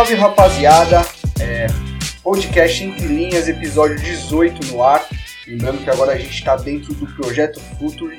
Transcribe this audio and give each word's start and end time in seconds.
Salve, 0.00 0.14
rapaziada! 0.14 1.02
É, 1.38 1.66
podcast 2.22 2.82
Entre 2.82 3.06
Linhas, 3.06 3.46
episódio 3.48 3.98
18 3.98 4.68
no 4.68 4.82
ar. 4.82 5.04
Lembrando 5.46 5.84
que 5.84 5.90
agora 5.90 6.12
a 6.12 6.16
gente 6.16 6.32
está 6.32 6.56
dentro 6.56 6.94
do 6.94 7.06
projeto 7.06 7.60
Futuri. 7.78 8.18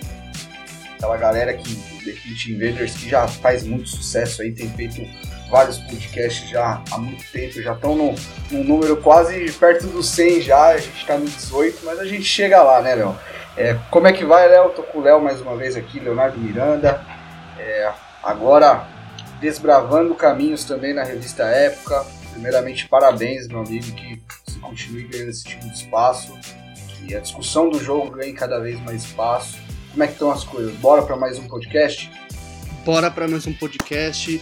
Aquela 0.94 1.18
galera 1.18 1.52
que, 1.56 1.76
The 2.06 2.12
Pit 2.12 2.54
Invaders, 2.54 2.94
que 2.94 3.10
já 3.10 3.28
faz 3.28 3.64
muito 3.64 3.90
sucesso 3.90 4.44
aí, 4.44 4.52
tem 4.52 4.70
feito 4.70 5.02
vários 5.50 5.80
podcasts 5.80 6.48
já 6.48 6.84
há 6.92 6.98
muito 7.00 7.24
tempo, 7.32 7.60
já 7.60 7.74
estão 7.74 7.96
no, 7.96 8.14
num 8.52 8.64
número 8.64 8.98
quase 8.98 9.52
perto 9.54 9.88
do 9.88 10.04
100 10.04 10.42
já, 10.42 10.68
a 10.68 10.78
gente 10.78 11.02
está 11.02 11.18
no 11.18 11.26
18, 11.26 11.80
mas 11.84 11.98
a 11.98 12.06
gente 12.06 12.26
chega 12.26 12.62
lá, 12.62 12.80
né, 12.84 12.94
Léo? 12.94 13.18
É, 13.58 13.76
como 13.90 14.06
é 14.06 14.14
que 14.14 14.24
vai, 14.24 14.48
Léo? 14.48 14.70
Tô 14.70 14.84
com 14.84 15.00
o 15.00 15.02
Léo 15.02 15.20
mais 15.20 15.42
uma 15.42 15.56
vez 15.56 15.76
aqui, 15.76 16.00
Leonardo 16.00 16.38
Miranda. 16.38 17.02
É, 17.58 17.92
agora 18.22 18.86
desbravando 19.42 20.14
caminhos 20.14 20.64
também 20.64 20.94
na 20.94 21.04
revista 21.04 21.44
Época. 21.44 22.06
Primeiramente, 22.32 22.88
parabéns, 22.88 23.48
meu 23.48 23.60
amigo, 23.60 23.92
que 23.94 24.22
você 24.46 24.60
continue 24.60 25.04
ganhando 25.04 25.30
esse 25.30 25.44
tipo 25.44 25.68
de 25.68 25.74
espaço. 25.74 26.38
E 27.08 27.16
a 27.16 27.20
discussão 27.20 27.70
do 27.70 27.84
jogo 27.84 28.12
ganhe 28.12 28.34
cada 28.34 28.60
vez 28.60 28.80
mais 28.82 29.04
espaço. 29.04 29.58
Como 29.90 30.04
é 30.04 30.08
que 30.08 30.14
estão 30.14 30.32
as 30.32 30.44
coisas? 30.44 30.74
Bora 30.76 31.02
para 31.02 31.18
mais 31.18 31.38
um 31.40 31.48
podcast? 31.48 32.10
Bora 32.86 33.10
para 33.10 33.28
mais 33.28 33.46
um 33.48 33.54
podcast. 33.54 34.40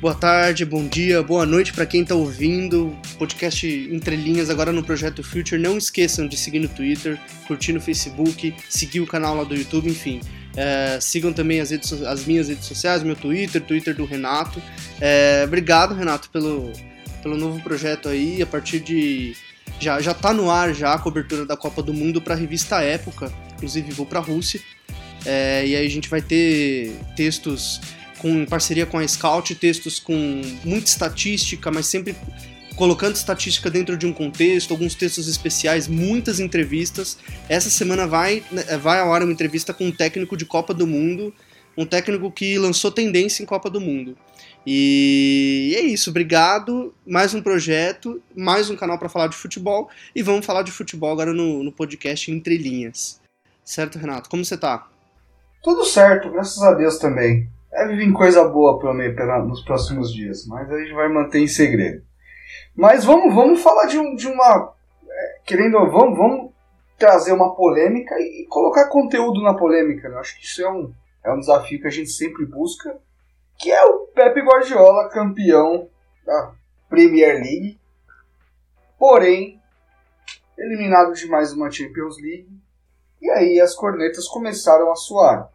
Boa 0.00 0.14
tarde, 0.14 0.64
bom 0.64 0.86
dia, 0.86 1.20
boa 1.24 1.44
noite 1.44 1.72
para 1.72 1.84
quem 1.84 2.04
tá 2.04 2.14
ouvindo. 2.14 2.96
Podcast 3.18 3.66
Entre 3.66 4.14
Linhas 4.14 4.48
agora 4.48 4.70
no 4.70 4.84
Projeto 4.84 5.24
Future. 5.24 5.60
Não 5.60 5.76
esqueçam 5.76 6.28
de 6.28 6.36
seguir 6.36 6.60
no 6.60 6.68
Twitter, 6.68 7.18
curtir 7.48 7.72
no 7.72 7.80
Facebook, 7.80 8.54
seguir 8.68 9.00
o 9.00 9.06
canal 9.06 9.34
lá 9.34 9.42
do 9.42 9.56
YouTube, 9.56 9.88
enfim. 9.88 10.20
É, 10.60 10.98
sigam 11.00 11.32
também 11.32 11.60
as, 11.60 11.70
redes, 11.70 11.92
as 12.02 12.24
minhas 12.24 12.48
redes 12.48 12.64
sociais, 12.64 13.04
meu 13.04 13.14
Twitter, 13.14 13.62
Twitter 13.62 13.94
do 13.94 14.04
Renato. 14.04 14.60
É, 15.00 15.42
obrigado, 15.44 15.94
Renato, 15.94 16.28
pelo, 16.30 16.72
pelo 17.22 17.36
novo 17.36 17.62
projeto 17.62 18.08
aí. 18.08 18.42
A 18.42 18.46
partir 18.46 18.80
de. 18.80 19.36
Já, 19.78 20.00
já 20.00 20.12
tá 20.12 20.32
no 20.32 20.50
ar 20.50 20.74
já 20.74 20.94
a 20.94 20.98
cobertura 20.98 21.46
da 21.46 21.56
Copa 21.56 21.80
do 21.80 21.94
Mundo 21.94 22.20
para 22.20 22.34
a 22.34 22.36
revista 22.36 22.82
Época. 22.82 23.32
Inclusive 23.54 23.92
vou 23.92 24.04
para 24.04 24.18
a 24.18 24.22
Rússia. 24.22 24.60
É, 25.24 25.64
e 25.64 25.76
aí 25.76 25.86
a 25.86 25.90
gente 25.90 26.08
vai 26.08 26.20
ter 26.20 26.92
textos 27.14 27.80
com 28.18 28.28
em 28.28 28.44
parceria 28.44 28.84
com 28.84 28.98
a 28.98 29.06
Scout, 29.06 29.54
textos 29.54 30.00
com 30.00 30.42
muita 30.64 30.88
estatística, 30.88 31.70
mas 31.70 31.86
sempre 31.86 32.16
colocando 32.78 33.16
estatística 33.16 33.68
dentro 33.68 33.96
de 33.96 34.06
um 34.06 34.12
contexto, 34.12 34.70
alguns 34.70 34.94
textos 34.94 35.26
especiais, 35.26 35.88
muitas 35.88 36.38
entrevistas. 36.38 37.18
Essa 37.48 37.68
semana 37.68 38.06
vai, 38.06 38.42
vai 38.80 39.00
ao 39.00 39.12
ar 39.12 39.24
uma 39.24 39.32
entrevista 39.32 39.74
com 39.74 39.86
um 39.86 39.92
técnico 39.92 40.36
de 40.36 40.46
Copa 40.46 40.72
do 40.72 40.86
Mundo, 40.86 41.34
um 41.76 41.84
técnico 41.84 42.30
que 42.30 42.56
lançou 42.56 42.92
tendência 42.92 43.42
em 43.42 43.46
Copa 43.46 43.68
do 43.68 43.80
Mundo. 43.80 44.16
E 44.64 45.74
é 45.76 45.80
isso, 45.80 46.10
obrigado. 46.10 46.94
Mais 47.04 47.34
um 47.34 47.42
projeto, 47.42 48.22
mais 48.36 48.70
um 48.70 48.76
canal 48.76 48.96
para 48.96 49.08
falar 49.08 49.26
de 49.26 49.36
futebol 49.36 49.90
e 50.14 50.22
vamos 50.22 50.46
falar 50.46 50.62
de 50.62 50.70
futebol 50.70 51.10
agora 51.10 51.34
no, 51.34 51.64
no 51.64 51.72
podcast 51.72 52.30
Entre 52.30 52.56
Linhas. 52.56 53.20
Certo, 53.64 53.98
Renato? 53.98 54.30
Como 54.30 54.44
você 54.44 54.56
tá? 54.56 54.86
Tudo 55.64 55.84
certo, 55.84 56.30
graças 56.30 56.62
a 56.62 56.74
Deus 56.74 56.98
também. 56.98 57.48
Deve 57.72 57.96
vir 57.96 58.12
coisa 58.12 58.46
boa 58.48 58.78
pra 58.78 58.94
mim 58.94 59.12
pela- 59.14 59.44
nos 59.44 59.62
próximos 59.62 60.12
dias, 60.12 60.46
mas 60.46 60.70
a 60.70 60.78
gente 60.78 60.94
vai 60.94 61.08
manter 61.08 61.40
em 61.40 61.48
segredo. 61.48 62.02
Mas 62.78 63.04
vamos, 63.04 63.34
vamos 63.34 63.60
falar 63.60 63.86
de, 63.86 63.98
um, 63.98 64.14
de 64.14 64.28
uma. 64.28 64.72
é, 65.10 65.40
Querendo, 65.44 65.90
vamos, 65.90 66.16
vamos 66.16 66.52
trazer 66.96 67.32
uma 67.32 67.52
polêmica 67.56 68.14
e, 68.20 68.42
e 68.42 68.46
colocar 68.46 68.88
conteúdo 68.88 69.42
na 69.42 69.52
polêmica. 69.52 70.08
né? 70.08 70.16
Acho 70.18 70.38
que 70.38 70.44
isso 70.44 70.62
é 70.62 70.70
um, 70.70 70.94
é 71.24 71.32
um 71.32 71.40
desafio 71.40 71.80
que 71.80 71.88
a 71.88 71.90
gente 71.90 72.10
sempre 72.10 72.46
busca, 72.46 72.96
que 73.58 73.72
é 73.72 73.84
o 73.84 74.06
Pepe 74.14 74.42
Guardiola, 74.42 75.08
campeão 75.08 75.88
da 76.24 76.52
Premier 76.88 77.34
League. 77.34 77.80
Porém, 78.96 79.60
eliminado 80.56 81.14
de 81.14 81.26
mais 81.26 81.52
uma 81.52 81.72
Champions 81.72 82.16
League. 82.22 82.48
E 83.20 83.28
aí 83.28 83.60
as 83.60 83.74
cornetas 83.74 84.28
começaram 84.28 84.92
a 84.92 84.94
soar. 84.94 85.50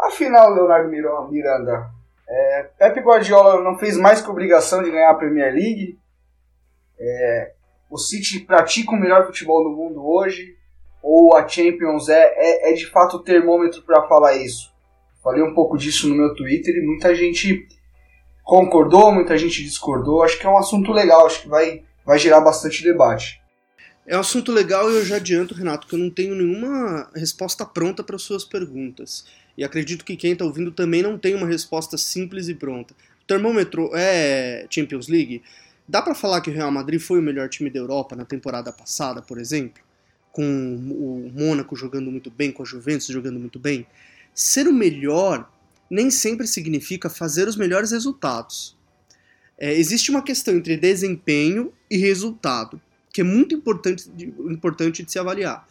Afinal, 0.00 0.54
Leonardo 0.54 0.88
Miranda, 0.88 1.90
é, 2.26 2.62
Pepe 2.78 3.00
Guardiola 3.00 3.62
não 3.62 3.76
fez 3.76 3.98
mais 3.98 4.22
que 4.22 4.30
obrigação 4.30 4.82
de 4.82 4.90
ganhar 4.90 5.10
a 5.10 5.16
Premier 5.16 5.52
League. 5.52 6.02
É, 7.06 7.52
o 7.90 7.98
City 7.98 8.40
pratica 8.40 8.92
o 8.92 8.98
melhor 8.98 9.26
futebol 9.26 9.62
do 9.64 9.70
mundo 9.70 10.04
hoje. 10.04 10.56
Ou 11.02 11.36
a 11.36 11.46
Champions 11.46 12.08
é, 12.08 12.32
é, 12.36 12.72
é 12.72 12.74
de 12.74 12.86
fato 12.86 13.18
o 13.18 13.22
termômetro 13.22 13.82
para 13.82 14.08
falar 14.08 14.36
isso. 14.36 14.72
Falei 15.22 15.42
um 15.42 15.54
pouco 15.54 15.76
disso 15.76 16.08
no 16.08 16.14
meu 16.14 16.34
Twitter 16.34 16.74
e 16.76 16.86
muita 16.86 17.14
gente 17.14 17.68
concordou, 18.42 19.12
muita 19.12 19.36
gente 19.36 19.62
discordou. 19.62 20.22
Acho 20.22 20.38
que 20.38 20.46
é 20.46 20.50
um 20.50 20.58
assunto 20.58 20.92
legal, 20.92 21.26
acho 21.26 21.42
que 21.42 21.48
vai, 21.48 21.82
vai 22.04 22.18
gerar 22.18 22.40
bastante 22.40 22.82
debate. 22.82 23.40
É 24.06 24.16
um 24.16 24.20
assunto 24.20 24.52
legal 24.52 24.90
e 24.90 24.96
eu 24.96 25.04
já 25.04 25.16
adianto, 25.16 25.54
Renato, 25.54 25.86
que 25.86 25.94
eu 25.94 25.98
não 25.98 26.10
tenho 26.10 26.34
nenhuma 26.34 27.10
resposta 27.14 27.64
pronta 27.64 28.04
para 28.04 28.18
suas 28.18 28.44
perguntas. 28.44 29.24
E 29.56 29.64
acredito 29.64 30.04
que 30.04 30.16
quem 30.16 30.32
está 30.32 30.44
ouvindo 30.44 30.70
também 30.70 31.02
não 31.02 31.16
tem 31.16 31.34
uma 31.34 31.46
resposta 31.46 31.96
simples 31.96 32.48
e 32.48 32.54
pronta. 32.54 32.94
O 33.22 33.26
termômetro 33.26 33.90
é 33.94 34.66
Champions 34.68 35.08
League? 35.08 35.42
Dá 35.86 36.00
para 36.00 36.14
falar 36.14 36.40
que 36.40 36.50
o 36.50 36.52
Real 36.52 36.70
Madrid 36.70 37.00
foi 37.00 37.18
o 37.18 37.22
melhor 37.22 37.48
time 37.48 37.70
da 37.70 37.78
Europa 37.78 38.16
na 38.16 38.24
temporada 38.24 38.72
passada, 38.72 39.20
por 39.20 39.38
exemplo? 39.38 39.82
Com 40.32 40.42
o 40.42 41.30
Mônaco 41.34 41.76
jogando 41.76 42.10
muito 42.10 42.30
bem, 42.30 42.50
com 42.50 42.62
a 42.62 42.66
Juventus 42.66 43.06
jogando 43.06 43.38
muito 43.38 43.58
bem? 43.58 43.86
Ser 44.34 44.66
o 44.66 44.72
melhor 44.72 45.50
nem 45.90 46.10
sempre 46.10 46.46
significa 46.46 47.10
fazer 47.10 47.46
os 47.46 47.56
melhores 47.56 47.92
resultados. 47.92 48.76
É, 49.58 49.72
existe 49.72 50.10
uma 50.10 50.22
questão 50.22 50.54
entre 50.54 50.76
desempenho 50.76 51.72
e 51.90 51.96
resultado 51.96 52.80
que 53.14 53.20
é 53.20 53.24
muito 53.24 53.54
importante 53.54 54.10
de, 54.10 54.24
importante 54.24 55.04
de 55.04 55.12
se 55.12 55.20
avaliar. 55.20 55.64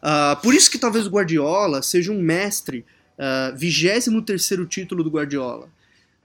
Ah, 0.00 0.40
por 0.42 0.54
isso 0.54 0.70
que 0.70 0.78
talvez 0.78 1.06
o 1.06 1.10
Guardiola 1.10 1.82
seja 1.82 2.10
um 2.10 2.22
mestre, 2.22 2.86
ah, 3.18 3.52
23 3.54 4.66
título 4.66 5.04
do 5.04 5.10
Guardiola. 5.10 5.68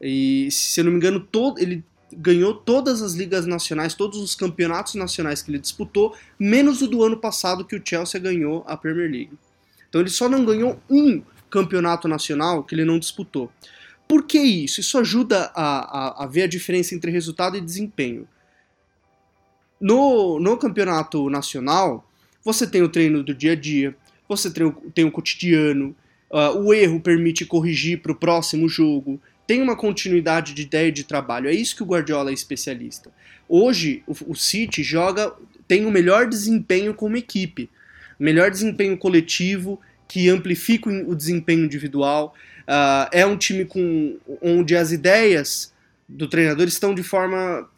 E, 0.02 0.48
se 0.50 0.80
eu 0.80 0.86
não 0.86 0.92
me 0.92 0.98
engano, 0.98 1.20
todo, 1.20 1.60
ele 1.60 1.84
ganhou 2.14 2.54
todas 2.54 3.02
as 3.02 3.14
ligas 3.14 3.46
nacionais, 3.46 3.94
todos 3.94 4.20
os 4.20 4.36
campeonatos 4.36 4.96
nacionais 4.96 5.42
que 5.42 5.52
ele 5.52 5.60
disputou, 5.60 6.16
menos 6.40 6.82
o 6.82 6.88
do 6.88 7.04
ano 7.04 7.18
passado 7.18 7.66
que 7.66 7.76
o 7.76 7.82
Chelsea 7.84 8.20
ganhou 8.20 8.64
a 8.68 8.76
Premier 8.76 9.10
League. 9.10 9.38
Então 9.90 10.02
ele 10.02 10.10
só 10.10 10.30
não 10.30 10.46
ganhou 10.46 10.82
um 10.90 11.22
campeonato 11.50 12.08
nacional 12.08 12.64
que 12.64 12.74
ele 12.74 12.86
não 12.86 12.98
disputou. 12.98 13.52
Por 14.08 14.24
que 14.24 14.40
isso? 14.40 14.80
Isso 14.80 14.98
ajuda 14.98 15.52
a, 15.56 16.24
a, 16.24 16.24
a 16.24 16.28
ver 16.28 16.44
a 16.44 16.48
diferença 16.48 16.94
entre 16.94 17.12
resultado 17.12 17.56
e 17.56 17.62
desempenho. 17.62 18.28
No, 19.80 20.40
no 20.40 20.58
campeonato 20.58 21.30
nacional, 21.30 22.08
você 22.44 22.68
tem 22.68 22.82
o 22.82 22.90
treino 22.90 23.24
do 23.24 23.34
dia 23.34 23.54
a 23.54 23.56
dia, 23.56 23.96
você 24.28 24.52
tem 24.52 24.66
o, 24.66 24.72
tem 24.94 25.06
o 25.06 25.12
cotidiano, 25.12 25.96
uh, 26.30 26.58
o 26.60 26.74
erro 26.74 27.00
permite 27.00 27.46
corrigir 27.46 28.02
para 28.02 28.12
o 28.12 28.16
próximo 28.16 28.68
jogo, 28.68 29.20
tem 29.52 29.62
uma 29.62 29.76
continuidade 29.76 30.54
de 30.54 30.62
ideia 30.62 30.90
de 30.90 31.04
trabalho. 31.04 31.50
É 31.50 31.54
isso 31.54 31.76
que 31.76 31.84
o 31.84 31.86
Guardiola 31.86 32.30
é 32.30 32.34
especialista. 32.34 33.12
Hoje, 33.50 34.02
o, 34.08 34.32
o 34.32 34.34
City 34.34 34.82
joga, 34.82 35.34
tem 35.68 35.86
o 35.86 35.92
melhor 35.92 36.26
desempenho 36.26 36.94
como 36.94 37.18
equipe, 37.18 37.70
melhor 38.18 38.50
desempenho 38.50 38.98
coletivo 38.98 39.78
que 40.08 40.30
amplifica 40.30 40.90
o 40.90 41.14
desempenho 41.14 41.66
individual. 41.66 42.34
Uh, 42.62 43.10
é 43.12 43.26
um 43.26 43.36
time 43.36 43.66
com, 43.66 44.18
onde 44.42 44.74
as 44.74 44.94
ideias 44.94 45.74
do 46.08 46.30
treinador 46.30 46.70
estão 46.70 46.96
de 46.96 47.04
forma 47.04 47.70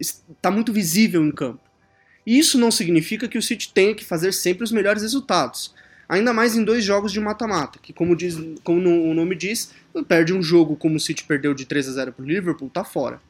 está 0.00 0.50
muito 0.50 0.72
visível 0.72 1.22
em 1.22 1.30
campo. 1.30 1.60
Isso 2.26 2.58
não 2.58 2.70
significa 2.70 3.28
que 3.28 3.36
o 3.36 3.42
City 3.42 3.70
tenha 3.74 3.94
que 3.94 4.06
fazer 4.06 4.32
sempre 4.32 4.64
os 4.64 4.72
melhores 4.72 5.02
resultados. 5.02 5.74
Ainda 6.08 6.32
mais 6.32 6.56
em 6.56 6.64
dois 6.64 6.84
jogos 6.84 7.12
de 7.12 7.20
mata-mata, 7.20 7.78
que 7.82 7.92
como, 7.92 8.14
diz, 8.14 8.36
como 8.62 9.10
o 9.10 9.14
nome 9.14 9.34
diz, 9.34 9.72
perde 10.06 10.32
um 10.32 10.42
jogo 10.42 10.76
como 10.76 10.96
o 10.96 11.00
City 11.00 11.24
perdeu 11.24 11.54
de 11.54 11.64
3 11.64 11.88
a 11.88 11.92
0 11.92 12.12
para 12.12 12.22
o 12.22 12.26
Liverpool, 12.26 12.68
tá 12.68 12.84
fora. 12.84 13.20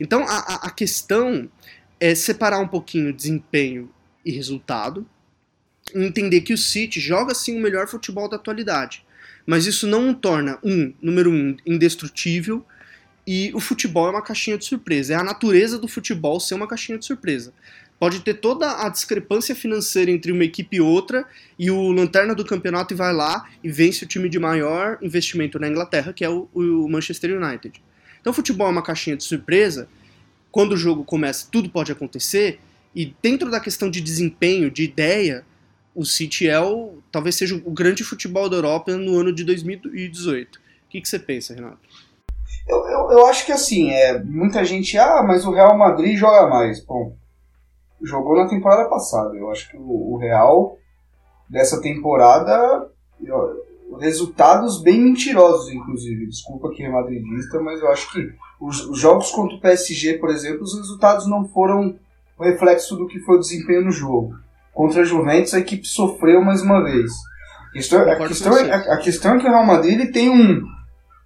Então 0.00 0.24
a, 0.26 0.66
a 0.66 0.70
questão 0.70 1.48
é 2.00 2.14
separar 2.14 2.58
um 2.58 2.68
pouquinho 2.68 3.12
desempenho 3.12 3.90
e 4.24 4.32
resultado, 4.32 5.06
entender 5.94 6.40
que 6.40 6.52
o 6.52 6.58
City 6.58 6.98
joga 7.00 7.34
sim 7.34 7.56
o 7.56 7.62
melhor 7.62 7.86
futebol 7.86 8.28
da 8.28 8.36
atualidade, 8.36 9.04
Mas 9.46 9.66
isso 9.66 9.86
não 9.86 10.10
o 10.10 10.14
torna, 10.14 10.58
um, 10.64 10.92
número 11.00 11.30
um, 11.30 11.56
indestrutível, 11.64 12.66
e 13.26 13.52
o 13.54 13.60
futebol 13.60 14.06
é 14.06 14.10
uma 14.10 14.22
caixinha 14.22 14.56
de 14.56 14.64
surpresa. 14.64 15.14
É 15.14 15.16
a 15.16 15.24
natureza 15.24 15.78
do 15.78 15.88
futebol 15.88 16.38
ser 16.38 16.54
uma 16.54 16.68
caixinha 16.68 16.96
de 16.96 17.04
surpresa. 17.04 17.52
Pode 17.98 18.20
ter 18.20 18.34
toda 18.34 18.84
a 18.84 18.88
discrepância 18.90 19.54
financeira 19.54 20.10
entre 20.10 20.30
uma 20.30 20.44
equipe 20.44 20.76
e 20.76 20.80
outra, 20.80 21.24
e 21.58 21.70
o 21.70 21.90
lanterna 21.92 22.34
do 22.34 22.44
campeonato 22.44 22.94
vai 22.94 23.12
lá 23.12 23.48
e 23.64 23.70
vence 23.70 24.04
o 24.04 24.08
time 24.08 24.28
de 24.28 24.38
maior 24.38 24.98
investimento 25.00 25.58
na 25.58 25.68
Inglaterra, 25.68 26.12
que 26.12 26.24
é 26.24 26.28
o, 26.28 26.48
o 26.54 26.88
Manchester 26.88 27.40
United. 27.40 27.82
Então, 28.20 28.32
futebol 28.32 28.66
é 28.66 28.70
uma 28.70 28.82
caixinha 28.82 29.16
de 29.16 29.24
surpresa. 29.24 29.88
Quando 30.50 30.72
o 30.72 30.76
jogo 30.76 31.04
começa, 31.04 31.48
tudo 31.50 31.70
pode 31.70 31.90
acontecer, 31.90 32.60
e 32.94 33.14
dentro 33.22 33.50
da 33.50 33.60
questão 33.60 33.90
de 33.90 34.00
desempenho, 34.00 34.70
de 34.70 34.82
ideia, 34.82 35.44
o 35.94 36.04
City 36.04 36.48
é 36.48 36.60
o, 36.60 36.98
talvez 37.10 37.34
seja 37.34 37.54
o 37.54 37.70
grande 37.70 38.04
futebol 38.04 38.48
da 38.50 38.56
Europa 38.56 38.94
no 38.96 39.18
ano 39.18 39.34
de 39.34 39.44
2018. 39.44 40.56
O 40.56 40.60
que, 40.90 41.00
que 41.00 41.08
você 41.08 41.18
pensa, 41.18 41.54
Renato? 41.54 41.78
Eu, 42.68 42.76
eu, 42.88 43.12
eu 43.12 43.26
acho 43.26 43.46
que 43.46 43.52
assim, 43.52 43.90
é, 43.90 44.22
muita 44.22 44.64
gente, 44.64 44.98
ah, 44.98 45.22
mas 45.22 45.44
o 45.46 45.52
Real 45.52 45.76
Madrid 45.78 46.18
joga 46.18 46.48
mais. 46.48 46.84
Bom, 46.84 47.16
jogou 48.02 48.36
na 48.36 48.48
temporada 48.48 48.88
passada. 48.88 49.34
Eu 49.36 49.50
acho 49.50 49.70
que 49.70 49.76
o, 49.76 50.14
o 50.14 50.16
Real 50.16 50.76
dessa 51.48 51.80
temporada, 51.80 52.88
resultados 53.98 54.82
bem 54.82 55.00
mentirosos, 55.00 55.72
inclusive. 55.72 56.26
Desculpa 56.26 56.70
que 56.70 56.82
é 56.82 56.88
madridista, 56.88 57.60
mas 57.60 57.80
eu 57.80 57.90
acho 57.90 58.12
que 58.12 58.32
os, 58.60 58.84
os, 58.86 58.98
jogos 58.98 59.30
contra 59.30 59.56
o 59.56 59.60
PSG, 59.60 60.14
por 60.14 60.30
exemplo, 60.30 60.62
os 60.62 60.76
resultados 60.76 61.26
não 61.28 61.48
foram 61.48 61.96
o 62.38 62.44
reflexo 62.44 62.96
do 62.96 63.06
que 63.06 63.20
foi 63.20 63.36
o 63.36 63.40
desempenho 63.40 63.84
no 63.84 63.90
jogo. 63.90 64.34
Contra 64.74 65.02
a 65.02 65.04
Juventus, 65.04 65.54
a 65.54 65.60
equipe 65.60 65.86
sofreu 65.86 66.42
mais 66.42 66.62
uma 66.62 66.82
vez. 66.82 67.10
A 67.70 67.72
questão, 67.72 68.00
a 68.00 68.16
questão, 68.28 68.58
é, 68.58 68.74
a, 68.74 68.96
questão 68.98 69.34
é 69.34 69.38
que 69.38 69.46
o 69.46 69.50
Real 69.50 69.64
Madrid 69.64 70.00
ele 70.00 70.12
tem 70.12 70.28
um, 70.28 70.62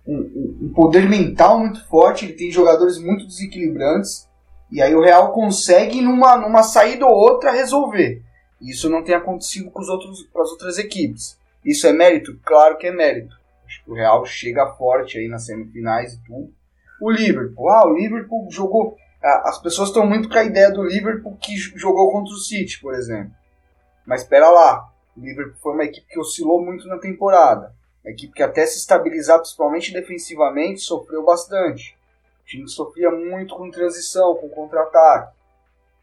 um, 0.07 0.59
um 0.63 0.73
poder 0.75 1.09
mental 1.09 1.59
muito 1.59 1.85
forte, 1.89 2.25
ele 2.25 2.35
tem 2.35 2.51
jogadores 2.51 2.99
muito 2.99 3.27
desequilibrantes 3.27 4.30
e 4.71 4.81
aí 4.81 4.95
o 4.95 5.03
Real 5.03 5.33
consegue, 5.33 6.01
numa, 6.01 6.37
numa 6.37 6.63
saída 6.63 7.05
ou 7.05 7.13
outra, 7.13 7.51
resolver. 7.51 8.23
Isso 8.61 8.89
não 8.89 9.03
tem 9.03 9.15
acontecido 9.15 9.71
com, 9.71 9.81
os 9.81 9.89
outros, 9.89 10.23
com 10.33 10.41
as 10.41 10.51
outras 10.51 10.79
equipes. 10.79 11.37
Isso 11.65 11.87
é 11.87 11.93
mérito? 11.93 12.39
Claro 12.45 12.79
que 12.79 12.87
é 12.87 12.93
mérito. 12.93 13.35
Acho 13.67 13.83
que 13.85 13.91
o 13.91 13.95
Real 13.95 14.25
chega 14.25 14.75
forte 14.75 15.19
aí 15.19 15.29
nas 15.29 15.47
semifinais 15.47 16.15
e 16.15 16.25
tudo. 16.25 16.53
O 17.01 17.11
Liverpool, 17.11 17.69
ah, 17.69 17.87
o 17.87 17.95
Liverpool 17.95 18.49
jogou. 18.51 18.97
As 19.23 19.61
pessoas 19.61 19.89
estão 19.89 20.07
muito 20.07 20.29
com 20.29 20.39
a 20.39 20.45
ideia 20.45 20.71
do 20.71 20.83
Liverpool 20.83 21.37
que 21.41 21.57
jogou 21.57 22.11
contra 22.13 22.33
o 22.33 22.39
City, 22.39 22.81
por 22.81 22.95
exemplo. 22.95 23.33
Mas 24.07 24.23
espera 24.23 24.49
lá, 24.51 24.89
o 25.17 25.21
Liverpool 25.21 25.59
foi 25.61 25.73
uma 25.73 25.85
equipe 25.85 26.07
que 26.07 26.19
oscilou 26.19 26.65
muito 26.65 26.87
na 26.87 26.99
temporada. 26.99 27.75
Uma 28.05 28.13
equipe 28.13 28.33
que 28.33 28.43
até 28.43 28.65
se 28.67 28.79
estabilizar, 28.79 29.39
principalmente 29.39 29.93
defensivamente, 29.93 30.81
sofreu 30.81 31.25
bastante 31.25 31.99
time 32.51 32.69
sofria 32.69 33.11
muito 33.11 33.55
com 33.55 33.71
transição, 33.71 34.35
com 34.35 34.49
contra-ataque. 34.49 35.37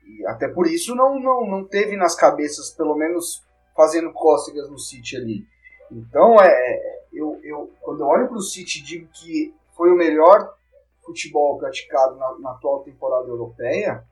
E 0.05 0.25
até 0.25 0.47
por 0.47 0.65
isso 0.65 0.95
não, 0.95 1.19
não, 1.19 1.45
não 1.45 1.65
teve 1.65 1.97
nas 1.97 2.15
cabeças, 2.15 2.69
pelo 2.71 2.95
menos 2.95 3.43
fazendo 3.75 4.13
cócegas 4.13 4.69
no 4.69 4.79
City 4.79 5.17
ali. 5.17 5.45
Então, 5.91 6.41
é, 6.41 7.01
eu, 7.11 7.39
eu, 7.43 7.71
quando 7.81 8.01
eu 8.01 8.07
olho 8.07 8.27
para 8.27 8.37
o 8.37 8.41
City 8.41 8.81
digo 8.81 9.07
que 9.13 9.53
foi 9.75 9.91
o 9.91 9.97
melhor 9.97 10.55
futebol 11.03 11.57
praticado 11.57 12.15
na, 12.15 12.39
na 12.39 12.51
atual 12.51 12.83
temporada 12.83 13.27
europeia, 13.27 14.03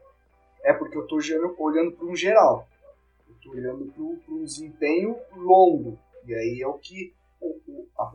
é 0.64 0.74
porque 0.74 0.98
eu 0.98 1.04
estou 1.04 1.20
olhando, 1.60 1.94
para 1.94 2.06
um 2.06 2.16
geral. 2.16 2.68
Eu 3.28 3.36
estou 3.36 3.54
olhando 3.54 3.86
para 4.26 4.34
um 4.34 4.44
desempenho 4.44 5.18
longo. 5.36 5.98
E 6.26 6.34
aí 6.34 6.62
é 6.62 6.68
o 6.68 6.74
que 6.74 7.14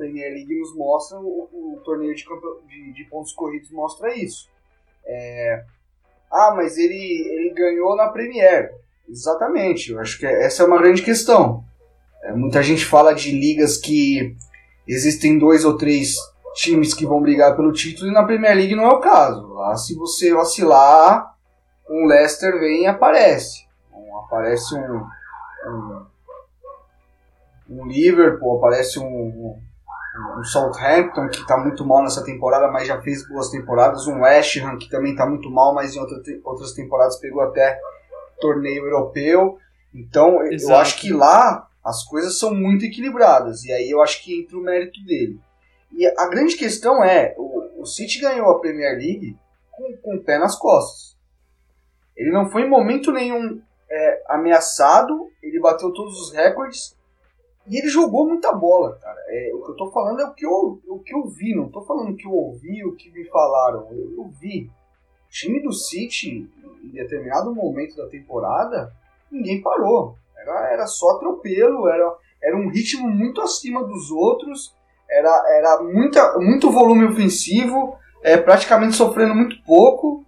Premier 0.00 0.32
League 0.32 0.58
nos 0.58 0.75
mostra, 0.75 1.19
o, 1.20 1.76
o 1.76 1.81
torneio 1.85 2.14
de, 2.14 2.25
de, 2.67 2.93
de, 2.94 3.05
pontos 3.05 3.35
corridos 3.35 3.70
mostra 3.70 4.14
isso. 4.14 4.49
É, 5.05 5.62
ah, 6.32 6.55
mas 6.56 6.79
ele, 6.79 6.97
ele 6.97 7.55
ganhou 7.55 7.94
na 7.94 8.08
Premier. 8.08 8.70
Exatamente, 9.06 9.93
eu 9.93 10.00
acho 10.00 10.19
que 10.19 10.25
essa 10.25 10.62
é 10.62 10.67
uma 10.67 10.81
grande 10.81 11.02
questão. 11.02 11.62
É, 12.23 12.32
muita 12.32 12.62
gente 12.62 12.87
fala 12.87 13.12
de 13.12 13.31
ligas 13.31 13.76
que 13.76 14.35
existem 14.88 15.38
dois 15.38 15.67
ou 15.67 15.76
três 15.76 16.17
times 16.55 16.94
que 16.94 17.05
vão 17.05 17.20
brigar 17.20 17.55
pelo 17.55 17.73
título 17.73 18.11
e 18.11 18.14
na 18.14 18.25
Premier 18.25 18.56
League 18.56 18.75
não 18.75 18.85
é 18.85 18.94
o 18.94 19.00
caso. 19.00 19.52
Lá, 19.52 19.76
se 19.76 19.94
você 19.94 20.32
vacilar, 20.32 21.37
um 21.91 22.06
Leicester 22.06 22.58
vem 22.58 22.85
e 22.85 22.87
aparece. 22.87 23.69
Aparece 24.25 24.75
um, 24.75 25.06
um 25.67 26.06
um 27.70 27.87
Liverpool, 27.87 28.58
aparece 28.58 28.99
um, 28.99 29.61
um, 30.17 30.45
Southampton 30.45 31.29
que 31.29 31.41
está 31.41 31.57
muito 31.57 31.85
mal 31.85 32.03
nessa 32.03 32.25
temporada, 32.25 32.71
mas 32.71 32.87
já 32.87 33.01
fez 33.01 33.27
boas 33.29 33.51
temporadas, 33.51 34.07
um 34.07 34.23
West 34.23 34.57
Ham 34.57 34.79
que 34.79 34.89
também 34.89 35.12
está 35.12 35.27
muito 35.27 35.51
mal, 35.51 35.75
mas 35.75 35.95
em 35.95 36.01
outra, 36.01 36.17
outras 36.45 36.73
temporadas 36.73 37.17
pegou 37.17 37.43
até 37.43 37.79
torneio 38.41 38.85
europeu. 38.85 39.59
Então 39.95 40.43
Exato. 40.45 40.73
eu 40.73 40.77
acho 40.77 41.01
que 41.01 41.12
lá 41.12 41.69
as 41.85 42.05
coisas 42.05 42.39
são 42.39 42.55
muito 42.55 42.85
equilibradas 42.85 43.65
e 43.65 43.73
aí 43.73 43.91
eu 43.91 44.03
acho 44.03 44.23
que 44.23 44.41
entra 44.41 44.57
o 44.57 44.62
mérito 44.62 45.03
dele. 45.05 45.41
E 45.93 46.07
a 46.07 46.29
grande 46.29 46.57
questão 46.57 47.03
é, 47.03 47.35
o, 47.37 47.83
o 47.83 47.87
City 47.87 48.21
ganhou 48.21 48.51
a 48.51 48.61
Premier 48.61 48.97
League 48.97 49.37
com, 49.71 49.97
com 49.97 50.17
o 50.17 50.23
pé 50.23 50.39
nas 50.39 50.57
costas. 50.57 51.17
Ele 52.17 52.31
não 52.31 52.51
foi 52.51 52.62
em 52.62 52.69
momento 52.69 53.11
nenhum 53.11 53.61
é, 53.91 54.23
ameaçado, 54.29 55.31
ele 55.43 55.59
bateu 55.59 55.93
todos 55.93 56.21
os 56.21 56.33
recordes 56.33 56.97
e 57.70 57.78
ele 57.78 57.88
jogou 57.88 58.26
muita 58.26 58.52
bola, 58.52 58.99
cara. 59.00 59.20
É, 59.28 59.52
o 59.55 59.62
que 59.62 59.70
eu 59.70 59.76
tô 59.76 59.93
falando 59.93 60.20
é 60.20 60.26
o 60.26 60.34
que 60.34 60.44
eu, 60.44 60.81
o 60.88 60.99
que 60.99 61.14
eu 61.14 61.28
vi, 61.28 61.55
não 61.55 61.69
tô 61.69 61.81
falando 61.82 62.11
o 62.11 62.17
que 62.17 62.26
eu 62.26 62.32
ouvi, 62.32 62.84
o 62.84 62.96
que 62.96 63.12
me 63.12 63.25
falaram. 63.26 63.87
Eu, 63.93 64.12
eu 64.17 64.28
vi. 64.40 64.64
O 64.64 65.31
time 65.31 65.62
do 65.62 65.72
City, 65.72 66.50
em 66.82 66.90
determinado 66.90 67.55
momento 67.55 67.96
da 67.96 68.08
temporada, 68.08 68.93
ninguém 69.31 69.62
parou. 69.62 70.17
Era, 70.37 70.72
era 70.72 70.87
só 70.88 71.11
atropelo, 71.11 71.87
era, 71.87 72.12
era 72.43 72.56
um 72.56 72.70
ritmo 72.70 73.08
muito 73.08 73.40
acima 73.40 73.84
dos 73.84 74.11
outros, 74.11 74.75
era, 75.08 75.31
era 75.56 75.82
muita, 75.84 76.38
muito 76.40 76.73
volume 76.73 77.05
ofensivo, 77.05 77.96
é, 78.20 78.37
praticamente 78.37 78.96
sofrendo 78.96 79.32
muito 79.32 79.62
pouco. 79.62 80.25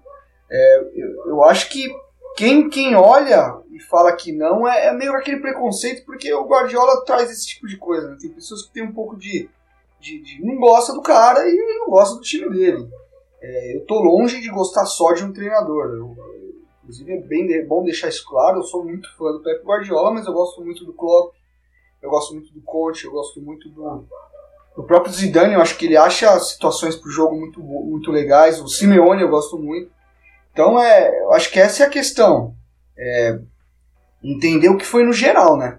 É, 0.48 0.78
eu, 0.94 1.26
eu 1.26 1.42
acho 1.42 1.68
que 1.70 1.92
quem, 2.36 2.68
quem 2.68 2.94
olha 2.94 3.60
fala 3.82 4.12
que 4.12 4.32
não 4.32 4.66
é, 4.66 4.86
é, 4.86 4.92
meio 4.92 5.12
aquele 5.14 5.40
preconceito, 5.40 6.04
porque 6.04 6.32
o 6.32 6.46
Guardiola 6.46 7.04
traz 7.04 7.30
esse 7.30 7.46
tipo 7.46 7.66
de 7.66 7.76
coisa. 7.76 8.10
Né? 8.10 8.16
Tem 8.20 8.30
pessoas 8.30 8.62
que 8.62 8.72
tem 8.72 8.82
um 8.82 8.92
pouco 8.92 9.16
de, 9.16 9.48
de, 10.00 10.22
de, 10.22 10.44
não 10.44 10.56
gosta 10.56 10.92
do 10.92 11.02
cara 11.02 11.48
e 11.48 11.56
não 11.78 11.90
gosta 11.90 12.16
do 12.16 12.22
time 12.22 12.48
dele. 12.50 12.88
É, 13.40 13.76
eu 13.76 13.84
tô 13.86 14.00
longe 14.00 14.40
de 14.40 14.48
gostar 14.48 14.86
só 14.86 15.12
de 15.12 15.24
um 15.24 15.32
treinador. 15.32 15.86
Eu, 15.90 16.16
inclusive 16.82 17.12
é 17.12 17.20
bem 17.20 17.66
bom 17.66 17.82
deixar 17.82 18.08
isso 18.08 18.24
claro. 18.26 18.58
Eu 18.58 18.62
sou 18.64 18.84
muito 18.84 19.08
fã 19.16 19.32
do 19.32 19.42
Pep 19.42 19.64
Guardiola, 19.64 20.12
mas 20.12 20.26
eu 20.26 20.32
gosto 20.32 20.62
muito 20.62 20.84
do 20.84 20.92
Klopp, 20.92 21.34
eu 22.00 22.10
gosto 22.10 22.34
muito 22.34 22.52
do 22.52 22.60
Conte, 22.60 23.04
eu 23.04 23.12
gosto 23.12 23.40
muito 23.40 23.68
do, 23.68 24.06
próprio 24.82 25.12
Zidane. 25.12 25.54
Eu 25.54 25.60
acho 25.60 25.76
que 25.76 25.86
ele 25.86 25.96
acha 25.96 26.38
situações 26.40 26.96
pro 26.96 27.10
jogo 27.10 27.36
muito, 27.36 27.60
muito 27.60 28.10
legais. 28.10 28.60
O 28.60 28.68
Simeone 28.68 29.22
eu 29.22 29.28
gosto 29.28 29.58
muito. 29.58 29.90
Então, 30.52 30.78
é, 30.78 31.22
eu 31.22 31.32
acho 31.32 31.50
que 31.50 31.58
essa 31.58 31.82
é 31.82 31.86
a 31.86 31.90
questão. 31.90 32.54
É, 32.96 33.40
entender 34.22 34.68
o 34.68 34.76
que 34.76 34.86
foi 34.86 35.04
no 35.04 35.12
geral, 35.12 35.56
né? 35.56 35.78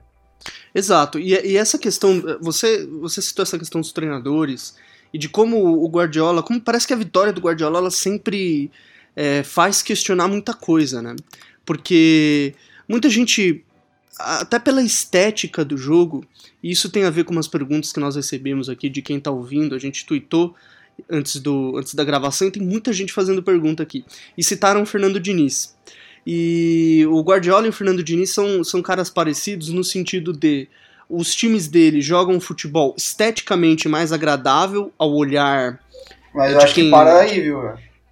Exato. 0.74 1.20
E, 1.20 1.34
e, 1.34 1.58
essa 1.58 1.78
questão, 1.78 2.22
você, 2.42 2.86
você 2.86 3.22
citou 3.22 3.44
essa 3.44 3.60
questão 3.60 3.80
dos 3.80 3.92
treinadores 3.92 4.76
e 5.14 5.18
de 5.18 5.30
como 5.30 5.58
o 5.58 5.88
Guardiola, 5.88 6.42
como 6.42 6.60
parece 6.60 6.88
que 6.88 6.94
a 6.94 6.98
vitória 6.98 7.32
do 7.32 7.42
Guardiola 7.42 7.78
ela 7.78 7.92
sempre 7.92 8.72
é, 9.16 9.44
faz 9.44 9.82
questionar 9.82 10.28
muita 10.28 10.54
coisa, 10.54 11.02
né? 11.02 11.16
Porque 11.64 12.56
muita 12.90 13.10
gente, 13.10 13.64
até 14.18 14.58
pela 14.58 14.82
estética 14.82 15.64
do 15.64 15.78
jogo, 15.78 16.26
e 16.62 16.72
isso 16.72 16.90
tem 16.90 17.04
a 17.04 17.10
ver 17.10 17.24
com 17.24 17.32
umas 17.32 17.48
perguntas 17.48 17.94
que 17.94 18.00
nós 18.00 18.16
recebemos 18.16 18.70
aqui 18.70 18.90
de 18.90 19.02
quem 19.02 19.18
está 19.18 19.30
ouvindo, 19.30 19.76
a 19.76 19.80
gente 19.80 20.06
tweetou 20.06 20.56
antes, 21.10 21.40
do, 21.40 21.78
antes 21.78 21.94
da 21.94 22.04
gravação 22.04 22.48
e 22.48 22.52
tem 22.52 22.64
muita 22.64 22.92
gente 22.92 23.14
fazendo 23.14 23.44
pergunta 23.44 23.84
aqui. 23.84 24.04
E 24.38 24.44
citaram 24.44 24.82
o 24.82 24.86
Fernando 24.86 25.20
Diniz. 25.20 25.76
E 26.26 27.06
o 27.10 27.22
Guardiola 27.22 27.66
e 27.66 27.70
o 27.70 27.74
Fernando 27.74 28.04
Diniz 28.04 28.32
são, 28.32 28.64
são 28.64 28.82
caras 28.82 29.10
parecidos 29.10 29.70
no 29.70 29.84
sentido 29.84 30.32
de 30.32 30.68
os 31.10 31.36
times 31.36 31.68
dele 31.68 32.02
jogam 32.02 32.40
futebol 32.40 32.96
esteticamente 32.98 33.90
mais 33.90 34.12
agradável 34.12 34.92
ao 34.98 35.14
olhar. 35.14 35.80
Mas 36.34 36.54
eu 36.54 36.58
acho 36.60 36.74
quem... 36.74 36.86
que 36.86 36.92
para 36.92 37.20
aí, 37.20 37.42
viu? 37.42 37.60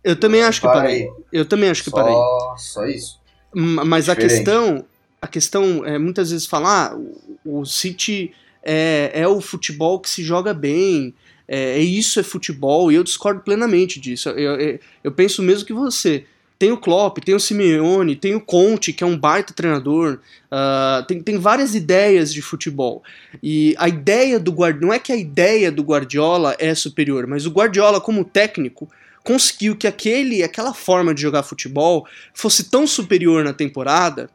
Eu 0.04 0.16
também 0.16 0.44
acho 0.44 0.62
que 0.62 0.68
parei. 0.68 1.08
Eu 1.32 1.46
também 1.46 1.70
acho 1.70 1.84
que 1.84 1.90
só, 1.90 1.98
parei. 1.98 2.16
Só 2.58 2.86
isso. 2.86 3.20
Mas 3.54 4.06
Diferente. 4.06 4.10
a 4.10 4.16
questão, 4.16 4.86
a 5.22 5.28
questão 5.28 5.86
é 5.86 5.98
muitas 5.98 6.32
vezes 6.32 6.46
falar, 6.46 6.94
ah, 6.94 7.00
o 7.46 7.66
City 7.66 8.34
é, 8.64 9.12
é 9.14 9.28
o 9.28 9.42
futebol 9.42 10.00
que 10.00 10.10
se 10.10 10.24
joga 10.24 10.54
bem, 10.54 11.14
é, 11.48 11.78
é, 11.78 11.80
isso 11.80 12.20
é 12.20 12.24
futebol, 12.24 12.92
e 12.92 12.96
eu 12.96 13.04
discordo 13.04 13.42
plenamente 13.42 14.00
disso. 14.00 14.30
Eu, 14.30 14.60
eu, 14.60 14.80
eu, 15.04 15.12
penso 15.12 15.42
mesmo 15.42 15.66
que 15.66 15.74
você, 15.74 16.26
Tem 16.62 16.72
o 16.72 16.78
Klopp, 16.78 17.18
tem 17.18 17.34
o 17.34 17.40
Simeone, 17.40 18.16
tem 18.16 18.36
o 18.36 18.40
Conte, 18.40 18.94
que 18.94 19.04
é 19.04 19.08
um 19.08 19.18
baita 19.18 19.52
treinador. 19.52 20.20
Uh, 20.52 21.04
tem, 21.08 21.20
tem 21.20 21.40
várias 21.40 21.74
ideias 21.74 22.32
de 22.32 22.40
futebol. 22.40 23.02
E 23.42 23.74
a 23.80 23.90
ideia 23.90 24.40
do 24.40 24.52
Guardiola. 24.52 24.86
Não 24.86 24.94
é 24.94 25.00
que 25.00 25.12
a 25.12 25.16
ideia 25.16 25.72
do 25.72 25.82
Guardiola 25.82 26.56
é 26.60 26.76
superior, 26.76 27.26
mas 27.26 27.48
o 27.48 27.50
Guardiola, 27.50 28.00
como 28.00 28.24
técnico, 28.24 28.88
conseguiu 29.24 29.76
que 29.76 29.88
aquele, 29.88 30.44
aquela 30.44 30.72
forma 30.72 31.16
de 31.16 31.24
jogar 31.24 31.42
futebol 31.42 32.06
fosse 32.32 32.66
tão 32.66 32.86
superior 32.86 33.44
na 33.44 33.54
temporada 33.54 34.30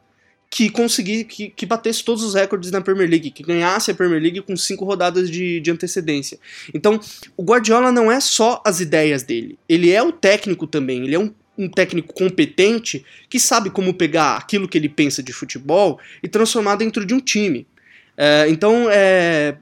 que 0.50 0.68
conseguisse 0.68 1.24
que, 1.26 1.48
que 1.50 1.64
batesse 1.64 2.02
todos 2.02 2.24
os 2.24 2.34
recordes 2.34 2.72
na 2.72 2.80
Premier 2.80 3.08
League, 3.08 3.30
que 3.30 3.44
ganhasse 3.44 3.92
a 3.92 3.94
Premier 3.94 4.20
League 4.20 4.42
com 4.42 4.56
cinco 4.56 4.84
rodadas 4.84 5.30
de, 5.30 5.60
de 5.60 5.70
antecedência. 5.70 6.40
Então, 6.74 6.98
o 7.36 7.44
Guardiola 7.44 7.92
não 7.92 8.10
é 8.10 8.18
só 8.18 8.60
as 8.64 8.80
ideias 8.80 9.22
dele, 9.22 9.56
ele 9.68 9.92
é 9.92 10.02
o 10.02 10.10
técnico 10.10 10.66
também, 10.66 11.04
ele 11.04 11.14
é 11.14 11.18
um, 11.20 11.32
um 11.58 11.68
técnico 11.68 12.12
competente 12.14 13.04
que 13.28 13.40
sabe 13.40 13.70
como 13.70 13.94
pegar 13.94 14.36
aquilo 14.36 14.68
que 14.68 14.76
ele 14.76 14.88
pensa 14.88 15.22
de 15.22 15.32
futebol 15.32 15.98
e 16.22 16.28
transformar 16.28 16.76
dentro 16.76 17.04
de 17.04 17.14
um 17.14 17.20
time. 17.20 17.66
É, 18.16 18.46
então, 18.48 18.88
é, 18.90 19.56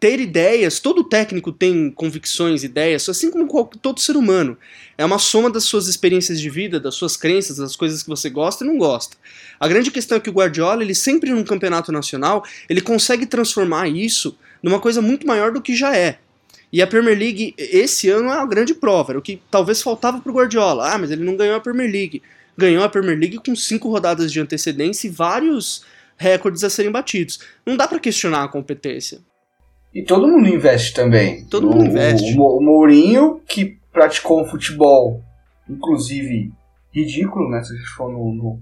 ter 0.00 0.20
ideias, 0.20 0.80
todo 0.80 1.04
técnico 1.04 1.52
tem 1.52 1.90
convicções, 1.90 2.64
ideias, 2.64 3.08
assim 3.08 3.30
como 3.30 3.48
todo 3.80 4.00
ser 4.00 4.16
humano. 4.16 4.56
É 4.96 5.04
uma 5.04 5.18
soma 5.18 5.50
das 5.50 5.64
suas 5.64 5.88
experiências 5.88 6.40
de 6.40 6.48
vida, 6.48 6.80
das 6.80 6.94
suas 6.94 7.16
crenças, 7.16 7.58
das 7.58 7.76
coisas 7.76 8.02
que 8.02 8.08
você 8.08 8.30
gosta 8.30 8.64
e 8.64 8.66
não 8.66 8.78
gosta. 8.78 9.16
A 9.58 9.68
grande 9.68 9.90
questão 9.90 10.16
é 10.16 10.20
que 10.20 10.30
o 10.30 10.32
Guardiola, 10.32 10.82
ele 10.82 10.94
sempre 10.94 11.30
num 11.30 11.44
campeonato 11.44 11.92
nacional, 11.92 12.44
ele 12.68 12.80
consegue 12.80 13.26
transformar 13.26 13.88
isso 13.88 14.38
numa 14.62 14.80
coisa 14.80 15.02
muito 15.02 15.26
maior 15.26 15.52
do 15.52 15.60
que 15.60 15.74
já 15.74 15.94
é. 15.94 16.18
E 16.74 16.82
a 16.82 16.88
Premier 16.88 17.16
League, 17.16 17.54
esse 17.56 18.10
ano, 18.10 18.28
é 18.28 18.34
uma 18.34 18.46
grande 18.48 18.74
prova. 18.74 19.12
Era 19.12 19.18
o 19.20 19.22
que 19.22 19.40
talvez 19.48 19.80
faltava 19.80 20.20
pro 20.20 20.32
Guardiola. 20.32 20.92
Ah, 20.92 20.98
mas 20.98 21.12
ele 21.12 21.22
não 21.22 21.36
ganhou 21.36 21.54
a 21.54 21.60
Premier 21.60 21.88
League. 21.88 22.20
Ganhou 22.58 22.82
a 22.82 22.88
Premier 22.88 23.16
League 23.16 23.38
com 23.38 23.54
cinco 23.54 23.88
rodadas 23.88 24.32
de 24.32 24.40
antecedência 24.40 25.06
e 25.06 25.10
vários 25.10 25.84
recordes 26.16 26.64
a 26.64 26.68
serem 26.68 26.90
batidos. 26.90 27.38
Não 27.64 27.76
dá 27.76 27.86
para 27.86 28.00
questionar 28.00 28.42
a 28.42 28.48
competência. 28.48 29.20
E 29.94 30.02
todo 30.02 30.26
mundo 30.26 30.48
investe 30.48 30.92
também. 30.92 31.44
Todo 31.44 31.70
mundo 31.70 31.84
investe. 31.84 32.36
O, 32.36 32.58
o 32.58 32.60
Mourinho, 32.60 33.40
que 33.46 33.78
praticou 33.92 34.42
um 34.42 34.44
futebol, 34.44 35.22
inclusive, 35.70 36.52
ridículo, 36.92 37.50
né? 37.50 37.62
Se 37.62 37.72
a 37.72 37.76
gente 37.76 37.88
for 37.90 38.10
no, 38.10 38.34
no, 38.34 38.60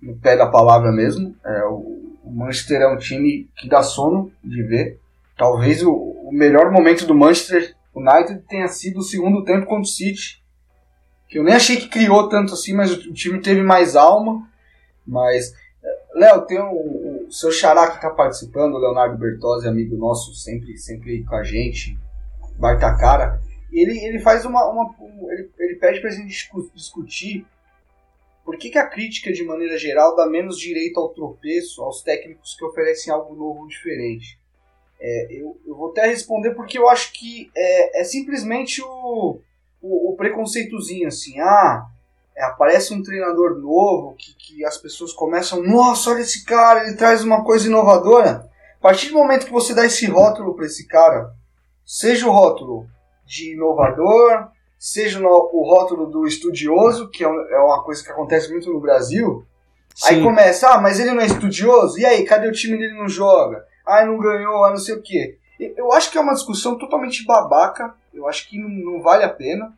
no 0.00 0.16
pé 0.16 0.38
da 0.38 0.46
palavra 0.46 0.90
mesmo. 0.90 1.36
É, 1.44 1.64
o, 1.64 2.16
o, 2.24 2.32
Manchester 2.34 2.80
é 2.80 2.88
um 2.88 2.96
time 2.96 3.46
que 3.58 3.68
dá 3.68 3.82
sono 3.82 4.32
de 4.42 4.62
ver. 4.62 5.01
Talvez 5.36 5.82
o, 5.82 5.92
o 5.92 6.30
melhor 6.32 6.70
momento 6.70 7.06
do 7.06 7.14
Manchester 7.14 7.74
United 7.94 8.42
tenha 8.48 8.68
sido 8.68 9.00
o 9.00 9.02
segundo 9.02 9.44
tempo 9.44 9.66
contra 9.66 9.82
o 9.82 9.86
City. 9.86 10.42
Que 11.28 11.38
eu 11.38 11.44
nem 11.44 11.54
achei 11.54 11.76
que 11.76 11.88
criou 11.88 12.28
tanto 12.28 12.54
assim, 12.54 12.74
mas 12.74 12.92
o 12.92 13.12
time 13.12 13.40
teve 13.40 13.62
mais 13.62 13.96
alma. 13.96 14.48
Mas 15.06 15.54
Léo, 16.14 16.42
tem 16.42 16.58
o, 16.60 17.26
o 17.26 17.32
seu 17.32 17.50
xará 17.50 17.88
que 17.88 17.96
está 17.96 18.10
participando, 18.10 18.74
o 18.74 18.78
Leonardo 18.78 19.18
Bertozzi, 19.18 19.66
amigo 19.66 19.96
nosso, 19.96 20.34
sempre, 20.34 20.76
sempre 20.76 21.24
com 21.24 21.34
a 21.34 21.42
gente, 21.42 21.98
baita 22.58 22.96
cara. 22.96 23.40
Ele, 23.72 23.98
ele 23.98 24.20
faz 24.20 24.44
uma. 24.44 24.68
uma 24.70 24.94
ele, 25.32 25.50
ele 25.58 25.76
pede 25.76 26.00
para 26.00 26.10
a 26.10 26.12
gente 26.12 26.50
discutir 26.74 27.46
por 28.44 28.58
que, 28.58 28.70
que 28.70 28.78
a 28.78 28.86
crítica, 28.86 29.32
de 29.32 29.42
maneira 29.44 29.78
geral, 29.78 30.14
dá 30.14 30.26
menos 30.26 30.58
direito 30.58 31.00
ao 31.00 31.08
tropeço 31.10 31.82
aos 31.82 32.02
técnicos 32.02 32.54
que 32.54 32.64
oferecem 32.64 33.12
algo 33.12 33.34
novo 33.34 33.66
diferente. 33.66 34.38
É, 35.04 35.26
eu, 35.32 35.60
eu 35.66 35.74
vou 35.74 35.90
até 35.90 36.06
responder 36.06 36.54
porque 36.54 36.78
eu 36.78 36.88
acho 36.88 37.12
que 37.12 37.50
é, 37.56 38.02
é 38.02 38.04
simplesmente 38.04 38.80
o, 38.80 39.40
o, 39.82 40.12
o 40.12 40.16
preconceitozinho, 40.16 41.08
assim, 41.08 41.40
ah, 41.40 41.84
é, 42.36 42.44
aparece 42.44 42.94
um 42.94 43.02
treinador 43.02 43.58
novo 43.58 44.14
que, 44.16 44.32
que 44.36 44.64
as 44.64 44.78
pessoas 44.78 45.12
começam, 45.12 45.60
nossa, 45.60 46.10
olha 46.10 46.20
esse 46.20 46.44
cara, 46.44 46.84
ele 46.84 46.96
traz 46.96 47.24
uma 47.24 47.42
coisa 47.42 47.66
inovadora. 47.66 48.48
A 48.78 48.80
partir 48.80 49.08
do 49.08 49.14
momento 49.14 49.46
que 49.46 49.52
você 49.52 49.74
dá 49.74 49.84
esse 49.84 50.06
rótulo 50.06 50.54
para 50.54 50.66
esse 50.66 50.86
cara, 50.86 51.32
seja 51.84 52.28
o 52.28 52.32
rótulo 52.32 52.86
de 53.26 53.54
inovador, 53.54 54.50
seja 54.78 55.20
o 55.20 55.64
rótulo 55.64 56.06
do 56.06 56.28
estudioso, 56.28 57.10
que 57.10 57.24
é, 57.24 57.26
é 57.26 57.58
uma 57.58 57.82
coisa 57.82 58.04
que 58.04 58.10
acontece 58.10 58.52
muito 58.52 58.72
no 58.72 58.80
Brasil, 58.80 59.44
Sim. 59.96 60.14
aí 60.14 60.22
começa, 60.22 60.68
ah, 60.68 60.80
mas 60.80 61.00
ele 61.00 61.10
não 61.10 61.22
é 61.22 61.26
estudioso? 61.26 61.98
E 61.98 62.06
aí, 62.06 62.24
cadê 62.24 62.46
o 62.46 62.52
time 62.52 62.78
dele 62.78 62.94
não 62.94 63.08
joga? 63.08 63.66
Ah, 63.86 64.04
não 64.04 64.18
ganhou, 64.18 64.68
não 64.70 64.76
sei 64.76 64.94
o 64.94 65.02
quê. 65.02 65.38
Eu 65.76 65.92
acho 65.92 66.10
que 66.10 66.18
é 66.18 66.20
uma 66.20 66.34
discussão 66.34 66.76
totalmente 66.76 67.24
babaca, 67.24 67.94
eu 68.12 68.28
acho 68.28 68.48
que 68.48 68.58
não, 68.58 68.68
não 68.68 69.02
vale 69.02 69.24
a 69.24 69.28
pena. 69.28 69.72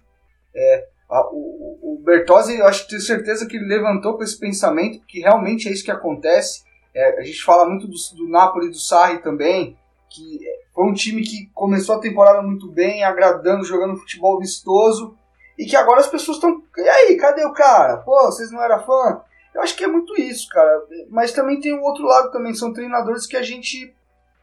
É, 0.54 0.86
o, 1.32 1.94
o 1.94 2.02
Bertozzi, 2.02 2.58
eu 2.58 2.66
acho 2.66 2.84
que 2.84 2.90
tenho 2.90 3.02
certeza 3.02 3.46
que 3.46 3.56
ele 3.56 3.66
levantou 3.66 4.16
com 4.16 4.22
esse 4.22 4.38
pensamento, 4.38 5.04
que 5.06 5.20
realmente 5.20 5.68
é 5.68 5.72
isso 5.72 5.84
que 5.84 5.90
acontece. 5.90 6.62
É, 6.94 7.18
a 7.18 7.22
gente 7.22 7.42
fala 7.42 7.68
muito 7.68 7.86
do, 7.86 7.96
do 8.16 8.28
Napoli 8.28 8.70
do 8.70 8.78
Sarri 8.78 9.18
também, 9.18 9.76
que 10.08 10.40
foi 10.72 10.84
um 10.84 10.94
time 10.94 11.22
que 11.22 11.50
começou 11.54 11.96
a 11.96 12.00
temporada 12.00 12.40
muito 12.42 12.70
bem, 12.70 13.04
agradando, 13.04 13.64
jogando 13.64 13.96
futebol 13.96 14.38
vistoso, 14.38 15.16
e 15.58 15.66
que 15.66 15.76
agora 15.76 16.00
as 16.00 16.08
pessoas 16.08 16.36
estão. 16.36 16.62
E 16.76 16.88
aí, 16.88 17.16
cadê 17.16 17.44
o 17.44 17.52
cara? 17.52 17.98
Pô, 17.98 18.26
vocês 18.26 18.50
não 18.50 18.62
eram 18.62 18.84
fã? 18.84 19.22
Eu 19.54 19.62
acho 19.62 19.76
que 19.76 19.84
é 19.84 19.86
muito 19.86 20.18
isso, 20.20 20.48
cara. 20.48 20.82
Mas 21.08 21.32
também 21.32 21.60
tem 21.60 21.72
o 21.72 21.82
outro 21.82 22.04
lado 22.04 22.30
também, 22.30 22.54
são 22.54 22.72
treinadores 22.72 23.26
que 23.26 23.36
a 23.36 23.42
gente 23.42 23.94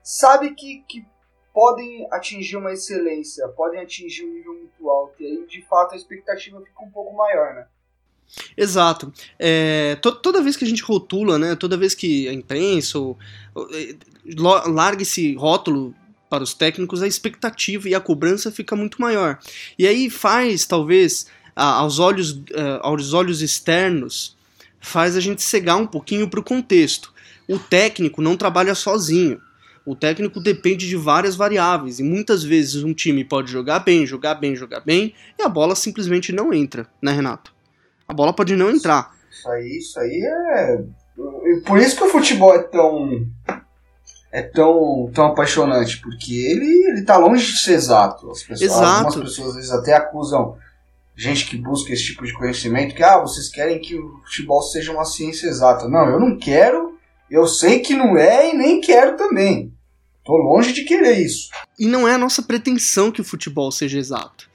sabe 0.03 0.55
que, 0.55 0.83
que 0.87 1.05
podem 1.53 2.07
atingir 2.11 2.57
uma 2.57 2.71
excelência, 2.71 3.47
podem 3.49 3.81
atingir 3.81 4.23
um 4.23 4.33
nível 4.33 4.53
muito 4.53 4.89
alto. 4.89 5.21
E 5.21 5.25
aí, 5.25 5.45
de 5.47 5.61
fato, 5.67 5.93
a 5.93 5.97
expectativa 5.97 6.61
fica 6.61 6.83
um 6.83 6.89
pouco 6.89 7.15
maior, 7.15 7.53
né? 7.53 7.65
Exato. 8.55 9.11
É, 9.37 9.97
to, 10.01 10.13
toda 10.13 10.41
vez 10.41 10.55
que 10.55 10.63
a 10.63 10.67
gente 10.67 10.81
rotula, 10.81 11.37
né, 11.37 11.55
toda 11.55 11.75
vez 11.75 11.93
que 11.93 12.29
a 12.29 12.33
imprensa 12.33 12.97
ou, 12.97 13.17
ou, 13.53 13.67
é, 13.73 13.95
larga 14.69 15.01
esse 15.01 15.35
rótulo 15.35 15.93
para 16.29 16.43
os 16.43 16.53
técnicos, 16.53 17.01
a 17.01 17.07
expectativa 17.07 17.89
e 17.89 17.95
a 17.95 17.99
cobrança 17.99 18.49
fica 18.49 18.73
muito 18.73 19.01
maior. 19.01 19.37
E 19.77 19.85
aí 19.85 20.09
faz, 20.09 20.65
talvez, 20.65 21.27
aos 21.53 21.99
olhos, 21.99 22.41
é, 22.53 22.79
aos 22.81 23.13
olhos 23.13 23.41
externos, 23.41 24.37
faz 24.81 25.15
a 25.15 25.19
gente 25.19 25.43
cegar 25.43 25.77
um 25.77 25.87
pouquinho 25.87 26.27
para 26.27 26.39
o 26.39 26.43
contexto. 26.43 27.13
O 27.47 27.59
técnico 27.59 28.21
não 28.21 28.35
trabalha 28.35 28.75
sozinho. 28.75 29.39
O 29.85 29.95
técnico 29.95 30.39
depende 30.39 30.87
de 30.87 30.95
várias 30.95 31.35
variáveis 31.35 31.99
e 31.99 32.03
muitas 32.03 32.43
vezes 32.43 32.83
um 32.83 32.93
time 32.93 33.23
pode 33.23 33.51
jogar 33.51 33.79
bem, 33.79 34.05
jogar 34.05 34.35
bem, 34.35 34.55
jogar 34.55 34.81
bem 34.81 35.13
e 35.39 35.43
a 35.43 35.49
bola 35.49 35.75
simplesmente 35.75 36.31
não 36.31 36.53
entra, 36.53 36.87
né, 37.01 37.11
Renato? 37.11 37.53
A 38.07 38.13
bola 38.13 38.33
pode 38.33 38.55
não 38.55 38.69
entrar. 38.69 39.15
Isso 39.31 39.49
aí, 39.49 39.77
isso 39.77 39.99
aí 39.99 40.21
é. 40.23 40.83
Por 41.65 41.77
isso 41.79 41.95
que 41.95 42.03
o 42.03 42.09
futebol 42.09 42.53
é 42.53 42.63
tão. 42.63 43.25
É 44.33 44.41
tão, 44.41 45.11
tão 45.13 45.25
apaixonante, 45.25 45.99
porque 45.99 46.33
ele, 46.33 46.87
ele 46.87 47.01
tá 47.03 47.17
longe 47.17 47.51
de 47.51 47.59
ser 47.59 47.73
exato. 47.73 48.31
As 48.31 48.43
pessoas, 48.43 48.61
exato. 48.61 49.07
Algumas 49.07 49.29
pessoas 49.29 49.49
às 49.49 49.55
vezes 49.55 49.71
até 49.71 49.93
acusam 49.93 50.55
gente 51.15 51.45
que 51.45 51.57
busca 51.57 51.93
esse 51.93 52.05
tipo 52.05 52.25
de 52.25 52.33
conhecimento 52.33 52.95
que 52.95 53.03
ah, 53.03 53.19
vocês 53.19 53.49
querem 53.49 53.79
que 53.79 53.95
o 53.95 54.21
futebol 54.25 54.61
seja 54.61 54.91
uma 54.91 55.05
ciência 55.05 55.47
exata. 55.47 55.87
Não, 55.87 56.09
eu 56.09 56.19
não 56.19 56.37
quero 56.37 56.91
eu 57.31 57.47
sei 57.47 57.79
que 57.79 57.95
não 57.95 58.17
é 58.17 58.51
e 58.51 58.57
nem 58.57 58.81
quero 58.81 59.15
também. 59.15 59.73
Tô 60.25 60.35
longe 60.35 60.73
de 60.73 60.83
querer 60.83 61.17
isso. 61.17 61.49
E 61.79 61.87
não 61.87 62.05
é 62.05 62.13
a 62.13 62.17
nossa 62.17 62.41
pretensão 62.41 63.09
que 63.09 63.21
o 63.21 63.23
futebol 63.23 63.71
seja 63.71 63.97
exato. 63.97 64.49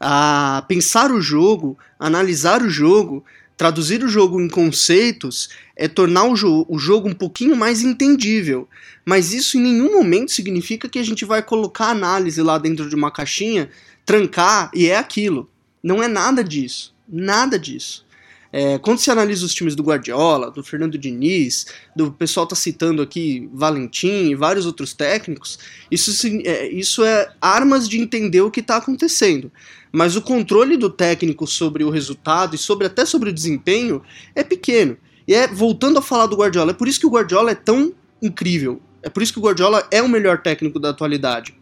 A 0.00 0.64
pensar 0.66 1.12
o 1.12 1.20
jogo, 1.20 1.78
analisar 1.98 2.62
o 2.62 2.70
jogo, 2.70 3.22
traduzir 3.54 4.02
o 4.02 4.08
jogo 4.08 4.40
em 4.40 4.48
conceitos 4.48 5.50
é 5.76 5.86
tornar 5.86 6.24
o, 6.24 6.34
jo 6.34 6.64
o 6.70 6.78
jogo 6.78 7.06
um 7.06 7.14
pouquinho 7.14 7.54
mais 7.54 7.82
entendível. 7.82 8.66
Mas 9.04 9.34
isso 9.34 9.58
em 9.58 9.60
nenhum 9.60 9.92
momento 9.92 10.32
significa 10.32 10.88
que 10.88 10.98
a 10.98 11.04
gente 11.04 11.26
vai 11.26 11.42
colocar 11.42 11.90
análise 11.90 12.40
lá 12.40 12.56
dentro 12.56 12.88
de 12.88 12.96
uma 12.96 13.10
caixinha, 13.10 13.68
trancar 14.06 14.70
e 14.74 14.88
é 14.88 14.96
aquilo. 14.96 15.51
Não 15.82 16.02
é 16.02 16.08
nada 16.08 16.44
disso. 16.44 16.94
Nada 17.08 17.58
disso. 17.58 18.06
É, 18.52 18.76
quando 18.76 18.98
se 18.98 19.10
analisa 19.10 19.46
os 19.46 19.54
times 19.54 19.74
do 19.74 19.82
Guardiola, 19.82 20.50
do 20.50 20.62
Fernando 20.62 20.98
Diniz, 20.98 21.66
do 21.96 22.12
pessoal 22.12 22.46
tá 22.46 22.54
citando 22.54 23.00
aqui 23.00 23.48
Valentim 23.50 24.28
e 24.28 24.34
vários 24.34 24.66
outros 24.66 24.92
técnicos, 24.92 25.58
isso, 25.90 26.26
é, 26.44 26.68
isso 26.68 27.02
é 27.02 27.32
armas 27.40 27.88
de 27.88 27.98
entender 27.98 28.42
o 28.42 28.50
que 28.50 28.60
está 28.60 28.76
acontecendo. 28.76 29.50
Mas 29.90 30.16
o 30.16 30.22
controle 30.22 30.76
do 30.76 30.90
técnico 30.90 31.46
sobre 31.46 31.82
o 31.82 31.88
resultado 31.88 32.54
e 32.54 32.58
sobre 32.58 32.86
até 32.86 33.06
sobre 33.06 33.30
o 33.30 33.32
desempenho 33.32 34.02
é 34.34 34.44
pequeno. 34.44 34.98
E 35.26 35.34
é 35.34 35.46
voltando 35.46 35.98
a 35.98 36.02
falar 36.02 36.26
do 36.26 36.36
Guardiola, 36.36 36.72
é 36.72 36.74
por 36.74 36.88
isso 36.88 37.00
que 37.00 37.06
o 37.06 37.10
Guardiola 37.10 37.52
é 37.52 37.54
tão 37.54 37.94
incrível. 38.20 38.82
É 39.02 39.08
por 39.08 39.22
isso 39.22 39.32
que 39.32 39.38
o 39.38 39.42
Guardiola 39.42 39.86
é 39.90 40.02
o 40.02 40.08
melhor 40.08 40.42
técnico 40.42 40.78
da 40.78 40.90
atualidade. 40.90 41.54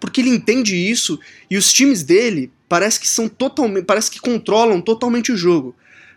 Porque 0.00 0.20
ele 0.20 0.30
entende 0.30 0.76
isso 0.76 1.18
e 1.50 1.56
os 1.56 1.72
times 1.72 2.02
dele 2.02 2.50
parece 2.68 2.98
que 3.00 3.08
são 3.08 3.28
totalmente, 3.28 3.84
parece 3.84 4.10
que 4.10 4.20
controlam 4.20 4.80
totalmente 4.80 5.32
o 5.32 5.36
jogo. 5.36 5.74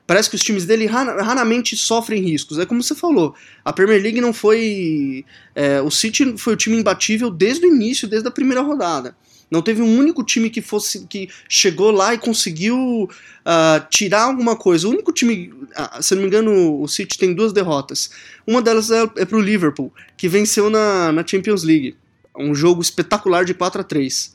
Parece 0.07 0.27
que 0.27 0.35
os 0.35 0.41
times 0.41 0.65
dele 0.65 0.87
ra- 0.87 1.21
raramente 1.21 1.77
sofrem 1.77 2.23
riscos. 2.23 2.57
É 2.57 2.65
como 2.65 2.81
você 2.81 2.95
falou, 2.95 3.35
a 3.63 3.71
Premier 3.71 4.01
League 4.01 4.19
não 4.19 4.33
foi. 4.33 5.23
é, 5.53 5.79
o 5.81 5.91
City 5.91 6.35
foi 6.35 6.53
o 6.53 6.57
time 6.57 6.77
imbatível 6.77 7.29
desde 7.29 7.67
o 7.67 7.69
início, 7.71 8.07
desde 8.07 8.27
a 8.27 8.31
primeira 8.31 8.61
rodada. 8.61 9.15
Não 9.51 9.61
teve 9.61 9.81
um 9.81 9.97
único 9.97 10.23
time 10.23 10.49
que 10.49 10.61
fosse 10.61 11.07
que 11.07 11.29
chegou 11.47 11.91
lá 11.91 12.13
e 12.13 12.17
conseguiu 12.17 13.09
ah, 13.45 13.85
tirar 13.89 14.23
alguma 14.23 14.55
coisa. 14.55 14.87
O 14.87 14.91
único 14.91 15.11
time, 15.11 15.51
ah, 15.75 16.01
se 16.01 16.13
não 16.15 16.21
me 16.21 16.27
engano, 16.27 16.81
o 16.81 16.87
City 16.87 17.17
tem 17.17 17.33
duas 17.33 17.51
derrotas. 17.53 18.09
Uma 18.45 18.61
delas 18.61 18.91
é, 18.91 19.03
é 19.17 19.25
pro 19.25 19.39
Liverpool, 19.39 19.93
que 20.17 20.27
venceu 20.27 20.69
na, 20.69 21.11
na 21.11 21.25
Champions 21.25 21.63
League. 21.63 21.95
Um 22.37 22.53
jogo 22.55 22.81
espetacular 22.81 23.43
de 23.45 23.53
4 23.53 23.81
a 23.81 23.83
3 23.83 24.31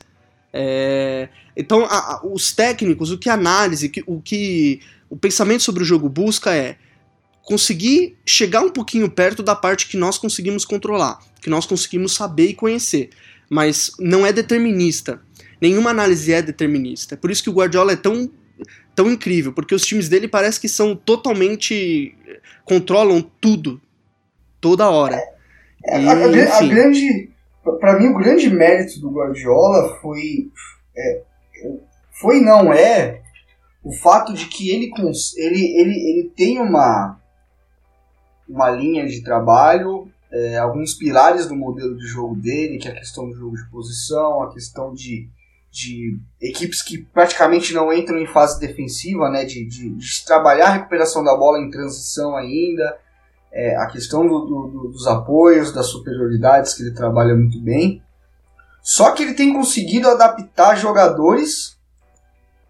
É, 0.57 1.27
Então, 1.57 1.85
a- 1.85 1.87
a- 2.15 2.21
os 2.25 2.51
técnicos, 2.53 3.11
o 3.11 3.17
que 3.17 3.29
a 3.29 3.33
análise, 3.33 3.87
que- 3.89 4.03
o 4.05 4.21
que 4.21 4.81
o 5.09 5.15
pensamento 5.17 5.63
sobre 5.63 5.83
o 5.83 5.85
jogo 5.85 6.09
busca 6.09 6.53
é 6.53 6.75
conseguir 7.43 8.17
chegar 8.25 8.61
um 8.61 8.69
pouquinho 8.69 9.09
perto 9.09 9.41
da 9.43 9.55
parte 9.55 9.87
que 9.87 9.95
nós 9.97 10.17
conseguimos 10.17 10.65
controlar, 10.65 11.19
que 11.41 11.49
nós 11.49 11.65
conseguimos 11.65 12.13
saber 12.13 12.47
e 12.49 12.53
conhecer, 12.53 13.09
mas 13.49 13.91
não 13.99 14.25
é 14.25 14.33
determinista. 14.33 15.21
Nenhuma 15.61 15.91
análise 15.91 16.33
é 16.33 16.41
determinista. 16.41 17.13
É 17.15 17.17
por 17.17 17.31
isso 17.31 17.43
que 17.43 17.49
o 17.49 17.53
Guardiola 17.53 17.93
é 17.93 17.95
tão, 17.95 18.29
tão 18.95 19.09
incrível, 19.11 19.53
porque 19.53 19.75
os 19.75 19.85
times 19.85 20.09
dele 20.09 20.27
parece 20.27 20.59
que 20.59 20.67
são 20.67 20.95
totalmente 20.95 22.15
controlam 22.65 23.21
tudo 23.39 23.81
toda 24.59 24.89
hora. 24.89 25.21
É, 25.85 26.01
E, 26.01 26.07
a, 26.07 26.11
a 26.11 26.61
grande. 26.73 27.29
Pra 27.79 27.99
mim, 27.99 28.07
o 28.07 28.17
grande 28.17 28.49
mérito 28.49 28.99
do 28.99 29.11
Guardiola 29.11 29.97
foi. 30.01 30.51
é, 30.95 31.21
foi 32.11 32.39
não 32.39 32.71
é 32.71 33.21
o 33.85 33.91
fato 33.91 34.33
de 34.33 34.47
que 34.47 34.71
ele, 34.71 34.91
ele, 35.37 35.79
ele, 35.79 36.09
ele 36.09 36.31
tem 36.35 36.59
uma, 36.59 37.19
uma 38.49 38.71
linha 38.71 39.05
de 39.05 39.23
trabalho, 39.23 40.11
é, 40.31 40.57
alguns 40.57 40.95
pilares 40.95 41.45
do 41.45 41.55
modelo 41.55 41.95
de 41.95 42.07
jogo 42.07 42.35
dele, 42.35 42.79
que 42.79 42.87
é 42.87 42.91
a 42.91 42.95
questão 42.95 43.29
do 43.29 43.35
jogo 43.35 43.55
de 43.55 43.69
posição, 43.69 44.41
a 44.41 44.51
questão 44.51 44.91
de, 44.91 45.29
de 45.71 46.17
equipes 46.41 46.81
que 46.81 46.97
praticamente 46.97 47.75
não 47.75 47.93
entram 47.93 48.17
em 48.17 48.25
fase 48.25 48.59
defensiva, 48.59 49.29
né, 49.29 49.45
de, 49.45 49.63
de, 49.63 49.91
de 49.91 50.25
trabalhar 50.25 50.65
a 50.65 50.73
recuperação 50.73 51.23
da 51.23 51.35
bola 51.37 51.59
em 51.59 51.69
transição 51.69 52.35
ainda, 52.35 52.97
é, 53.55 53.73
a 53.77 53.87
questão 53.87 54.27
do- 54.27 54.45
do- 54.45 54.67
do- 54.67 54.87
dos 54.89 55.07
apoios, 55.07 55.71
das 55.71 55.87
superioridades, 55.87 56.73
que 56.73 56.83
ele 56.83 56.93
trabalha 56.93 57.33
muito 57.33 57.59
bem. 57.61 58.03
Só 58.83 59.11
que 59.11 59.23
ele 59.23 59.33
tem 59.33 59.53
conseguido 59.53 60.09
adaptar 60.09 60.75
jogadores 60.75 61.77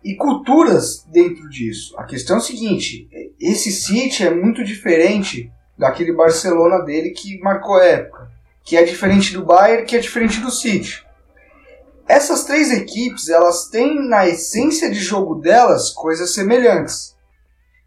e 0.04 0.15
culturas 0.15 1.04
dentro 1.12 1.50
disso. 1.50 1.96
A 1.98 2.04
questão 2.04 2.36
é 2.36 2.39
o 2.39 2.44
seguinte: 2.44 3.10
esse 3.39 3.72
City 3.72 4.24
é 4.24 4.30
muito 4.30 4.63
diferente 4.63 5.51
daquele 5.75 6.13
Barcelona 6.13 6.80
dele 6.86 7.10
que 7.10 7.39
marcou 7.42 7.82
época, 7.82 8.32
que 8.63 8.77
é 8.77 8.84
diferente 8.84 9.34
do 9.34 9.44
Bayern, 9.44 9.86
que 9.86 9.96
é 9.96 10.00
diferente 10.00 10.39
do 10.39 10.51
City. 10.51 11.04
Essas 12.08 12.44
três 12.44 12.72
equipes, 12.72 13.30
elas 13.30 13.68
têm 13.70 14.08
na 14.08 14.27
essência 14.27 14.92
de 14.92 15.00
jogo 15.00 15.42
delas 15.42 15.89
coisas 15.89 16.36
semelhantes. 16.36 17.14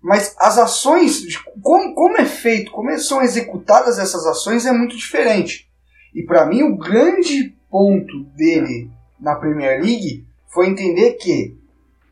Mas 0.01 0.35
as 0.39 0.59
ações, 0.59 1.23
como, 1.63 1.95
como 1.95 2.17
é 2.19 2.25
feito, 2.25 2.71
como 2.71 2.97
são 2.99 3.21
executadas 3.23 3.99
essas 3.99 4.25
ações 4.27 4.65
é 4.65 4.73
muito 4.73 4.97
diferente. 4.97 5.69
E 6.15 6.23
para 6.23 6.47
mim 6.47 6.63
o 6.63 6.77
grande 6.77 7.55
ponto 7.71 8.25
dele 8.37 8.91
na 9.21 9.35
Premier 9.35 9.81
League 9.83 10.25
foi 10.47 10.69
entender 10.69 11.15
que 11.15 11.57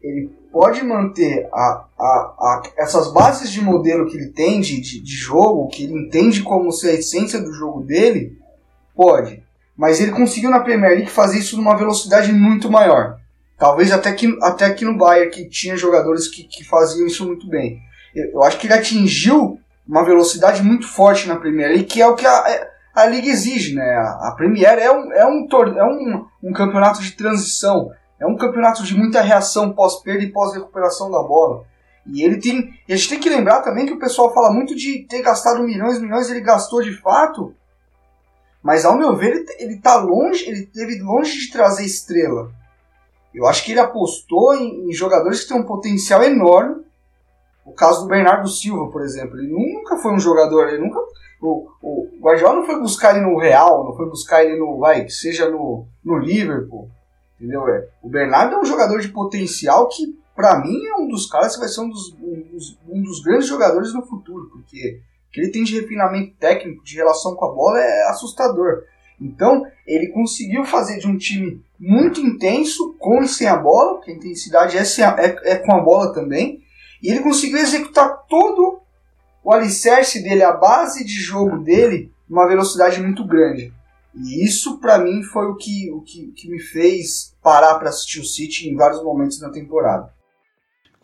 ele 0.03 0.31
pode 0.53 0.83
manter 0.83 1.49
a, 1.53 1.85
a, 1.99 2.05
a, 2.05 2.63
essas 2.79 3.13
bases 3.13 3.51
de 3.51 3.61
modelo 3.61 4.07
que 4.07 4.17
ele 4.17 4.31
tem 4.31 4.61
de, 4.61 4.81
de, 4.81 5.01
de 5.01 5.13
jogo, 5.13 5.69
que 5.69 5.85
ele 5.85 5.95
entende 5.95 6.43
como 6.43 6.73
ser 6.73 6.91
a 6.91 6.95
essência 6.95 7.41
do 7.41 7.53
jogo 7.53 7.83
dele, 7.83 8.39
pode. 8.95 9.43
Mas 9.77 10.01
ele 10.01 10.13
conseguiu 10.13 10.51
na 10.51 10.61
Premier 10.61 10.93
League 10.93 11.11
fazer 11.11 11.39
isso 11.39 11.57
numa 11.57 11.77
velocidade 11.77 12.33
muito 12.33 12.71
maior. 12.71 13.16
Talvez 13.59 13.91
até 13.91 14.13
que, 14.13 14.37
até 14.43 14.67
aqui 14.67 14.85
no 14.85 14.99
Bayern, 14.99 15.31
que 15.31 15.49
tinha 15.49 15.77
jogadores 15.77 16.29
que, 16.29 16.45
que 16.45 16.65
faziam 16.65 17.07
isso 17.07 17.27
muito 17.27 17.49
bem. 17.49 17.81
Eu, 18.15 18.33
eu 18.33 18.43
acho 18.43 18.59
que 18.59 18.67
ele 18.67 18.75
atingiu 18.75 19.59
uma 19.89 20.05
velocidade 20.05 20.63
muito 20.63 20.87
forte 20.87 21.27
na 21.27 21.37
Premier 21.37 21.69
League, 21.69 21.85
que 21.85 22.03
é 22.03 22.07
o 22.07 22.15
que 22.15 22.27
a, 22.27 22.69
a 22.95 23.07
Liga 23.07 23.29
exige. 23.29 23.75
Né? 23.75 23.83
A, 23.83 24.29
a 24.29 24.35
Premier 24.37 24.79
é, 24.79 24.91
um, 24.91 25.13
é, 25.13 25.27
um, 25.27 25.49
é 25.79 25.85
um, 25.85 26.27
um 26.43 26.53
campeonato 26.53 27.01
de 27.01 27.13
transição. 27.13 27.91
É 28.19 28.27
um 28.27 28.37
campeonato 28.37 28.83
de 28.83 28.97
muita 28.97 29.23
reação 29.23 29.73
pós-perda 29.73 30.25
e 30.25 30.33
pós-recuperação 30.33 31.11
da 31.11 31.23
bola. 31.23 31.65
E 32.07 32.23
ele 32.23 32.39
tem. 32.39 32.73
E 32.89 32.93
a 32.93 32.97
gente 32.97 33.09
tem 33.09 33.21
que 33.21 33.29
lembrar 33.29 33.63
também 33.63 33.87
que 33.87 33.93
o 33.93 33.99
pessoal 33.99 34.33
fala 34.33 34.53
muito 34.53 34.75
de 34.75 35.07
ter 35.09 35.23
gastado 35.23 35.63
milhões 35.63 36.01
milhões, 36.01 36.31
ele 36.31 36.41
gastou 36.41 36.83
de 36.83 36.93
fato. 36.93 37.55
Mas 38.63 38.85
ao 38.85 38.97
meu 38.97 39.15
ver, 39.15 39.33
ele, 39.33 39.47
ele 39.59 39.81
tá 39.81 39.97
longe, 39.97 40.49
ele 40.49 40.67
teve 40.67 41.01
longe 41.01 41.39
de 41.39 41.51
trazer 41.51 41.85
estrela. 41.85 42.51
Eu 43.37 43.47
acho 43.47 43.63
que 43.67 43.73
ele 43.73 43.81
apostou 43.81 44.55
em, 44.55 44.89
em 44.89 44.93
jogadores 44.95 45.43
que 45.43 45.49
têm 45.49 45.61
um 45.61 45.67
potencial 45.67 46.23
enorme. 46.23 46.83
O 47.67 47.73
caso 47.73 48.03
do 48.03 48.09
Bernardo 48.09 48.49
Silva, 48.49 48.91
por 48.91 49.03
exemplo. 49.03 49.39
Ele 49.39 49.53
nunca 49.53 49.99
foi 49.99 50.11
um 50.15 50.19
jogador, 50.19 50.69
ele 50.69 50.83
nunca. 50.83 50.99
O, 51.43 51.69
o 51.83 52.09
Guardiola 52.19 52.57
não 52.57 52.65
foi 52.65 52.81
buscar 52.81 53.15
ele 53.15 53.27
no 53.27 53.39
Real, 53.39 53.85
não 53.85 53.95
foi 53.95 54.09
buscar 54.09 54.43
ele 54.43 54.59
no. 54.59 54.79
Vai, 54.79 55.05
que 55.05 55.13
seja 55.13 55.51
no, 55.51 55.87
no 56.03 56.17
Liverpool. 56.17 56.89
Entendeu? 57.39 57.69
É, 57.69 57.87
o 58.03 58.09
Bernardo 58.09 58.55
é 58.55 58.59
um 58.59 58.65
jogador 58.65 59.01
de 59.01 59.09
potencial 59.09 59.87
que, 59.89 60.19
pra 60.35 60.59
mim, 60.59 60.87
é 60.87 60.95
um 60.95 61.07
dos 61.07 61.27
caras 61.27 61.53
que 61.53 61.61
vai 61.61 61.69
ser 61.69 61.83
um 61.83 61.91
dos, 61.91 62.15
um 62.15 62.43
dos, 62.51 62.79
um 62.89 63.03
dos 63.03 63.21
grandes 63.21 63.49
jogadores 63.49 63.93
no 63.93 64.01
futuro, 64.07 64.49
porque 64.51 65.03
o 65.29 65.33
que 65.33 65.41
ele 65.43 65.51
tem 65.51 65.63
de 65.63 65.79
refinamento 65.79 66.35
técnico, 66.39 66.83
de 66.83 66.97
relação 66.97 67.35
com 67.35 67.45
a 67.45 67.53
bola, 67.53 67.79
é 67.79 68.09
assustador. 68.09 68.85
Então, 69.21 69.65
ele 69.87 70.09
conseguiu 70.09 70.65
fazer 70.65 70.99
de 70.99 71.07
um 71.07 71.17
time 71.17 71.61
muito 71.79 72.21
intenso, 72.21 72.95
com 72.99 73.23
e 73.23 73.29
sem 73.29 73.47
a 73.47 73.57
bola, 73.57 73.95
porque 73.95 74.11
a 74.11 74.15
intensidade 74.15 74.77
é, 74.77 74.81
a- 75.05 75.17
é, 75.19 75.53
é 75.53 75.57
com 75.57 75.73
a 75.75 75.81
bola 75.81 76.13
também, 76.13 76.61
e 77.03 77.11
ele 77.11 77.21
conseguiu 77.21 77.59
executar 77.59 78.25
todo 78.29 78.81
o 79.43 79.53
alicerce 79.53 80.23
dele, 80.23 80.43
a 80.43 80.53
base 80.53 81.05
de 81.05 81.15
jogo 81.15 81.59
dele, 81.59 82.11
numa 82.29 82.49
velocidade 82.49 83.01
muito 83.01 83.25
grande. 83.25 83.73
E 84.15 84.45
isso, 84.45 84.79
pra 84.79 84.99
mim, 84.99 85.23
foi 85.23 85.47
o 85.47 85.57
que, 85.57 85.91
o 85.93 86.01
que, 86.01 86.33
que 86.33 86.51
me 86.51 86.59
fez 86.59 87.35
parar 87.43 87.75
pra 87.79 87.91
assistir 87.91 88.21
o 88.21 88.25
City 88.25 88.69
em 88.69 88.75
vários 88.75 89.03
momentos 89.05 89.39
da 89.39 89.51
temporada. 89.51 90.13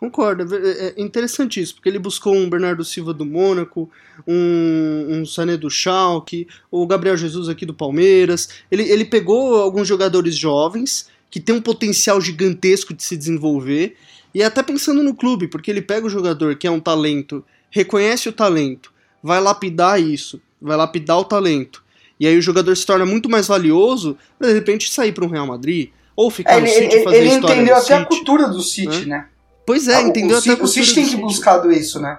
Concordo, 0.02 0.52
é 0.56 0.94
é 0.98 1.00
interessante 1.00 1.60
isso, 1.60 1.76
porque 1.76 1.88
ele 1.88 2.00
buscou 2.00 2.34
um 2.34 2.50
Bernardo 2.50 2.84
Silva 2.84 3.14
do 3.14 3.24
Mônaco, 3.24 3.88
um, 4.26 5.06
um 5.20 5.24
Sané 5.24 5.56
do 5.56 5.70
Schalke, 5.70 6.48
o 6.72 6.84
Gabriel 6.88 7.16
Jesus 7.16 7.48
aqui 7.48 7.64
do 7.64 7.72
Palmeiras. 7.72 8.48
Ele, 8.68 8.82
ele 8.82 9.04
pegou 9.04 9.62
alguns 9.62 9.86
jogadores 9.86 10.36
jovens 10.36 11.08
que 11.30 11.38
têm 11.38 11.54
um 11.54 11.60
potencial 11.62 12.20
gigantesco 12.20 12.92
de 12.92 13.00
se 13.00 13.16
desenvolver, 13.16 13.94
e 14.34 14.42
até 14.42 14.60
pensando 14.60 15.04
no 15.04 15.14
clube, 15.14 15.46
porque 15.46 15.70
ele 15.70 15.80
pega 15.80 16.04
o 16.04 16.10
jogador 16.10 16.56
que 16.56 16.66
é 16.66 16.70
um 16.70 16.80
talento, 16.80 17.44
reconhece 17.70 18.28
o 18.28 18.32
talento, 18.32 18.92
vai 19.22 19.40
lapidar 19.40 20.02
isso, 20.02 20.42
vai 20.60 20.76
lapidar 20.76 21.20
o 21.20 21.24
talento, 21.24 21.80
e 22.18 22.26
aí 22.26 22.36
o 22.36 22.42
jogador 22.42 22.76
se 22.76 22.84
torna 22.84 23.06
muito 23.06 23.28
mais 23.28 23.46
valioso 23.46 24.18
pra 24.36 24.48
de 24.48 24.54
repente 24.54 24.92
sair 24.92 25.12
para 25.12 25.24
um 25.24 25.28
Real 25.28 25.46
Madrid, 25.46 25.90
ou 26.16 26.28
ficar 26.28 26.54
É, 26.54 26.60
no 26.60 26.66
ele 26.66 26.74
City 26.74 26.94
ele, 26.96 27.04
fazer 27.04 27.16
ele 27.18 27.28
história 27.28 27.54
entendeu 27.54 27.76
até 27.76 27.94
a 27.94 27.98
City. 27.98 28.08
cultura 28.08 28.48
do 28.48 28.60
City, 28.60 29.06
né? 29.06 29.28
Pois 29.66 29.88
é, 29.88 29.96
Ah, 29.96 30.02
entendeu 30.02 30.36
o, 30.38 30.62
o 30.64 30.66
City 30.66 30.94
tem 30.94 31.08
que 31.08 31.16
buscar 31.16 31.64
isso, 31.70 32.00
né? 32.00 32.18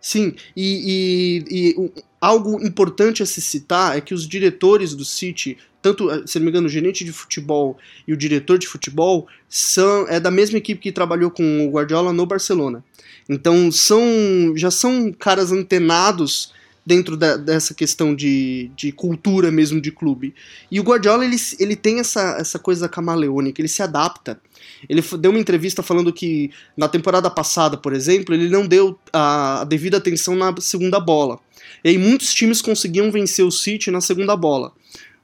Sim, 0.00 0.34
e, 0.56 1.44
e- 1.50 1.70
e 1.70 1.80
um- 1.80 1.90
algo 2.20 2.64
importante 2.64 3.22
a 3.22 3.26
se 3.26 3.40
citar 3.40 3.96
é 3.96 4.00
que 4.00 4.12
os 4.14 4.26
diretores 4.26 4.94
do 4.94 5.04
City, 5.04 5.56
tanto, 5.80 6.10
eh, 6.10 6.22
se 6.26 6.38
não 6.38 6.44
me 6.44 6.50
engano, 6.50 6.66
o 6.66 6.70
gerente 6.70 7.04
de 7.04 7.12
futebol 7.12 7.76
e 8.06 8.12
o 8.12 8.16
diretor 8.16 8.58
de 8.58 8.66
futebol, 8.66 9.28
são 9.48 10.06
é 10.08 10.18
da 10.18 10.30
mesma 10.30 10.58
equipe 10.58 10.80
que 10.80 10.90
trabalhou 10.92 11.30
com 11.30 11.66
o 11.66 11.70
Guardiola 11.70 12.12
no 12.12 12.26
Barcelona. 12.26 12.84
Então 13.28 13.70
são 13.70 14.02
já 14.56 14.70
são 14.70 15.12
caras 15.12 15.52
antenados 15.52 16.52
dentro 16.84 17.16
da- 17.16 17.36
dessa 17.36 17.74
questão 17.74 18.14
de, 18.14 18.70
de 18.76 18.90
cultura 18.92 19.50
mesmo 19.50 19.80
de 19.80 19.92
clube. 19.92 20.34
E 20.70 20.80
o 20.80 20.82
Guardiola 20.82 21.24
ele, 21.24 21.36
ele 21.58 21.76
tem 21.76 22.00
essa, 22.00 22.36
essa 22.38 22.58
coisa 22.58 22.88
camaleônica, 22.88 23.60
ele 23.60 23.68
se 23.68 23.82
adapta. 23.82 24.40
Ele 24.88 25.02
deu 25.20 25.30
uma 25.30 25.40
entrevista 25.40 25.82
falando 25.82 26.12
que 26.12 26.50
na 26.76 26.88
temporada 26.88 27.30
passada, 27.30 27.76
por 27.76 27.92
exemplo, 27.92 28.34
ele 28.34 28.48
não 28.48 28.66
deu 28.66 28.98
a, 29.12 29.60
a 29.60 29.64
devida 29.64 29.96
atenção 29.96 30.34
na 30.34 30.54
segunda 30.60 30.98
bola. 30.98 31.38
E 31.84 31.90
aí 31.90 31.98
muitos 31.98 32.34
times 32.34 32.60
conseguiam 32.60 33.10
vencer 33.10 33.44
o 33.44 33.50
City 33.50 33.90
na 33.90 34.00
segunda 34.00 34.36
bola. 34.36 34.72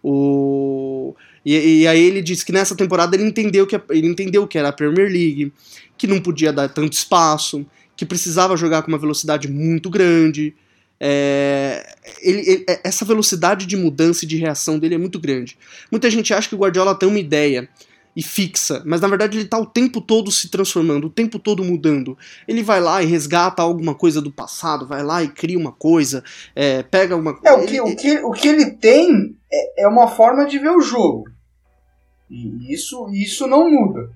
O... 0.02 1.14
E, 1.44 1.80
e 1.80 1.86
aí 1.86 2.00
ele 2.00 2.22
disse 2.22 2.44
que 2.44 2.52
nessa 2.52 2.76
temporada 2.76 3.16
ele 3.16 3.24
entendeu 3.24 3.66
que, 3.66 3.80
ele 3.90 4.06
entendeu 4.06 4.46
que 4.46 4.58
era 4.58 4.68
a 4.68 4.72
Premier 4.72 5.10
League, 5.10 5.52
que 5.96 6.06
não 6.06 6.20
podia 6.20 6.52
dar 6.52 6.68
tanto 6.68 6.92
espaço, 6.92 7.66
que 7.96 8.06
precisava 8.06 8.56
jogar 8.56 8.82
com 8.82 8.88
uma 8.88 8.98
velocidade 8.98 9.48
muito 9.48 9.90
grande. 9.90 10.54
É, 11.00 11.94
ele- 12.20 12.40
ele- 12.50 12.64
essa 12.82 13.04
velocidade 13.04 13.66
de 13.66 13.76
mudança 13.76 14.24
e 14.24 14.28
de 14.28 14.36
reação 14.36 14.78
dele 14.78 14.96
é 14.96 14.98
muito 14.98 15.18
grande. 15.20 15.56
Muita 15.90 16.10
gente 16.10 16.34
acha 16.34 16.48
que 16.48 16.54
o 16.54 16.58
Guardiola 16.58 16.94
tem 16.98 17.08
uma 17.08 17.18
ideia 17.18 17.68
e 18.16 18.22
fixa, 18.22 18.82
mas 18.84 19.00
na 19.00 19.06
verdade 19.06 19.36
ele 19.36 19.44
está 19.44 19.58
o 19.58 19.66
tempo 19.66 20.00
todo 20.00 20.32
se 20.32 20.48
transformando, 20.48 21.06
o 21.06 21.10
tempo 21.10 21.38
todo 21.38 21.62
mudando. 21.62 22.18
Ele 22.48 22.64
vai 22.64 22.80
lá 22.80 23.00
e 23.00 23.06
resgata 23.06 23.62
alguma 23.62 23.94
coisa 23.94 24.20
do 24.20 24.32
passado, 24.32 24.88
vai 24.88 25.04
lá 25.04 25.22
e 25.22 25.28
cria 25.28 25.56
uma 25.58 25.70
coisa, 25.70 26.24
é, 26.56 26.82
pega 26.82 27.14
uma 27.14 27.38
É, 27.44 27.52
o 27.52 27.64
que, 27.64 27.80
o 27.80 27.94
que, 27.94 28.18
o 28.18 28.30
que 28.32 28.48
ele 28.48 28.72
tem 28.72 29.36
é, 29.52 29.84
é 29.84 29.88
uma 29.88 30.08
forma 30.08 30.46
de 30.46 30.58
ver 30.58 30.70
o 30.70 30.80
jogo. 30.80 31.24
E 32.28 32.74
isso, 32.74 33.08
isso 33.12 33.46
não 33.46 33.70
muda. 33.70 34.10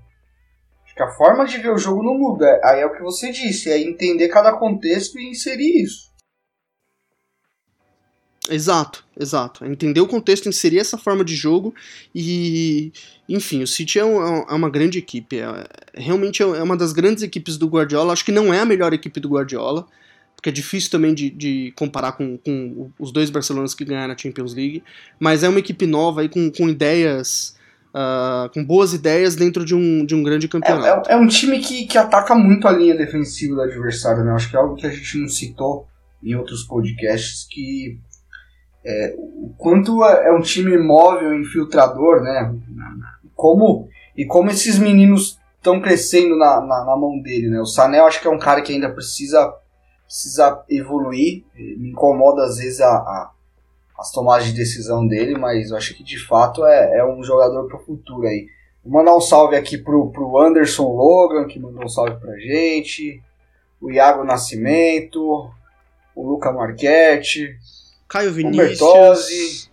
Acho 0.85 0.95
que 0.97 1.03
a 1.03 1.11
forma 1.13 1.47
de 1.47 1.59
ver 1.59 1.71
o 1.71 1.79
jogo 1.79 2.03
não 2.03 2.19
muda. 2.19 2.61
Aí 2.65 2.81
é 2.81 2.87
o 2.87 2.93
que 2.93 3.03
você 3.03 3.31
disse, 3.31 3.71
é 3.71 3.79
entender 3.81 4.29
cada 4.29 4.53
contexto 4.59 5.19
e 5.19 5.31
inserir 5.31 5.83
isso. 5.83 6.12
Exato, 8.51 9.05
exato. 9.19 9.65
Entender 9.65 10.01
o 10.01 10.07
contexto, 10.07 10.49
inserir 10.49 10.79
essa 10.81 10.99
forma 10.99 11.25
de 11.25 11.37
jogo 11.37 11.73
e, 12.15 12.93
enfim, 13.29 13.63
o 13.63 13.67
City 13.67 13.99
é, 14.01 14.05
um- 14.05 14.21
é 14.49 14.53
uma 14.55 14.69
grande 14.69 14.99
equipe. 14.99 15.39
É, 15.39 15.65
realmente 15.95 16.43
é 16.43 16.47
uma 16.63 16.77
das 16.77 16.93
grandes 16.93 17.23
equipes 17.23 17.57
do 17.57 17.69
Guardiola. 17.69 18.13
Acho 18.13 18.25
que 18.25 18.33
não 18.33 18.53
é 18.53 18.59
a 18.61 18.65
melhor 18.65 18.93
equipe 18.93 19.21
do 19.21 19.29
Guardiola, 19.29 19.87
porque 20.35 20.49
é 20.49 20.53
difícil 20.53 20.91
também 20.91 21.15
de, 21.15 21.31
de 21.31 21.73
comparar 21.77 22.13
com, 22.13 22.37
com 22.37 22.91
os 22.99 23.13
dois 23.13 23.31
Barcelonas 23.31 23.75
que 23.75 23.85
ganharam 23.85 24.13
a 24.13 24.19
Champions 24.19 24.55
League. 24.55 24.83
Mas 25.21 25.45
é 25.45 25.49
uma 25.49 25.61
equipe 25.61 25.87
nova 25.87 26.23
aí 26.23 26.29
com, 26.29 26.51
com 26.51 26.69
ideias, 26.69 27.55
ah, 27.95 28.51
com 28.53 28.65
boas 28.65 28.93
ideias 28.93 29.37
dentro 29.37 29.65
de 29.65 29.73
um, 29.73 30.05
de 30.05 30.17
um 30.17 30.23
grande 30.25 30.47
É, 30.47 30.49
campeonato. 30.49 31.09
é, 31.09 31.13
é 31.13 31.17
um 31.17 31.29
time 31.29 31.61
que, 31.61 31.87
que 31.87 31.97
ataca 31.97 32.35
muito 32.35 32.67
a 32.67 32.73
linha 32.73 32.97
defensiva 32.97 33.55
do 33.55 33.61
adversário, 33.63 34.25
né? 34.25 34.33
Acho 34.33 34.51
que 34.51 34.57
é 34.57 34.59
algo 34.59 34.75
que 34.75 34.85
a 34.87 34.91
gente 34.91 35.17
não 35.19 35.29
citou 35.29 35.87
em 36.21 36.35
outros 36.35 36.65
podcasts, 36.65 37.47
que 37.49 37.99
é, 38.85 39.15
o 39.19 39.53
quanto 39.59 40.05
é 40.05 40.29
é 40.29 40.33
um 40.33 40.41
time 40.41 40.77
móvel, 40.79 41.35
infiltrador, 41.35 42.23
né? 42.23 42.55
Como, 43.35 43.89
e 44.17 44.25
como 44.25 44.51
esses 44.51 44.79
meninos 44.79 45.39
estão 45.57 45.81
crescendo 45.81 46.37
na, 46.37 46.61
na, 46.61 46.85
na 46.85 46.97
mão 46.97 47.21
dele, 47.21 47.49
né? 47.49 47.61
O 47.61 47.67
Sané 47.67 47.99
eu 48.01 48.07
acho 48.07 48.21
que 48.21 48.27
é 48.27 48.31
um 48.31 48.39
cara 48.39 48.63
que 48.63 48.73
ainda 48.73 48.91
precisa, 48.91 49.53
precisa 50.07 50.63
evoluir. 50.69 51.45
Me 51.55 51.91
incomoda 51.91 52.45
às 52.45 52.57
vezes 52.59 52.81
a, 52.81 52.89
a- 52.89 53.31
as 53.99 54.11
tomadas 54.11 54.47
de 54.47 54.53
decisão 54.53 55.07
dele, 55.07 55.39
mas 55.39 55.71
eu 55.71 55.77
acho 55.77 55.95
que 55.95 56.03
de 56.03 56.19
fato 56.27 56.65
é, 56.67 56.99
é 56.99 57.05
um 57.05 57.23
jogador 57.23 57.69
pro 57.69 57.79
futuro 57.85 58.27
aí. 58.27 58.47
Vou 58.85 58.93
mandar 58.95 59.17
um 59.17 59.21
salve 59.21 59.55
aqui 59.55 59.79
pro, 59.79 60.11
pro 60.11 60.39
Anderson 60.41 60.89
Logan, 60.89 61.47
que 61.47 61.61
mandou 61.61 61.85
um 61.85 61.89
salve 61.89 62.17
pra 62.19 62.37
gente. 62.37 63.23
O 63.81 63.91
Iago 63.93 64.25
Nascimento. 64.25 65.49
O 66.17 66.29
Luca 66.29 66.51
Marchetti. 66.53 67.55
Caio 68.13 68.29
o 68.29 68.35
Vinícius. 68.35 68.79
Bertozzi. 68.79 69.71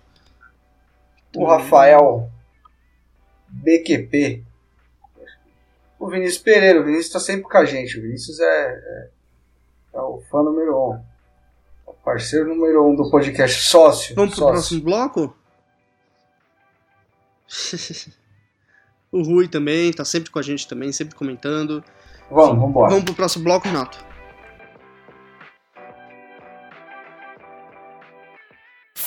O 1.35 1.45
Rafael 1.45 2.31
BQP. 3.49 4.41
O 5.99 6.09
Vinícius 6.09 6.41
Pereira. 6.41 6.79
O 6.79 6.85
Vinícius 6.85 7.11
tá 7.11 7.19
sempre 7.19 7.43
com 7.43 7.57
a 7.57 7.65
gente. 7.65 7.99
O 7.99 8.01
Vinícius 8.01 8.39
é, 8.39 8.45
é, 8.45 9.09
é 9.93 9.99
o 9.99 10.23
fã 10.31 10.41
número 10.41 10.73
um. 10.73 10.93
É 10.93 11.01
o 11.87 11.93
parceiro 11.93 12.47
número 12.47 12.87
um 12.87 12.95
do 12.95 13.11
podcast. 13.11 13.61
Sócio. 13.61 14.15
Vamos 14.15 14.35
pro 14.35 14.39
sócio. 14.39 14.53
próximo 14.53 14.81
bloco? 14.83 15.35
o 19.11 19.21
Rui 19.21 19.49
também, 19.49 19.91
tá 19.91 20.05
sempre 20.05 20.31
com 20.31 20.39
a 20.39 20.43
gente 20.43 20.65
também, 20.65 20.93
sempre 20.93 21.13
comentando. 21.13 21.83
Vamos, 22.31 22.55
vamos 22.55 22.69
embora. 22.69 22.89
Vamos 22.91 23.03
pro 23.03 23.15
próximo 23.15 23.43
bloco, 23.43 23.67
Renato. 23.67 24.08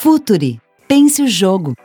Futuri. 0.02 0.60
Pense 0.88 1.22
o 1.22 1.28
jogo. 1.28 1.76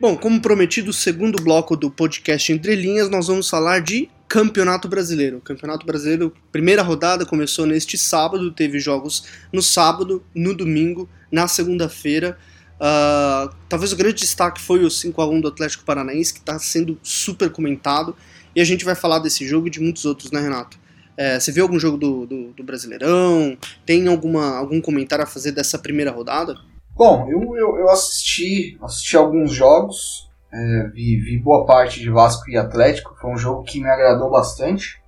Bom, 0.00 0.16
como 0.16 0.40
prometido, 0.40 0.88
o 0.88 0.94
segundo 0.94 1.36
bloco 1.42 1.76
do 1.76 1.90
podcast 1.90 2.50
Entre 2.50 2.74
Linhas, 2.74 3.10
nós 3.10 3.26
vamos 3.26 3.50
falar 3.50 3.80
de 3.80 4.08
Campeonato 4.26 4.88
Brasileiro. 4.88 5.42
Campeonato 5.42 5.84
Brasileiro, 5.84 6.32
primeira 6.50 6.80
rodada, 6.80 7.26
começou 7.26 7.66
neste 7.66 7.98
sábado, 7.98 8.50
teve 8.50 8.78
jogos 8.78 9.24
no 9.52 9.60
sábado, 9.60 10.24
no 10.34 10.54
domingo, 10.54 11.06
na 11.30 11.46
segunda-feira. 11.46 12.38
Ah, 12.80 13.50
talvez 13.68 13.92
o 13.92 13.96
grande 13.96 14.22
destaque 14.22 14.58
foi 14.58 14.86
o 14.86 14.88
5x1 14.88 15.42
do 15.42 15.48
Atlético 15.48 15.84
Paranaense, 15.84 16.32
que 16.32 16.40
está 16.40 16.58
sendo 16.58 16.98
super 17.02 17.50
comentado. 17.50 18.16
E 18.54 18.60
a 18.62 18.64
gente 18.64 18.86
vai 18.86 18.94
falar 18.94 19.18
desse 19.18 19.46
jogo 19.46 19.66
e 19.66 19.70
de 19.70 19.80
muitos 19.80 20.06
outros, 20.06 20.30
né, 20.30 20.40
Renato? 20.40 20.85
É, 21.16 21.40
você 21.40 21.50
viu 21.50 21.64
algum 21.64 21.78
jogo 21.78 21.96
do, 21.96 22.26
do, 22.26 22.52
do 22.52 22.64
Brasileirão? 22.64 23.56
Tem 23.86 24.06
alguma, 24.06 24.56
algum 24.58 24.80
comentário 24.80 25.24
a 25.24 25.26
fazer 25.26 25.52
dessa 25.52 25.78
primeira 25.78 26.10
rodada? 26.10 26.54
Bom, 26.94 27.26
eu, 27.30 27.56
eu, 27.56 27.76
eu 27.78 27.90
assisti, 27.90 28.78
assisti 28.82 29.16
alguns 29.16 29.52
jogos, 29.52 30.30
é, 30.52 30.88
vi, 30.88 31.16
vi 31.16 31.38
boa 31.38 31.66
parte 31.66 32.00
de 32.00 32.10
Vasco 32.10 32.50
e 32.50 32.56
Atlético, 32.56 33.16
foi 33.20 33.30
um 33.30 33.36
jogo 33.36 33.62
que 33.64 33.80
me 33.80 33.88
agradou 33.88 34.30
bastante. 34.30 35.00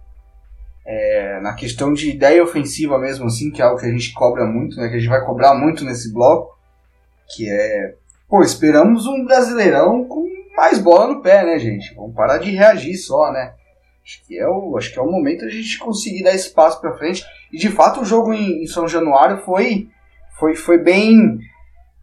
É, 0.86 1.40
na 1.40 1.52
questão 1.52 1.92
de 1.92 2.10
ideia 2.10 2.42
ofensiva 2.42 2.98
mesmo, 2.98 3.26
assim, 3.26 3.50
que 3.50 3.60
é 3.60 3.64
algo 3.64 3.78
que 3.78 3.86
a 3.86 3.90
gente 3.90 4.12
cobra 4.14 4.46
muito, 4.46 4.76
né, 4.76 4.88
que 4.88 4.96
a 4.96 4.98
gente 4.98 5.08
vai 5.08 5.24
cobrar 5.24 5.54
muito 5.54 5.84
nesse 5.84 6.12
bloco, 6.12 6.58
que 7.34 7.46
é, 7.48 7.94
pô, 8.26 8.42
esperamos 8.42 9.06
um 9.06 9.24
Brasileirão 9.24 10.04
com 10.04 10.26
mais 10.56 10.78
bola 10.78 11.08
no 11.08 11.22
pé, 11.22 11.44
né, 11.44 11.58
gente? 11.58 11.94
Vamos 11.94 12.14
parar 12.14 12.38
de 12.38 12.50
reagir 12.50 12.96
só, 12.96 13.30
né? 13.30 13.54
Acho 14.08 14.24
que 14.26 14.38
é 14.38 14.48
o, 14.48 14.74
acho 14.78 14.90
que 14.90 14.98
é 14.98 15.02
o 15.02 15.10
momento 15.10 15.44
a 15.44 15.50
gente 15.50 15.78
conseguir 15.78 16.22
dar 16.22 16.34
espaço 16.34 16.80
para 16.80 16.96
frente. 16.96 17.22
E 17.52 17.58
de 17.58 17.68
fato 17.68 18.00
o 18.00 18.06
jogo 18.06 18.32
em, 18.32 18.62
em 18.62 18.66
São 18.66 18.88
Januário 18.88 19.44
foi, 19.44 19.90
foi, 20.38 20.56
foi 20.56 20.78
bem 20.78 21.38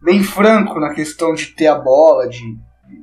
bem 0.00 0.22
franco 0.22 0.78
na 0.78 0.94
questão 0.94 1.34
de 1.34 1.46
ter 1.46 1.66
a 1.66 1.74
bola, 1.74 2.28
de, 2.28 2.56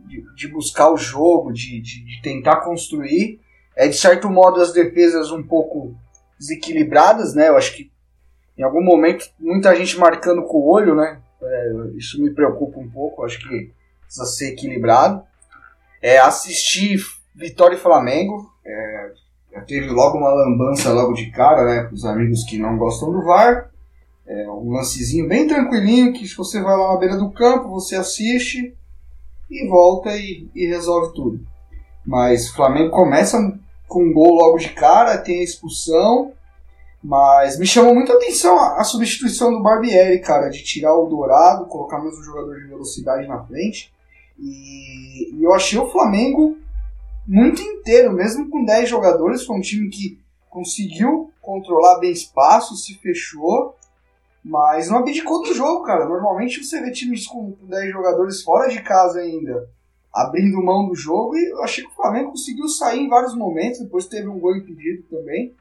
de, 0.07 0.23
de 0.35 0.47
buscar 0.47 0.89
o 0.89 0.95
jogo, 0.95 1.51
de, 1.51 1.81
de, 1.81 2.05
de 2.05 2.21
tentar 2.21 2.61
construir. 2.61 3.41
É, 3.75 3.89
de 3.89 3.97
certo 3.97 4.29
modo, 4.29 4.61
as 4.61 4.71
defesas 4.71 5.31
um 5.31 5.43
pouco 5.43 5.93
desequilibradas, 6.39 7.35
né? 7.35 7.49
Eu 7.49 7.57
acho 7.57 7.75
que 7.75 7.91
em 8.57 8.63
algum 8.63 8.81
momento 8.81 9.25
muita 9.37 9.75
gente 9.75 9.99
marcando 9.99 10.43
com 10.43 10.59
o 10.59 10.71
olho, 10.71 10.95
né? 10.95 11.21
É, 11.41 11.71
isso 11.97 12.23
me 12.23 12.33
preocupa 12.33 12.79
um 12.79 12.89
pouco, 12.89 13.25
acho 13.25 13.37
que 13.37 13.73
precisa 14.05 14.25
ser 14.27 14.53
equilibrado. 14.53 15.21
É, 16.01 16.19
assistir 16.19 17.01
Vitória 17.35 17.75
e 17.75 17.79
Flamengo, 17.79 18.53
é, 18.65 18.92
teve 19.61 19.89
logo 19.89 20.17
uma 20.17 20.29
lambança 20.29 20.91
logo 20.91 21.13
de 21.13 21.29
cara, 21.31 21.63
né? 21.65 21.83
Com 21.83 21.95
os 21.95 22.05
amigos 22.05 22.43
que 22.43 22.57
não 22.57 22.77
gostam 22.77 23.11
do 23.11 23.23
VAR. 23.23 23.69
É 24.25 24.49
um 24.49 24.71
lancezinho 24.71 25.27
bem 25.27 25.47
tranquilinho 25.47 26.13
que 26.13 26.25
você 26.35 26.61
vai 26.61 26.77
lá 26.77 26.93
na 26.93 26.99
beira 26.99 27.17
do 27.17 27.31
campo, 27.31 27.69
você 27.69 27.95
assiste 27.95 28.73
e 29.51 29.67
volta 29.67 30.15
e, 30.15 30.49
e 30.55 30.65
resolve 30.65 31.13
tudo. 31.13 31.45
Mas 32.05 32.49
o 32.49 32.55
Flamengo 32.55 32.89
começa 32.89 33.37
com 33.87 34.03
um 34.03 34.13
gol 34.13 34.35
logo 34.35 34.57
de 34.57 34.69
cara, 34.69 35.17
tem 35.17 35.39
a 35.39 35.43
expulsão, 35.43 36.31
mas 37.03 37.59
me 37.59 37.65
chamou 37.65 37.93
muita 37.93 38.13
atenção 38.13 38.57
a, 38.57 38.79
a 38.79 38.83
substituição 38.83 39.51
do 39.51 39.61
Barbieri, 39.61 40.19
cara, 40.19 40.49
de 40.49 40.63
tirar 40.63 40.95
o 40.95 41.07
Dourado, 41.07 41.65
colocar 41.65 41.99
mais 41.99 42.17
um 42.17 42.23
jogador 42.23 42.55
de 42.55 42.67
velocidade 42.67 43.27
na 43.27 43.43
frente. 43.43 43.93
E, 44.39 45.35
e 45.35 45.43
eu 45.43 45.53
achei 45.53 45.77
o 45.77 45.91
Flamengo 45.91 46.57
muito 47.27 47.61
inteiro, 47.61 48.11
mesmo 48.11 48.49
com 48.49 48.65
10 48.65 48.89
jogadores, 48.89 49.45
foi 49.45 49.57
um 49.57 49.61
time 49.61 49.89
que 49.89 50.19
conseguiu 50.49 51.31
controlar 51.41 51.99
bem 51.99 52.11
espaço, 52.11 52.75
se 52.75 52.95
fechou 52.95 53.75
mas 54.43 54.89
não 54.89 54.97
abdicou 54.97 55.41
do 55.41 55.53
jogo, 55.53 55.83
cara. 55.83 56.05
Normalmente 56.05 56.63
você 56.63 56.81
vê 56.81 56.91
times 56.91 57.25
com 57.25 57.55
10 57.61 57.91
jogadores 57.91 58.43
fora 58.43 58.67
de 58.67 58.81
casa 58.81 59.19
ainda, 59.19 59.69
abrindo 60.13 60.61
mão 60.61 60.87
do 60.87 60.95
jogo, 60.95 61.35
e 61.37 61.51
eu 61.51 61.63
achei 61.63 61.83
que 61.83 61.91
o 61.91 61.95
Flamengo 61.95 62.31
conseguiu 62.31 62.67
sair 62.67 62.99
em 62.99 63.09
vários 63.09 63.33
momentos, 63.35 63.79
depois 63.79 64.05
teve 64.05 64.27
um 64.27 64.39
gol 64.39 64.57
impedido 64.57 65.03
também. 65.03 65.55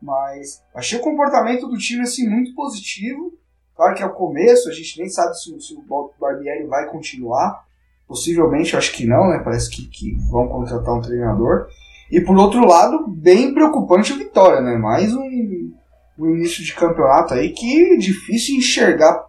Mas 0.00 0.62
achei 0.74 0.98
o 0.98 1.02
comportamento 1.02 1.68
do 1.68 1.76
time 1.76 2.02
assim 2.02 2.28
muito 2.28 2.54
positivo. 2.54 3.32
Claro 3.76 3.94
que 3.94 4.02
é 4.02 4.06
o 4.06 4.14
começo, 4.14 4.68
a 4.68 4.72
gente 4.72 4.98
nem 4.98 5.08
sabe 5.08 5.38
se, 5.38 5.60
se 5.60 5.74
o 5.74 6.10
Barbieri 6.18 6.66
vai 6.66 6.90
continuar. 6.90 7.64
Possivelmente, 8.12 8.76
acho 8.76 8.92
que 8.92 9.06
não, 9.06 9.30
né? 9.30 9.40
Parece 9.42 9.70
que, 9.70 9.86
que 9.88 10.14
vão 10.30 10.46
contratar 10.46 10.94
um 10.94 11.00
treinador. 11.00 11.66
E 12.10 12.20
por 12.20 12.36
outro 12.36 12.66
lado, 12.66 13.08
bem 13.08 13.54
preocupante 13.54 14.12
a 14.12 14.16
vitória, 14.16 14.60
né? 14.60 14.76
Mais 14.76 15.14
um, 15.14 15.70
o 16.18 16.26
início 16.26 16.62
de 16.62 16.74
campeonato 16.74 17.32
aí 17.32 17.48
que 17.54 17.94
é 17.94 17.96
difícil 17.96 18.56
enxergar 18.56 19.24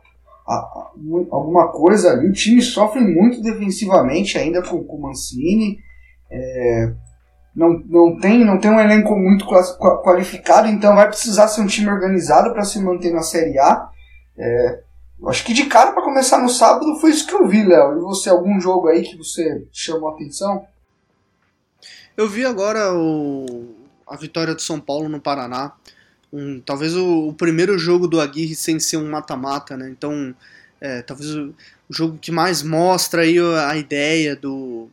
a- 0.46 0.54
a- 0.54 0.92
alguma 1.32 1.70
coisa 1.72 2.12
ali. 2.12 2.28
O 2.28 2.34
time 2.34 2.62
sofre 2.62 3.00
muito 3.00 3.42
defensivamente 3.42 4.38
ainda 4.38 4.62
com 4.62 4.84
com 4.84 4.98
o 4.98 5.02
Mancini. 5.02 5.78
É, 6.30 6.92
não, 7.56 7.82
não, 7.86 8.18
tem, 8.20 8.44
não 8.44 8.60
tem 8.60 8.70
um 8.70 8.82
elenco 8.82 9.16
muito 9.16 9.46
qualificado, 10.04 10.68
então 10.68 10.94
vai 10.94 11.08
precisar 11.08 11.48
ser 11.48 11.62
um 11.62 11.68
time 11.68 11.90
organizado 11.90 12.52
para 12.52 12.66
se 12.66 12.82
manter 12.84 13.14
na 13.14 13.22
Série 13.24 13.58
A. 13.60 13.88
É, 14.38 14.83
acho 15.30 15.44
que 15.44 15.54
de 15.54 15.66
cara 15.66 15.92
para 15.92 16.04
começar 16.04 16.42
no 16.42 16.50
sábado 16.50 17.00
foi 17.00 17.12
isso 17.12 17.28
que 17.28 17.34
eu 17.34 17.48
vi, 17.48 17.64
Léo. 17.64 17.98
E 17.98 18.02
você, 18.02 18.30
algum 18.30 18.60
jogo 18.60 18.88
aí 18.88 19.04
que 19.04 19.18
você 19.18 19.66
chamou 19.72 20.10
a 20.10 20.14
atenção? 20.14 20.66
Eu 22.16 22.30
vi 22.30 22.46
agora 22.46 22.94
o, 22.94 23.76
a 24.08 24.16
vitória 24.16 24.54
do 24.54 24.62
São 24.62 24.80
Paulo 24.80 25.10
no 25.10 25.20
Paraná. 25.20 25.74
Um, 26.32 26.60
talvez 26.60 26.96
o, 26.96 27.28
o 27.30 27.34
primeiro 27.34 27.78
jogo 27.78 28.08
do 28.08 28.20
Aguirre 28.20 28.56
sem 28.56 28.80
ser 28.80 28.98
um 28.98 29.10
mata-mata, 29.10 29.78
né? 29.78 29.90
Então, 29.90 30.36
é, 30.82 31.02
talvez 31.02 31.34
o, 31.36 31.54
o 31.90 31.94
jogo 31.94 32.18
que 32.20 32.32
mais 32.32 32.64
mostra 32.64 33.22
aí 33.22 33.38
a 33.40 33.76
ideia 33.78 34.36
do, 34.36 34.90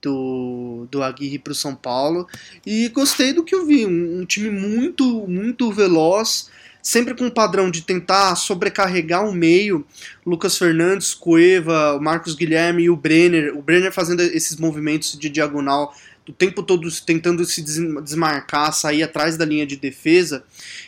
do, 0.00 0.86
do 0.90 1.02
Aguirre 1.02 1.38
para 1.38 1.52
o 1.52 1.54
São 1.54 1.74
Paulo 1.74 2.28
e 2.64 2.88
gostei 2.88 3.32
do 3.32 3.44
que 3.44 3.54
eu 3.54 3.66
vi. 3.66 3.84
Um, 3.86 4.20
um, 4.20 4.24
time 4.24 4.50
muito, 4.50 5.26
muito 5.26 5.72
veloz, 5.72 6.48
sempre 6.86 7.16
com 7.16 7.26
o 7.26 7.30
padrão 7.32 7.68
de 7.68 7.82
tentar 7.82 8.36
sobrecarregar 8.36 9.28
o 9.28 9.32
meio. 9.32 9.84
Lucas 10.24 10.56
Fernandes, 10.56 11.14
Cueva, 11.14 11.98
Marcos 12.00 12.36
Guilherme 12.36 12.84
e 12.84 12.90
o 12.90 12.94
Brenner. 12.94 13.58
O 13.58 13.60
Brenner 13.60 13.90
fazendo 13.90 14.20
esses 14.20 14.56
movimentos 14.56 15.18
de 15.18 15.28
diagonal 15.28 15.92
o 16.28 16.32
tempo 16.32 16.62
todo 16.62 16.88
tentando 17.04 17.44
se 17.44 17.60
desmarcar, 17.60 18.72
sair 18.72 19.02
atrás 19.02 19.36
da 19.36 19.44
linha 19.44 19.66
de 19.66 19.76
defesa, 19.76 20.44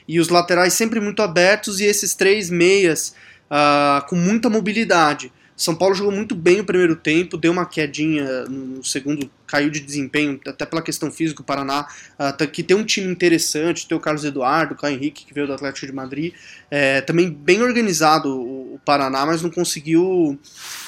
e 0.06 0.18
os 0.18 0.28
laterais 0.28 0.72
sempre 0.72 1.00
muito 1.00 1.22
abertos, 1.22 1.78
e 1.78 1.84
esses 1.84 2.14
três 2.14 2.50
meias 2.50 3.14
uh, 3.50 4.04
com 4.08 4.16
muita 4.16 4.48
mobilidade. 4.50 5.32
São 5.58 5.74
Paulo 5.74 5.92
jogou 5.92 6.12
muito 6.12 6.36
bem 6.36 6.60
o 6.60 6.64
primeiro 6.64 6.94
tempo, 6.94 7.36
deu 7.36 7.50
uma 7.50 7.66
quedinha 7.66 8.44
no 8.44 8.84
segundo, 8.84 9.28
caiu 9.44 9.68
de 9.68 9.80
desempenho, 9.80 10.40
até 10.46 10.64
pela 10.64 10.80
questão 10.80 11.10
física. 11.10 11.42
O 11.42 11.44
Paraná, 11.44 11.88
uh, 12.16 12.48
que 12.48 12.62
tem 12.62 12.76
um 12.76 12.84
time 12.84 13.10
interessante, 13.10 13.88
tem 13.88 13.98
o 13.98 14.00
Carlos 14.00 14.24
Eduardo, 14.24 14.74
o 14.74 14.76
Caio 14.76 14.94
Henrique, 14.94 15.26
que 15.26 15.34
veio 15.34 15.48
do 15.48 15.52
Atlético 15.52 15.84
de 15.84 15.92
Madrid. 15.92 16.32
É, 16.70 17.00
também 17.00 17.28
bem 17.28 17.60
organizado 17.60 18.40
o, 18.40 18.74
o, 18.74 18.80
Paraná, 18.84 19.26
mas 19.26 19.42
não 19.42 19.50
conseguiu. 19.50 20.38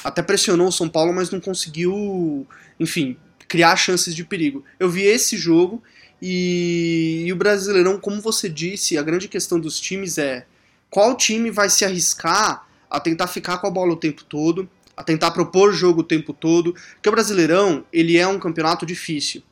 Até 0.04 0.22
pressionou 0.22 0.68
o 0.68 0.72
São 0.72 0.88
Paulo, 0.88 1.12
mas 1.12 1.33
não 1.33 1.40
conseguiu, 1.40 2.46
enfim, 2.78 3.16
criar 3.48 3.74
chances 3.74 4.14
de 4.14 4.22
perigo. 4.22 4.64
Eu 4.78 4.88
vi 4.88 5.02
esse 5.02 5.37
jogo 5.37 5.83
e, 6.22 7.24
e 7.26 7.33
o 7.33 7.37
Brasileirão, 7.37 7.98
como 7.98 8.20
você 8.20 8.48
disse, 8.48 8.96
a 8.96 9.02
grande 9.02 9.26
questão 9.26 9.59
dos 9.59 9.80
times 9.80 10.16
é 10.16 10.46
qual 10.88 11.16
time 11.16 11.50
vai 11.50 11.68
se 11.68 11.85
arriscar 11.85 12.69
a 12.90 12.98
tentar 12.98 13.26
ficar 13.26 13.59
com 13.59 13.66
a 13.66 13.70
bola 13.70 13.92
o 13.92 13.96
tempo 13.96 14.24
todo, 14.24 14.68
a 14.96 15.03
tentar 15.03 15.31
propor 15.31 15.72
jogo 15.72 16.00
o 16.00 16.05
tempo 16.05 16.33
todo, 16.33 16.74
porque 16.94 17.09
o 17.09 17.12
Brasileirão, 17.12 17.85
ele 17.92 18.18
é 18.18 18.26
um 18.26 18.38
campeonato 18.38 18.85
difícil, 18.85 19.42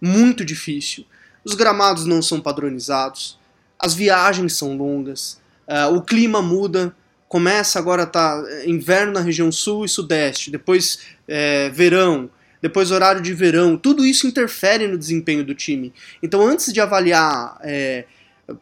muito 0.00 0.44
difícil. 0.44 1.04
Os 1.44 1.54
gramados 1.54 2.06
não 2.06 2.20
são 2.22 2.40
padronizados, 2.40 3.38
as 3.78 3.94
viagens 3.94 4.54
são 4.54 4.76
longas, 4.76 5.40
uh, 5.68 5.94
o 5.94 6.02
clima 6.02 6.42
muda, 6.42 6.94
começa 7.28 7.78
agora 7.78 8.04
tá 8.04 8.42
inverno 8.66 9.12
na 9.12 9.20
região 9.20 9.52
sul 9.52 9.84
e 9.84 9.88
sudeste, 9.88 10.50
depois 10.50 10.98
é, 11.28 11.70
verão, 11.70 12.28
depois 12.60 12.90
horário 12.90 13.22
de 13.22 13.32
verão, 13.32 13.76
tudo 13.76 14.04
isso 14.04 14.26
interfere 14.26 14.88
no 14.88 14.98
desempenho 14.98 15.44
do 15.44 15.54
time. 15.54 15.92
Então, 16.20 16.44
antes 16.44 16.72
de 16.72 16.80
avaliar, 16.80 17.56
é, 17.62 18.04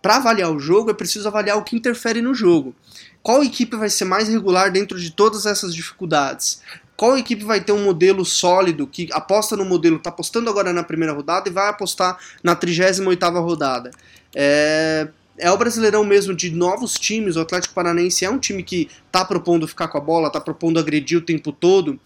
para 0.03 0.17
avaliar 0.17 0.53
o 0.53 0.61
jogo, 0.61 0.91
é 0.91 0.95
preciso 0.95 1.27
avaliar 1.27 1.57
o 1.57 1.65
que 1.65 1.75
interfere 1.75 2.21
no 2.21 2.35
jogo. 2.35 2.77
Qual 3.23 3.43
equipe 3.43 3.77
vai 3.77 3.91
ser 3.91 4.05
mais 4.05 4.29
regular 4.29 4.71
dentro 4.71 4.99
de 4.99 5.11
todas 5.11 5.47
essas 5.47 5.75
dificuldades? 5.75 6.63
Qual 6.97 7.17
equipe 7.17 7.45
vai 7.45 7.61
ter 7.61 7.73
um 7.73 7.85
modelo 7.85 8.25
sólido 8.25 8.87
que 8.87 9.09
aposta 9.13 9.57
no 9.57 9.65
modelo, 9.65 9.97
está 9.97 10.11
apostando 10.11 10.51
agora 10.51 10.73
na 10.73 10.83
primeira 10.83 11.13
rodada 11.13 11.49
e 11.49 11.53
vai 11.53 11.69
apostar 11.69 12.19
na 12.43 12.57
38ª 12.57 13.41
rodada? 13.41 13.91
É, 14.35 15.09
é 15.39 15.51
o 15.51 15.57
Brasileirão 15.57 16.05
mesmo 16.05 16.35
de 16.35 16.51
novos 16.51 16.95
times, 16.95 17.37
o 17.37 17.41
Atlético 17.41 17.73
Paranaense 17.73 18.25
é 18.25 18.31
um 18.31 18.39
time 18.39 18.63
que 18.63 18.91
está 19.07 19.25
propondo 19.25 19.69
ficar 19.69 19.89
com 19.89 19.97
a 19.99 20.01
bola, 20.01 20.27
está 20.27 20.41
propondo 20.41 20.81
agredir 20.81 21.19
o 21.19 21.23
tempo 21.23 21.53
todo. 21.53 22.01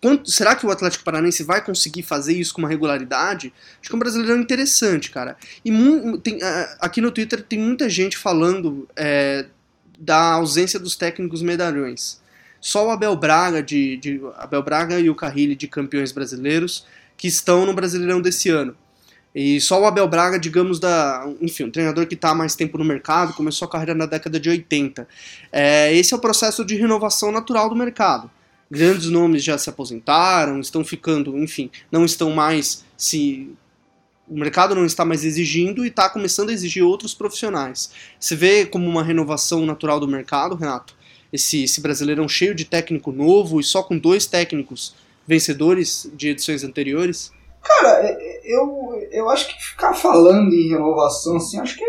Quanto, 0.00 0.30
será 0.30 0.54
que 0.54 0.64
o 0.64 0.70
Atlético 0.70 1.04
Paranaense 1.04 1.42
vai 1.42 1.64
conseguir 1.64 2.02
fazer 2.02 2.34
isso 2.34 2.54
com 2.54 2.60
uma 2.60 2.68
regularidade? 2.68 3.52
Acho 3.80 3.88
que 3.88 3.94
é 3.94 3.96
um 3.96 3.98
brasileirão 3.98 4.40
interessante, 4.40 5.10
cara. 5.10 5.36
E 5.64 5.72
tem, 6.22 6.38
aqui 6.80 7.00
no 7.00 7.10
Twitter 7.10 7.42
tem 7.42 7.58
muita 7.58 7.88
gente 7.88 8.16
falando 8.16 8.86
é, 8.94 9.46
da 9.98 10.34
ausência 10.34 10.78
dos 10.78 10.96
técnicos 10.96 11.42
medalhões. 11.42 12.20
Só 12.60 12.86
o 12.86 12.90
Abel 12.90 13.16
Braga, 13.16 13.62
de, 13.62 13.96
de 13.96 14.20
Abel 14.36 14.62
Braga 14.62 14.98
e 14.98 15.10
o 15.10 15.14
Carrilli 15.14 15.54
de 15.54 15.68
campeões 15.68 16.12
brasileiros 16.12 16.86
que 17.16 17.26
estão 17.26 17.66
no 17.66 17.72
Brasileirão 17.72 18.20
desse 18.20 18.48
ano. 18.48 18.76
E 19.34 19.60
só 19.60 19.80
o 19.80 19.86
Abel 19.86 20.08
Braga, 20.08 20.38
digamos, 20.38 20.80
da, 20.80 21.28
enfim, 21.40 21.64
um 21.64 21.70
treinador 21.70 22.06
que 22.06 22.14
está 22.14 22.34
mais 22.34 22.54
tempo 22.54 22.78
no 22.78 22.84
mercado, 22.84 23.34
começou 23.34 23.66
a 23.66 23.70
carreira 23.70 23.94
na 23.94 24.06
década 24.06 24.40
de 24.40 24.48
80. 24.48 25.06
É, 25.52 25.94
esse 25.94 26.14
é 26.14 26.16
o 26.16 26.20
processo 26.20 26.64
de 26.64 26.74
renovação 26.76 27.30
natural 27.30 27.68
do 27.68 27.76
mercado. 27.76 28.30
Grandes 28.70 29.08
nomes 29.08 29.44
já 29.44 29.56
se 29.58 29.68
aposentaram, 29.68 30.60
estão 30.60 30.84
ficando, 30.84 31.36
enfim, 31.38 31.70
não 31.90 32.04
estão 32.04 32.30
mais 32.30 32.84
se 32.96 33.50
o 34.28 34.38
mercado 34.38 34.74
não 34.74 34.84
está 34.84 35.04
mais 35.04 35.24
exigindo 35.24 35.84
e 35.84 35.88
está 35.88 36.08
começando 36.08 36.50
a 36.50 36.52
exigir 36.52 36.84
outros 36.84 37.14
profissionais. 37.14 37.90
Você 38.18 38.36
vê 38.36 38.66
como 38.66 38.86
uma 38.86 39.02
renovação 39.02 39.64
natural 39.64 39.98
do 39.98 40.08
mercado, 40.08 40.54
Renato? 40.54 40.94
Esse, 41.32 41.64
esse 41.64 41.80
brasileirão 41.80 42.28
cheio 42.28 42.54
de 42.54 42.64
técnico 42.64 43.12
novo 43.12 43.60
e 43.60 43.64
só 43.64 43.82
com 43.82 43.98
dois 43.98 44.26
técnicos 44.26 44.94
vencedores 45.26 46.10
de 46.14 46.30
edições 46.30 46.64
anteriores? 46.64 47.30
Cara, 47.62 48.06
é, 48.06 48.12
é, 48.12 48.40
eu, 48.44 49.08
eu 49.10 49.28
acho 49.28 49.48
que 49.48 49.62
ficar 49.62 49.92
falando 49.94 50.52
em 50.54 50.68
renovação, 50.68 51.36
assim, 51.36 51.58
acho 51.58 51.76
que 51.76 51.84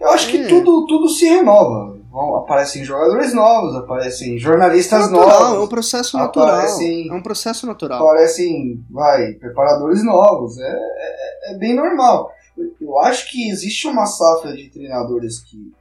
eu 0.00 0.08
acho 0.08 0.28
é. 0.28 0.32
que 0.32 0.48
tudo, 0.48 0.86
tudo 0.86 1.08
se 1.08 1.26
renova. 1.26 1.99
Aparecem 2.12 2.84
jogadores 2.84 3.32
novos, 3.32 3.76
aparecem 3.76 4.36
jornalistas 4.36 5.06
é 5.06 5.10
natural, 5.10 5.40
novos. 5.40 5.56
É 5.56 5.60
um 5.60 5.68
processo 5.68 6.16
natural. 6.18 6.48
Aparecem, 6.48 7.08
é 7.08 7.14
um 7.14 7.22
processo 7.22 7.66
natural. 7.66 8.02
Aparecem, 8.02 8.84
vai, 8.90 9.32
preparadores 9.34 10.02
novos. 10.02 10.58
É, 10.58 10.72
é, 10.72 11.54
é 11.54 11.58
bem 11.58 11.74
normal. 11.74 12.32
Eu 12.80 12.98
acho 12.98 13.30
que 13.30 13.48
existe 13.48 13.86
uma 13.86 14.06
safra 14.06 14.56
de 14.56 14.68
treinadores 14.70 15.38
que 15.38 15.72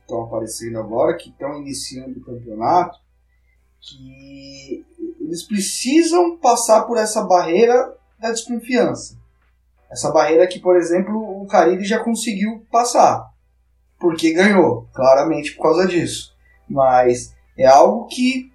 estão 0.00 0.22
aparecendo 0.22 0.78
agora, 0.78 1.16
que 1.16 1.28
estão 1.28 1.58
iniciando 1.58 2.18
o 2.18 2.24
campeonato, 2.24 2.98
que 3.80 4.86
eles 5.20 5.42
precisam 5.42 6.38
passar 6.38 6.84
por 6.84 6.96
essa 6.96 7.22
barreira 7.22 7.94
da 8.18 8.30
desconfiança. 8.30 9.18
Essa 9.90 10.10
barreira 10.10 10.46
que, 10.46 10.58
por 10.58 10.76
exemplo, 10.76 11.42
o 11.42 11.46
Caribe 11.46 11.84
já 11.84 12.02
conseguiu 12.02 12.64
passar 12.72 13.33
porque 14.04 14.34
ganhou, 14.34 14.86
claramente 14.92 15.52
por 15.52 15.62
causa 15.62 15.86
disso. 15.86 16.34
Mas 16.68 17.34
é 17.56 17.64
algo 17.64 18.06
que, 18.06 18.52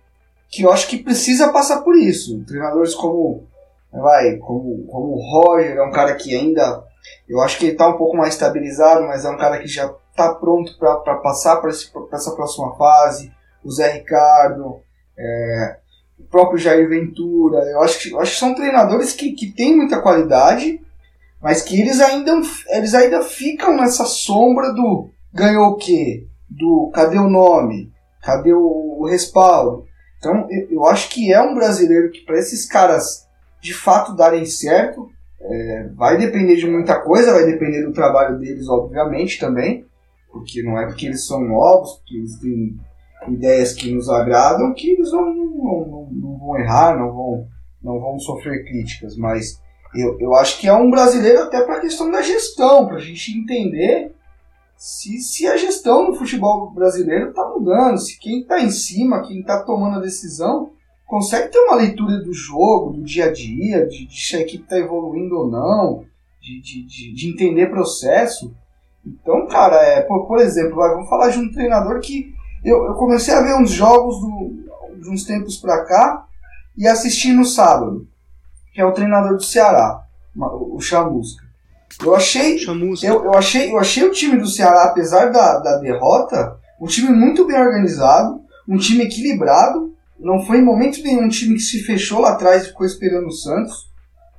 que 0.47 0.61
eu 0.61 0.71
acho 0.71 0.87
que 0.87 1.03
precisa 1.03 1.51
passar 1.51 1.81
por 1.81 1.97
isso. 1.97 2.45
Treinadores 2.45 2.93
como 2.93 3.47
vai, 3.91 4.37
como, 4.37 4.85
como 4.85 5.15
o 5.15 5.19
Roger 5.19 5.77
é 5.77 5.83
um 5.83 5.89
cara 5.89 6.13
que 6.13 6.35
ainda 6.35 6.83
eu 7.27 7.41
acho 7.41 7.57
que 7.57 7.65
ele 7.65 7.71
está 7.71 7.87
um 7.87 7.97
pouco 7.97 8.15
mais 8.15 8.35
estabilizado, 8.35 9.01
mas 9.07 9.25
é 9.25 9.29
um 9.31 9.37
cara 9.37 9.57
que 9.57 9.67
já 9.67 9.91
está 10.11 10.35
pronto 10.35 10.77
para 10.77 11.15
passar 11.15 11.55
para 11.57 11.71
essa 11.71 12.31
próxima 12.35 12.75
fase. 12.75 13.31
O 13.63 13.71
Zé 13.71 13.91
Ricardo, 13.93 14.81
é, 15.17 15.77
o 16.19 16.25
próprio 16.25 16.59
Jair 16.59 16.87
Ventura, 16.87 17.57
eu 17.71 17.81
acho 17.81 17.99
que, 17.99 18.11
eu 18.11 18.19
acho 18.19 18.33
que 18.33 18.39
são 18.39 18.53
treinadores 18.53 19.13
que, 19.13 19.31
que 19.31 19.51
têm 19.51 19.75
muita 19.75 19.99
qualidade, 19.99 20.79
mas 21.41 21.63
que 21.63 21.81
eles 21.81 21.99
ainda, 21.99 22.39
eles 22.69 22.93
ainda 22.93 23.23
ficam 23.23 23.75
nessa 23.75 24.05
sombra 24.05 24.71
do 24.71 25.09
ganhou 25.33 25.71
o 25.71 25.77
quê? 25.77 26.27
Do 26.49 26.91
cadê 26.93 27.17
o 27.17 27.29
nome? 27.29 27.91
Cadê 28.21 28.53
o, 28.53 28.97
o 28.99 29.07
respaldo? 29.07 29.85
Então 30.17 30.47
eu, 30.49 30.67
eu, 30.69 30.85
acho 30.85 31.09
que 31.09 31.31
é 31.31 31.41
um 31.41 31.55
brasileiro 31.55 32.11
que 32.11 32.21
para 32.25 32.37
esses 32.37 32.65
caras 32.65 33.27
de 33.61 33.73
fato 33.73 34.15
darem 34.15 34.45
certo, 34.45 35.09
é, 35.41 35.89
vai 35.95 36.17
depender 36.17 36.55
de 36.55 36.67
muita 36.67 36.99
coisa, 36.99 37.33
vai 37.33 37.45
depender 37.45 37.83
do 37.83 37.93
trabalho 37.93 38.37
deles, 38.37 38.67
obviamente, 38.67 39.39
também, 39.39 39.85
porque 40.31 40.61
não 40.61 40.79
é 40.79 40.85
porque 40.85 41.05
eles 41.05 41.25
são 41.25 41.41
novos, 41.41 41.93
porque 41.97 42.17
eles 42.17 42.37
têm 42.39 42.77
ideias 43.27 43.73
que 43.73 43.93
nos 43.93 44.09
agradam, 44.09 44.73
que 44.73 44.91
eles 44.91 45.11
não, 45.11 45.33
não, 45.33 45.87
não, 45.87 46.09
não 46.11 46.37
vão 46.37 46.57
errar, 46.57 46.97
não 46.97 47.11
vão, 47.13 47.47
não 47.81 47.99
vão 47.99 48.19
sofrer 48.19 48.65
críticas, 48.65 49.17
mas 49.17 49.61
eu, 49.95 50.17
eu 50.19 50.35
acho 50.35 50.59
que 50.59 50.67
é 50.67 50.73
um 50.73 50.89
brasileiro 50.89 51.43
até 51.43 51.61
para 51.61 51.77
a 51.77 51.81
questão 51.81 52.09
da 52.11 52.21
gestão, 52.21 52.87
para 52.87 52.97
a 52.97 53.01
gente 53.01 53.37
entender 53.37 54.13
se, 54.79 55.19
se 55.19 55.45
a 55.45 55.57
gestão 55.57 56.07
no 56.07 56.15
futebol 56.15 56.71
brasileiro 56.71 57.31
está 57.31 57.45
mudando, 57.49 57.99
se 57.99 58.17
quem 58.17 58.39
está 58.39 58.61
em 58.61 58.71
cima, 58.71 59.21
quem 59.21 59.41
está 59.41 59.61
tomando 59.61 59.97
a 59.97 60.01
decisão, 60.01 60.71
consegue 61.05 61.49
ter 61.49 61.59
uma 61.59 61.75
leitura 61.75 62.19
do 62.19 62.31
jogo, 62.31 62.93
do 62.93 63.03
dia 63.03 63.25
a 63.25 63.31
dia, 63.33 63.85
de, 63.85 64.07
de 64.07 64.25
se 64.25 64.37
a 64.37 64.39
equipe 64.39 64.63
está 64.63 64.77
evoluindo 64.77 65.35
ou 65.35 65.51
não, 65.51 66.05
de, 66.41 66.61
de, 66.61 66.83
de, 66.85 67.13
de, 67.13 67.29
entender 67.29 67.69
processo. 67.69 68.55
Então, 69.05 69.45
cara, 69.47 69.75
é, 69.83 70.01
por, 70.01 70.25
por 70.25 70.39
exemplo, 70.39 70.75
vamos 70.77 71.09
falar 71.09 71.29
de 71.29 71.39
um 71.39 71.51
treinador 71.51 71.99
que 71.99 72.33
eu, 72.63 72.85
eu 72.85 72.93
comecei 72.93 73.33
a 73.33 73.41
ver 73.41 73.55
uns 73.55 73.71
jogos 73.71 74.21
do, 74.21 75.01
de 75.01 75.09
uns 75.09 75.25
tempos 75.25 75.57
para 75.57 75.83
cá 75.83 76.25
e 76.77 76.87
assisti 76.87 77.33
no 77.33 77.43
sábado, 77.43 78.07
que 78.73 78.79
é 78.79 78.85
o 78.85 78.93
treinador 78.93 79.35
do 79.35 79.43
Ceará, 79.43 80.05
o 80.37 80.79
Chamusca. 80.79 81.48
Eu 82.01 82.15
achei, 82.15 82.57
eu, 83.03 83.25
eu, 83.25 83.33
achei, 83.33 83.71
eu 83.71 83.77
achei 83.77 84.03
o 84.03 84.11
time 84.11 84.37
do 84.37 84.47
Ceará, 84.47 84.85
apesar 84.85 85.31
da, 85.31 85.59
da 85.59 85.77
derrota, 85.79 86.57
um 86.79 86.85
time 86.85 87.09
muito 87.09 87.45
bem 87.45 87.59
organizado, 87.59 88.39
um 88.67 88.77
time 88.77 89.03
equilibrado. 89.03 89.93
Não 90.17 90.41
foi 90.45 90.59
em 90.59 90.63
momento 90.63 91.03
nenhum 91.03 91.25
um 91.25 91.29
time 91.29 91.55
que 91.55 91.61
se 91.61 91.83
fechou 91.83 92.21
lá 92.21 92.31
atrás 92.31 92.63
e 92.63 92.67
ficou 92.67 92.85
esperando 92.85 93.27
o 93.27 93.33
Santos. 93.33 93.89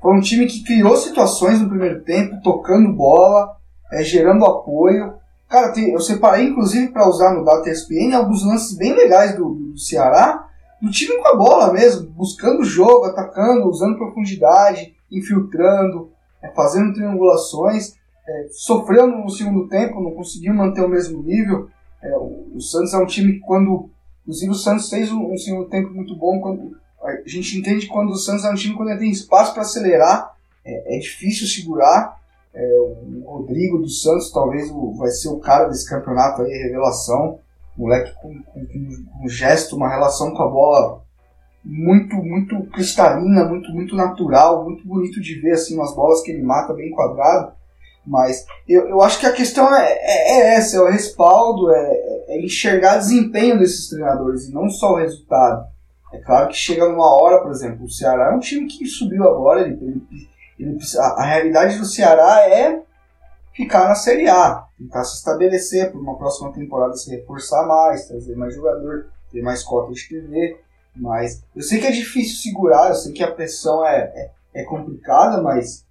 Foi 0.01 0.17
um 0.17 0.21
time 0.21 0.47
que 0.47 0.65
criou 0.65 0.97
situações 0.97 1.61
no 1.61 1.69
primeiro 1.69 2.03
tempo, 2.03 2.41
tocando 2.43 2.95
bola, 2.95 3.55
é, 3.93 4.03
gerando 4.03 4.47
apoio. 4.47 5.15
Cara, 5.47 5.73
tem, 5.73 5.91
eu 5.91 6.01
separei 6.01 6.47
inclusive 6.47 6.89
para 6.89 7.09
usar 7.09 7.35
no 7.35 7.45
Data 7.45 7.69
ESPN 7.69 8.15
alguns 8.15 8.47
lances 8.47 8.75
bem 8.77 8.95
legais 8.95 9.37
do, 9.37 9.51
do 9.51 9.79
Ceará, 9.79 10.47
do 10.81 10.91
time 10.91 11.19
com 11.19 11.29
a 11.29 11.37
bola 11.37 11.73
mesmo, 11.73 12.09
buscando 12.11 12.61
o 12.61 12.65
jogo, 12.65 13.05
atacando, 13.05 13.69
usando 13.69 13.99
profundidade, 13.99 14.95
infiltrando, 15.11 16.11
fazendo 16.49 16.95
triangulações, 16.95 17.95
é, 18.27 18.47
sofrendo 18.51 19.19
no 19.19 19.31
segundo 19.31 19.69
tempo, 19.69 20.01
não 20.01 20.13
conseguiu 20.13 20.55
manter 20.55 20.83
o 20.83 20.89
mesmo 20.89 21.23
nível. 21.23 21.69
É, 22.03 22.17
o, 22.17 22.61
Santos 22.61 22.95
é 22.95 22.99
um 22.99 23.07
time 23.07 23.35
que 23.35 23.41
quando. 23.41 23.91
Inclusive 24.23 24.53
o 24.53 24.55
Santos 24.55 24.89
fez 24.89 25.11
um, 25.11 25.37
segundo 25.37 25.69
tempo 25.69 25.93
muito 25.93 26.17
bom. 26.17 26.41
Quando, 26.41 26.77
a 27.03 27.29
gente 27.29 27.59
entende 27.59 27.87
quando 27.87 28.11
o 28.11 28.17
Santos 28.17 28.45
é 28.45 28.51
um 28.51 28.55
time 28.55 28.77
quando 28.77 28.91
ele 28.91 29.01
tem 29.01 29.11
espaço 29.11 29.53
para 29.53 29.63
acelerar, 29.63 30.35
é, 30.65 30.97
é, 30.97 30.99
difícil 30.99 31.47
segurar. 31.47 32.19
É, 32.53 32.79
o 32.81 33.23
Rodrigo 33.27 33.79
dos 33.79 34.03
Santos 34.03 34.31
talvez 34.33 34.71
vai 34.97 35.11
ser 35.11 35.29
o 35.29 35.39
cara 35.39 35.69
desse 35.69 35.89
campeonato 35.89 36.43
aí, 36.43 36.53
revelação. 36.53 37.39
Moleque 37.77 38.13
com, 38.21 38.43
com, 38.43 38.67
com 38.67 39.25
um 39.25 39.29
gesto, 39.29 39.77
uma 39.77 39.89
relação 39.89 40.33
com 40.33 40.43
a 40.43 40.49
bola 40.49 41.03
muito 41.65 42.17
muito 42.17 42.63
cristalina, 42.71 43.45
muito 43.45 43.71
muito 43.71 43.95
natural, 43.95 44.65
muito 44.65 44.87
bonito 44.87 45.21
de 45.21 45.41
ver 45.41 45.53
assim 45.53 45.75
umas 45.75 45.95
bolas 45.95 46.23
que 46.23 46.31
ele 46.31 46.43
mata 46.43 46.73
bem 46.73 46.91
quadrado. 46.91 47.53
Mas 48.07 48.47
eu, 48.67 48.89
eu 48.89 49.03
acho 49.03 49.21
que 49.21 49.27
a 49.27 49.33
questão 49.33 49.73
é, 49.75 49.93
é, 49.93 50.31
é 50.31 50.55
essa, 50.55 50.79
é 50.79 50.81
o 50.81 50.91
respaldo, 50.91 51.71
é, 51.71 51.91
é, 52.29 52.45
enxergar 52.45 52.97
desempenho 52.97 53.59
desses 53.59 53.89
treinadores 53.89 54.49
e 54.49 54.53
não 54.53 54.69
só 54.69 54.95
o 54.95 54.97
resultado. 54.97 55.67
É 56.13 56.19
claro 56.19 56.49
que 56.49 56.57
chega 56.57 56.89
numa 56.89 57.15
hora, 57.15 57.41
por 57.41 57.51
exemplo, 57.51 57.85
o 57.85 57.91
Ceará 57.91 58.33
é 58.33 58.35
um 58.35 58.41
time 58.41 58.67
que 58.67 58.87
subiu 58.87 59.23
agora, 59.29 59.61
ele, 59.61 59.79
ele, 59.81 60.29
ele 60.59 60.79
a, 60.99 61.23
a 61.23 61.25
realidade 61.25 61.79
do 61.79 61.85
Ceará 61.85 62.49
é 62.49 62.83
ficar 63.53 63.87
na 63.87 63.95
Série 63.95 64.29
A, 64.29 64.65
tentar 64.79 65.05
se 65.05 65.17
estabelecer 65.17 65.91
para 65.91 66.01
uma 66.01 66.17
próxima 66.17 66.53
temporada 66.53 66.95
se 66.95 67.15
reforçar 67.15 67.67
mais, 67.67 68.07
trazer 68.07 68.35
mais 68.35 68.55
jogador, 68.55 69.07
ter 69.31 69.43
mais 69.43 69.63
cota 69.63 69.93
de 69.93 70.09
TV. 70.09 70.59
Mas 70.95 71.43
eu 71.55 71.63
sei 71.63 71.81
que 71.81 71.87
é 71.87 71.93
difícil 71.93 72.37
segurar, 72.37 72.89
eu 72.89 72.95
sei 72.95 73.13
que 73.13 73.23
a 73.23 73.31
pressão 73.31 73.87
é, 73.87 73.99
é, 73.99 74.31
é 74.63 74.65
complicada, 74.65 75.41
mas 75.41 75.85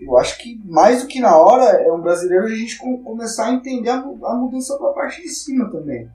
eu 0.00 0.18
acho 0.18 0.38
que 0.38 0.60
mais 0.64 1.02
do 1.02 1.08
que 1.08 1.20
na 1.20 1.36
hora 1.36 1.64
é 1.82 1.92
um 1.92 2.00
brasileiro 2.00 2.46
a 2.46 2.54
gente 2.54 2.76
começar 2.78 3.46
a 3.46 3.52
entender 3.52 3.90
a, 3.90 4.00
mudança 4.00 4.76
para 4.76 4.90
a 4.90 4.94
parte 4.94 5.22
de 5.22 5.28
cima 5.28 5.70
também. 5.70 6.08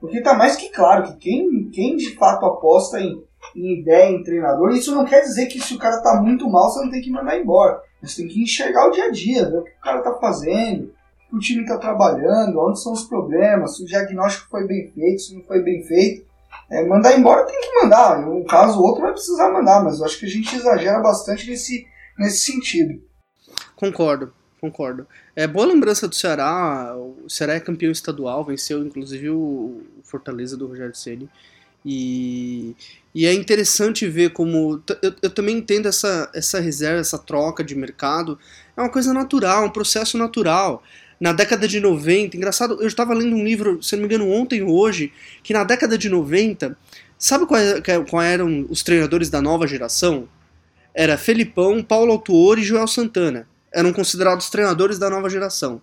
Porque 0.00 0.20
tá 0.20 0.34
mais 0.34 0.56
que 0.56 0.70
claro 0.70 1.04
que 1.04 1.16
quem, 1.16 1.68
quem 1.70 1.96
de 1.96 2.16
fato 2.16 2.46
aposta 2.46 3.00
em, 3.00 3.22
em 3.54 3.80
ideia, 3.80 4.10
em 4.10 4.22
treinador, 4.22 4.70
isso 4.70 4.94
não 4.94 5.04
quer 5.04 5.20
dizer 5.20 5.46
que 5.46 5.60
se 5.60 5.74
o 5.74 5.78
cara 5.78 6.00
tá 6.00 6.20
muito 6.22 6.48
mal, 6.48 6.70
você 6.70 6.82
não 6.82 6.90
tem 6.90 7.02
que 7.02 7.10
mandar 7.10 7.38
embora. 7.38 7.82
Você 8.00 8.22
tem 8.22 8.30
que 8.30 8.42
enxergar 8.42 8.88
o 8.88 8.92
dia 8.92 9.04
a 9.04 9.10
dia, 9.10 9.50
ver 9.50 9.58
o 9.58 9.64
que 9.64 9.70
o 9.70 9.82
cara 9.82 10.00
tá 10.00 10.14
fazendo, 10.14 10.84
o 10.84 11.30
que 11.30 11.36
o 11.36 11.38
time 11.38 11.66
tá 11.66 11.76
trabalhando, 11.76 12.58
onde 12.60 12.80
são 12.80 12.92
os 12.92 13.04
problemas, 13.04 13.76
se 13.76 13.82
o 13.82 13.86
diagnóstico 13.86 14.48
foi 14.48 14.66
bem 14.66 14.90
feito, 14.90 15.20
se 15.20 15.34
não 15.34 15.42
foi 15.42 15.62
bem 15.62 15.82
feito. 15.82 16.24
É, 16.70 16.86
mandar 16.86 17.18
embora 17.18 17.44
tem 17.44 17.60
que 17.60 17.82
mandar. 17.82 18.28
Um 18.28 18.44
caso 18.44 18.78
ou 18.78 18.86
outro 18.86 19.02
vai 19.02 19.12
precisar 19.12 19.50
mandar, 19.50 19.82
mas 19.82 19.98
eu 19.98 20.04
acho 20.04 20.18
que 20.18 20.26
a 20.26 20.28
gente 20.28 20.54
exagera 20.54 21.00
bastante 21.00 21.48
nesse, 21.50 21.86
nesse 22.16 22.44
sentido. 22.52 23.02
Concordo, 23.74 24.32
concordo. 24.60 25.06
É 25.34 25.46
boa 25.46 25.66
lembrança 25.66 26.06
do 26.06 26.14
Ceará. 26.14 26.94
O 26.96 27.28
Ceará 27.28 27.54
é 27.54 27.60
campeão 27.60 27.90
estadual, 27.90 28.44
venceu 28.44 28.84
inclusive 28.84 29.30
o 29.30 29.82
Fortaleza 30.04 30.56
do 30.56 30.68
Rogério 30.68 30.94
Ceni. 30.94 31.28
E, 31.84 32.76
e 33.14 33.26
é 33.26 33.32
interessante 33.32 34.06
ver 34.06 34.30
como. 34.30 34.82
Eu, 35.02 35.14
eu 35.22 35.30
também 35.30 35.56
entendo 35.56 35.88
essa, 35.88 36.30
essa 36.34 36.60
reserva, 36.60 37.00
essa 37.00 37.18
troca 37.18 37.64
de 37.64 37.74
mercado. 37.74 38.38
É 38.76 38.80
uma 38.80 38.90
coisa 38.90 39.12
natural, 39.14 39.64
um 39.64 39.70
processo 39.70 40.18
natural 40.18 40.82
na 41.20 41.34
década 41.34 41.68
de 41.68 41.78
90, 41.78 42.36
engraçado, 42.36 42.78
eu 42.80 42.88
estava 42.88 43.12
lendo 43.12 43.36
um 43.36 43.44
livro, 43.44 43.82
se 43.82 43.94
não 43.94 44.00
me 44.00 44.06
engano, 44.06 44.30
ontem 44.30 44.62
ou 44.62 44.74
hoje, 44.74 45.12
que 45.42 45.52
na 45.52 45.62
década 45.64 45.98
de 45.98 46.08
90, 46.08 46.76
sabe 47.18 47.44
qual, 47.44 47.60
qual 48.08 48.22
eram 48.22 48.66
os 48.70 48.82
treinadores 48.82 49.28
da 49.28 49.42
nova 49.42 49.66
geração? 49.66 50.26
Era 50.94 51.18
Felipão, 51.18 51.82
Paulo 51.82 52.12
Autuori 52.12 52.62
e 52.62 52.64
Joel 52.64 52.86
Santana. 52.86 53.46
Eram 53.72 53.92
considerados 53.92 54.48
treinadores 54.48 54.98
da 54.98 55.10
nova 55.10 55.28
geração. 55.28 55.82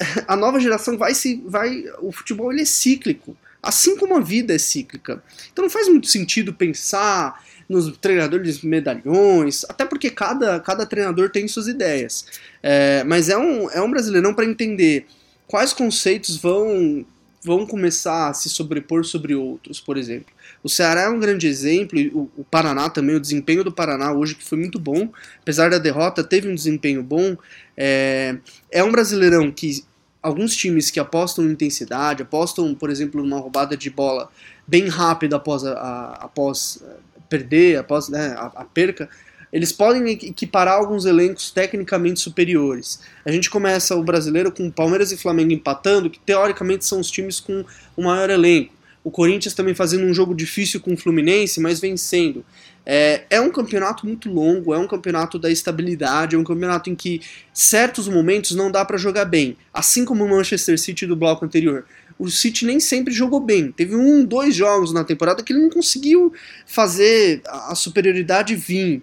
A 0.26 0.34
nova 0.34 0.58
geração 0.58 0.98
vai 0.98 1.14
se. 1.14 1.42
vai 1.46 1.84
O 2.00 2.10
futebol 2.10 2.50
ele 2.50 2.62
é 2.62 2.64
cíclico. 2.64 3.36
Assim 3.64 3.96
como 3.96 4.16
a 4.16 4.20
vida 4.20 4.54
é 4.54 4.58
cíclica. 4.58 5.22
Então 5.52 5.64
não 5.64 5.70
faz 5.70 5.88
muito 5.88 6.06
sentido 6.06 6.52
pensar 6.52 7.42
nos 7.68 7.96
treinadores 7.96 8.62
medalhões, 8.62 9.64
até 9.68 9.84
porque 9.84 10.10
cada, 10.10 10.60
cada 10.60 10.84
treinador 10.84 11.30
tem 11.30 11.48
suas 11.48 11.66
ideias. 11.66 12.26
É, 12.62 13.02
mas 13.04 13.28
é 13.28 13.36
um, 13.36 13.70
é 13.70 13.80
um 13.80 13.90
brasileirão 13.90 14.34
para 14.34 14.44
entender 14.44 15.06
quais 15.46 15.72
conceitos 15.72 16.36
vão, 16.36 17.04
vão 17.42 17.66
começar 17.66 18.28
a 18.28 18.34
se 18.34 18.48
sobrepor 18.48 19.04
sobre 19.04 19.34
outros, 19.34 19.80
por 19.80 19.96
exemplo. 19.96 20.32
O 20.62 20.68
Ceará 20.68 21.02
é 21.02 21.08
um 21.08 21.18
grande 21.18 21.46
exemplo, 21.46 21.98
e 21.98 22.08
o, 22.08 22.44
Paraná 22.50 22.88
também, 22.88 23.16
o 23.16 23.20
desempenho 23.20 23.64
do 23.64 23.72
Paraná 23.72 24.12
hoje 24.12 24.34
que 24.34 24.44
foi 24.44 24.58
muito 24.58 24.78
bom, 24.78 25.10
apesar 25.40 25.70
da 25.70 25.78
derrota, 25.78 26.24
teve 26.24 26.48
um 26.48 26.54
desempenho 26.54 27.02
bom. 27.02 27.36
É, 27.76 28.36
é 28.70 28.84
um 28.84 28.92
brasileirão 28.92 29.50
que 29.50 29.84
alguns 30.24 30.56
times 30.56 30.90
que 30.90 30.98
apostam 30.98 31.44
em 31.44 31.50
intensidade, 31.50 32.22
apostam, 32.22 32.74
por 32.74 32.88
exemplo, 32.88 33.22
numa 33.22 33.38
roubada 33.38 33.76
de 33.76 33.90
bola 33.90 34.30
bem 34.66 34.88
rápida 34.88 35.36
após, 35.36 35.62
a, 35.64 35.72
a, 35.72 36.24
após 36.24 36.82
perder, 37.28 37.76
após 37.76 38.08
né, 38.08 38.34
a, 38.38 38.46
a 38.46 38.64
perca, 38.64 39.06
eles 39.52 39.70
podem 39.70 40.08
equiparar 40.10 40.78
alguns 40.78 41.04
elencos 41.04 41.50
tecnicamente 41.50 42.20
superiores. 42.20 43.00
A 43.22 43.30
gente 43.30 43.50
começa 43.50 43.94
o 43.94 44.02
brasileiro 44.02 44.50
com 44.50 44.70
Palmeiras 44.70 45.12
e 45.12 45.18
Flamengo 45.18 45.52
empatando, 45.52 46.08
que 46.08 46.18
teoricamente 46.18 46.86
são 46.86 46.98
os 46.98 47.10
times 47.10 47.38
com 47.38 47.62
o 47.94 48.02
maior 48.02 48.30
elenco. 48.30 48.72
O 49.04 49.10
Corinthians 49.10 49.52
também 49.52 49.74
fazendo 49.74 50.06
um 50.06 50.14
jogo 50.14 50.34
difícil 50.34 50.80
com 50.80 50.94
o 50.94 50.96
Fluminense, 50.96 51.60
mas 51.60 51.78
vencendo. 51.78 52.42
É, 52.86 53.22
é 53.30 53.40
um 53.40 53.50
campeonato 53.50 54.06
muito 54.06 54.30
longo, 54.30 54.74
é 54.74 54.78
um 54.78 54.86
campeonato 54.86 55.38
da 55.38 55.50
estabilidade, 55.50 56.36
é 56.36 56.38
um 56.38 56.44
campeonato 56.44 56.90
em 56.90 56.94
que 56.94 57.22
certos 57.52 58.08
momentos 58.08 58.50
não 58.50 58.70
dá 58.70 58.84
para 58.84 58.98
jogar 58.98 59.24
bem, 59.24 59.56
assim 59.72 60.04
como 60.04 60.24
o 60.24 60.28
Manchester 60.28 60.78
City 60.78 61.06
do 61.06 61.16
bloco 61.16 61.44
anterior 61.44 61.86
o 62.18 62.30
City 62.30 62.64
nem 62.64 62.78
sempre 62.78 63.12
jogou 63.12 63.40
bem. 63.40 63.72
Teve 63.72 63.94
um, 63.96 64.24
dois 64.24 64.54
jogos 64.54 64.92
na 64.92 65.04
temporada 65.04 65.42
que 65.42 65.52
ele 65.52 65.62
não 65.62 65.70
conseguiu 65.70 66.32
fazer 66.66 67.42
a 67.46 67.74
superioridade 67.74 68.54
vir. 68.54 69.02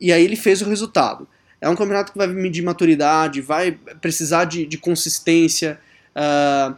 E 0.00 0.12
aí 0.12 0.24
ele 0.24 0.36
fez 0.36 0.60
o 0.62 0.68
resultado. 0.68 1.26
É 1.60 1.68
um 1.68 1.76
campeonato 1.76 2.12
que 2.12 2.18
vai 2.18 2.26
medir 2.26 2.62
maturidade, 2.62 3.40
vai 3.40 3.72
precisar 4.00 4.44
de, 4.44 4.66
de 4.66 4.76
consistência. 4.76 5.78
Uh, 6.14 6.76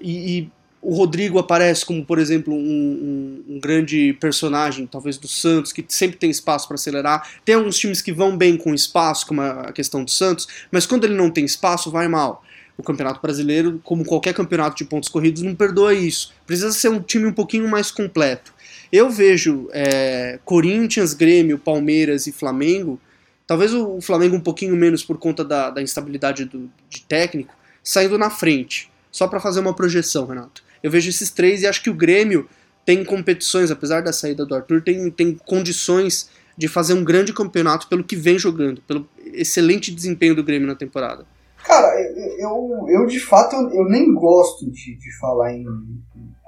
e, 0.00 0.38
e, 0.38 0.52
o 0.82 0.94
Rodrigo 0.94 1.38
aparece 1.38 1.86
como, 1.86 2.04
por 2.04 2.18
exemplo, 2.18 2.52
um, 2.52 2.58
um, 2.58 3.54
um, 3.54 3.60
grande 3.60 4.14
personagem, 4.20 4.84
talvez 4.84 5.16
do 5.16 5.28
Santos, 5.28 5.72
que 5.72 5.84
sempre 5.86 6.16
tem 6.16 6.28
espaço 6.28 6.66
para 6.66 6.74
acelerar. 6.74 7.30
Tem 7.44 7.54
alguns 7.54 7.78
times 7.78 8.02
que 8.02 8.12
vão 8.12 8.36
bem 8.36 8.56
com 8.56 8.74
espaço, 8.74 9.24
como 9.24 9.40
a 9.40 9.70
questão 9.72 10.02
do 10.02 10.10
Santos, 10.10 10.48
mas 10.72 10.84
quando 10.84 11.04
ele 11.04 11.14
não 11.14 11.30
tem 11.30 11.44
espaço, 11.44 11.88
vai 11.88 12.08
mal 12.08 12.44
o 12.76 12.82
Campeonato 12.82 13.20
Brasileiro, 13.20 13.80
como 13.84 14.04
qualquer 14.04 14.34
campeonato 14.34 14.76
de 14.76 14.84
pontos 14.84 15.08
corridos, 15.08 15.42
não 15.42 15.54
perdoa 15.54 15.94
isso. 15.94 16.34
Precisa 16.46 16.72
ser 16.72 16.88
um 16.88 17.00
time 17.00 17.26
um 17.26 17.32
pouquinho 17.32 17.68
mais 17.68 17.90
completo. 17.90 18.52
Eu 18.90 19.08
vejo 19.08 19.68
é, 19.72 20.40
Corinthians, 20.44 21.14
Grêmio, 21.14 21.58
Palmeiras 21.58 22.26
e 22.26 22.32
Flamengo, 22.32 22.98
talvez 23.46 23.72
o 23.72 24.00
Flamengo 24.00 24.36
um 24.36 24.40
pouquinho 24.40 24.74
menos 24.74 25.04
por 25.04 25.16
conta 25.16 25.44
da, 25.44 25.70
da 25.70 25.80
instabilidade 25.80 26.44
do, 26.44 26.68
de 26.90 27.02
técnico, 27.02 27.54
saindo 27.84 28.18
na 28.18 28.30
frente. 28.30 28.90
Só 29.12 29.28
para 29.28 29.38
fazer 29.38 29.60
uma 29.60 29.74
projeção, 29.74 30.26
Renato. 30.26 30.64
Eu 30.82 30.90
vejo 30.90 31.08
esses 31.08 31.30
três 31.30 31.62
e 31.62 31.66
acho 31.66 31.82
que 31.82 31.90
o 31.90 31.94
Grêmio 31.94 32.48
tem 32.84 33.04
competições, 33.04 33.70
apesar 33.70 34.02
da 34.02 34.12
saída 34.12 34.44
do 34.44 34.54
Arthur, 34.54 34.82
tem, 34.82 35.10
tem 35.10 35.34
condições 35.34 36.28
de 36.56 36.68
fazer 36.68 36.94
um 36.94 37.04
grande 37.04 37.32
campeonato 37.32 37.88
pelo 37.88 38.04
que 38.04 38.16
vem 38.16 38.38
jogando, 38.38 38.82
pelo 38.82 39.08
excelente 39.32 39.92
desempenho 39.92 40.34
do 40.34 40.44
Grêmio 40.44 40.66
na 40.66 40.74
temporada. 40.74 41.24
Cara, 41.64 41.94
eu, 42.38 42.86
eu 42.88 43.06
de 43.06 43.20
fato 43.20 43.54
eu 43.54 43.84
nem 43.84 44.12
gosto 44.12 44.68
de, 44.70 44.96
de 44.96 45.18
falar 45.18 45.52
em 45.52 45.64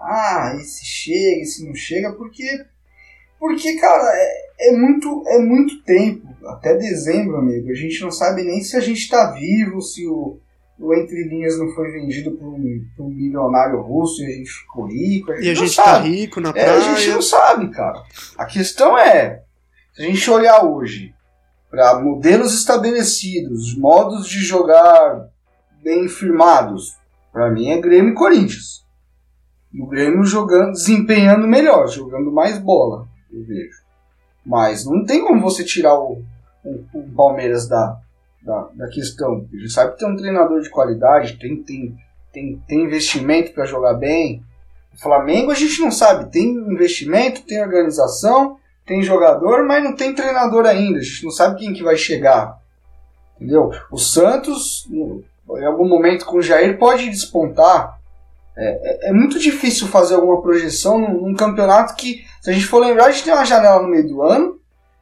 ah, 0.00 0.56
esse 0.60 0.84
chega, 0.84 1.40
esse 1.40 1.64
não 1.64 1.74
chega, 1.74 2.12
porque 2.12 2.44
porque, 3.44 3.76
cara, 3.76 4.10
é, 4.14 4.68
é, 4.70 4.72
muito, 4.72 5.22
é 5.26 5.38
muito 5.38 5.82
tempo, 5.82 6.26
até 6.46 6.78
dezembro, 6.78 7.36
amigo. 7.36 7.70
A 7.70 7.74
gente 7.74 8.00
não 8.00 8.10
sabe 8.10 8.42
nem 8.42 8.62
se 8.62 8.74
a 8.74 8.80
gente 8.80 9.06
tá 9.06 9.32
vivo, 9.32 9.82
se 9.82 10.06
o, 10.06 10.38
o 10.78 10.94
Entre 10.94 11.24
Linhas 11.28 11.58
não 11.58 11.72
foi 11.72 11.90
vendido 11.92 12.32
por 12.32 12.48
um, 12.48 12.86
um 12.98 13.08
milionário 13.08 13.80
russo 13.80 14.22
e 14.22 14.26
a 14.26 14.30
gente 14.30 14.50
ficou 14.50 14.86
rico. 14.86 15.30
A 15.30 15.36
gente 15.36 15.46
e 15.46 15.50
a 15.50 15.54
gente 15.54 15.76
tá 15.76 15.84
sabe. 15.84 16.08
tá 16.08 16.14
rico 16.14 16.40
na 16.40 16.52
praia. 16.52 16.66
É, 16.66 16.76
a 16.76 16.94
gente 16.94 17.10
não 17.10 17.22
sabe, 17.22 17.70
cara. 17.70 18.02
A 18.36 18.44
questão 18.44 18.98
é, 18.98 19.42
se 19.94 20.02
a 20.02 20.04
gente 20.04 20.30
olhar 20.30 20.64
hoje, 20.64 21.14
para 21.70 22.00
modelos 22.00 22.54
estabelecidos, 22.54 23.76
modos 23.76 24.26
de 24.26 24.40
jogar 24.40 25.28
bem 25.82 26.08
firmados, 26.08 26.96
para 27.32 27.50
mim 27.50 27.70
é 27.70 27.80
Grêmio 27.80 28.12
e 28.12 28.14
Corinthians. 28.14 28.84
E 29.72 29.80
o 29.80 29.86
Grêmio 29.86 30.24
jogando, 30.24 30.72
desempenhando 30.72 31.46
melhor, 31.46 31.86
jogando 31.88 32.32
mais 32.32 32.58
bola, 32.58 33.08
eu 33.32 33.44
vejo. 33.44 33.82
Mas 34.44 34.84
não 34.84 35.04
tem 35.04 35.24
como 35.24 35.40
você 35.40 35.64
tirar 35.64 35.94
o, 35.94 36.22
o, 36.64 36.84
o 36.92 37.12
Palmeiras 37.14 37.68
da, 37.68 38.00
da, 38.44 38.68
da, 38.74 38.88
questão. 38.88 39.46
A 39.52 39.56
gente 39.56 39.72
sabe 39.72 39.92
que 39.92 39.98
tem 39.98 40.08
um 40.08 40.16
treinador 40.16 40.60
de 40.60 40.70
qualidade, 40.70 41.38
tem, 41.38 41.62
tem, 41.62 41.96
tem, 42.32 42.62
tem 42.68 42.84
investimento 42.84 43.52
para 43.52 43.64
jogar 43.64 43.94
bem. 43.94 44.42
O 44.92 45.00
Flamengo 45.00 45.50
a 45.50 45.54
gente 45.54 45.80
não 45.80 45.90
sabe, 45.90 46.30
tem 46.30 46.50
investimento, 46.50 47.42
tem 47.42 47.60
organização, 47.60 48.58
tem 48.86 49.02
jogador, 49.02 49.64
mas 49.64 49.82
não 49.82 49.96
tem 49.96 50.14
treinador 50.14 50.66
ainda. 50.66 50.98
A 50.98 51.02
gente 51.02 51.24
não 51.24 51.30
sabe 51.30 51.58
quem 51.58 51.72
que 51.72 51.82
vai 51.82 51.96
chegar. 51.96 52.58
Entendeu? 53.36 53.72
O 53.90 53.98
Santos, 53.98 54.86
em 54.90 55.64
algum 55.64 55.88
momento 55.88 56.26
com 56.26 56.36
o 56.36 56.42
Jair, 56.42 56.78
pode 56.78 57.08
despontar. 57.08 57.98
É, 58.56 59.08
é, 59.08 59.08
é 59.08 59.12
muito 59.12 59.38
difícil 59.38 59.88
fazer 59.88 60.14
alguma 60.14 60.40
projeção 60.40 60.98
num, 60.98 61.28
num, 61.28 61.34
campeonato 61.34 61.96
que, 61.96 62.24
se 62.40 62.50
a 62.50 62.52
gente 62.52 62.66
for 62.66 62.78
lembrar, 62.78 63.06
a 63.06 63.10
gente 63.10 63.24
tem 63.24 63.34
uma 63.34 63.44
janela 63.44 63.82
no 63.82 63.88
meio 63.88 64.06
do 64.06 64.22
ano, 64.22 64.60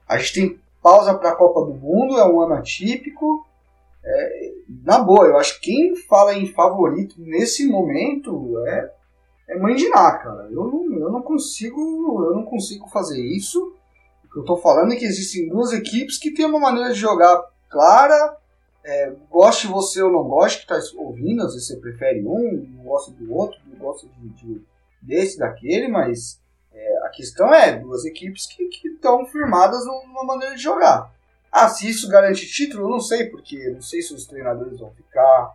a 0.09 0.17
gente 0.17 0.33
tem 0.33 0.62
pausa 0.83 1.15
para 1.15 1.31
a 1.31 1.37
Copa 1.37 1.65
do 1.65 1.75
Mundo, 1.75 2.19
é 2.19 2.25
um 2.27 2.41
ano 2.41 2.55
atípico. 2.55 3.47
É, 4.05 4.53
na 4.85 4.99
boa, 4.99 5.27
eu 5.27 5.39
acho 5.39 5.61
que 5.61 5.73
quem 5.73 5.97
fala 5.97 6.35
em 6.35 6.47
favorito 6.47 7.15
nesse 7.19 7.67
momento 7.69 8.59
é, 8.67 8.93
é 9.51 9.59
mãe 9.59 9.77
de 9.77 9.89
Ná, 9.89 10.19
cara. 10.19 10.49
Eu 10.51 10.65
não, 10.65 10.99
eu 10.99 11.11
não 11.11 11.23
consigo 11.23 11.81
eu 12.25 12.35
não 12.35 12.45
consigo 12.45 12.89
fazer 12.89 13.21
isso. 13.21 13.75
O 14.25 14.33
que 14.33 14.39
eu 14.41 14.45
tô 14.45 14.57
falando 14.57 14.93
é 14.93 14.97
que 14.97 15.05
existem 15.05 15.49
duas 15.49 15.73
equipes 15.73 16.19
que 16.19 16.33
têm 16.33 16.47
uma 16.47 16.59
maneira 16.59 16.93
de 16.93 16.99
jogar 16.99 17.45
clara. 17.71 18.37
É, 18.85 19.13
goste 19.31 19.69
você 19.69 20.03
ou 20.03 20.11
não 20.11 20.25
goste 20.25 20.67
que 20.67 20.73
está 20.73 20.99
ouvindo, 21.01 21.43
às 21.43 21.53
vezes 21.53 21.69
você 21.69 21.77
prefere 21.77 22.27
um, 22.27 22.69
não 22.75 22.83
gosta 22.83 23.13
do 23.13 23.33
outro, 23.33 23.61
não 23.65 23.79
gosta 23.79 24.09
de, 24.09 24.29
de 24.31 24.63
desse, 25.01 25.39
daquele, 25.39 25.87
mas 25.87 26.41
questão 27.13 27.53
é 27.55 27.79
duas 27.79 28.05
equipes 28.05 28.47
que 28.47 28.89
estão 28.89 29.25
firmadas 29.27 29.85
numa 29.85 30.25
maneira 30.25 30.57
de 30.57 30.63
jogar. 30.63 31.13
Ah, 31.51 31.69
se 31.69 31.89
isso 31.89 32.09
garante 32.09 32.47
título, 32.47 32.85
eu 32.85 32.89
não 32.89 33.01
sei, 33.01 33.27
porque 33.27 33.71
não 33.71 33.83
sei 33.83 34.01
se 34.01 34.15
os 34.15 34.27
treinadores 34.27 34.79
vão 34.79 34.91
ficar, 34.93 35.55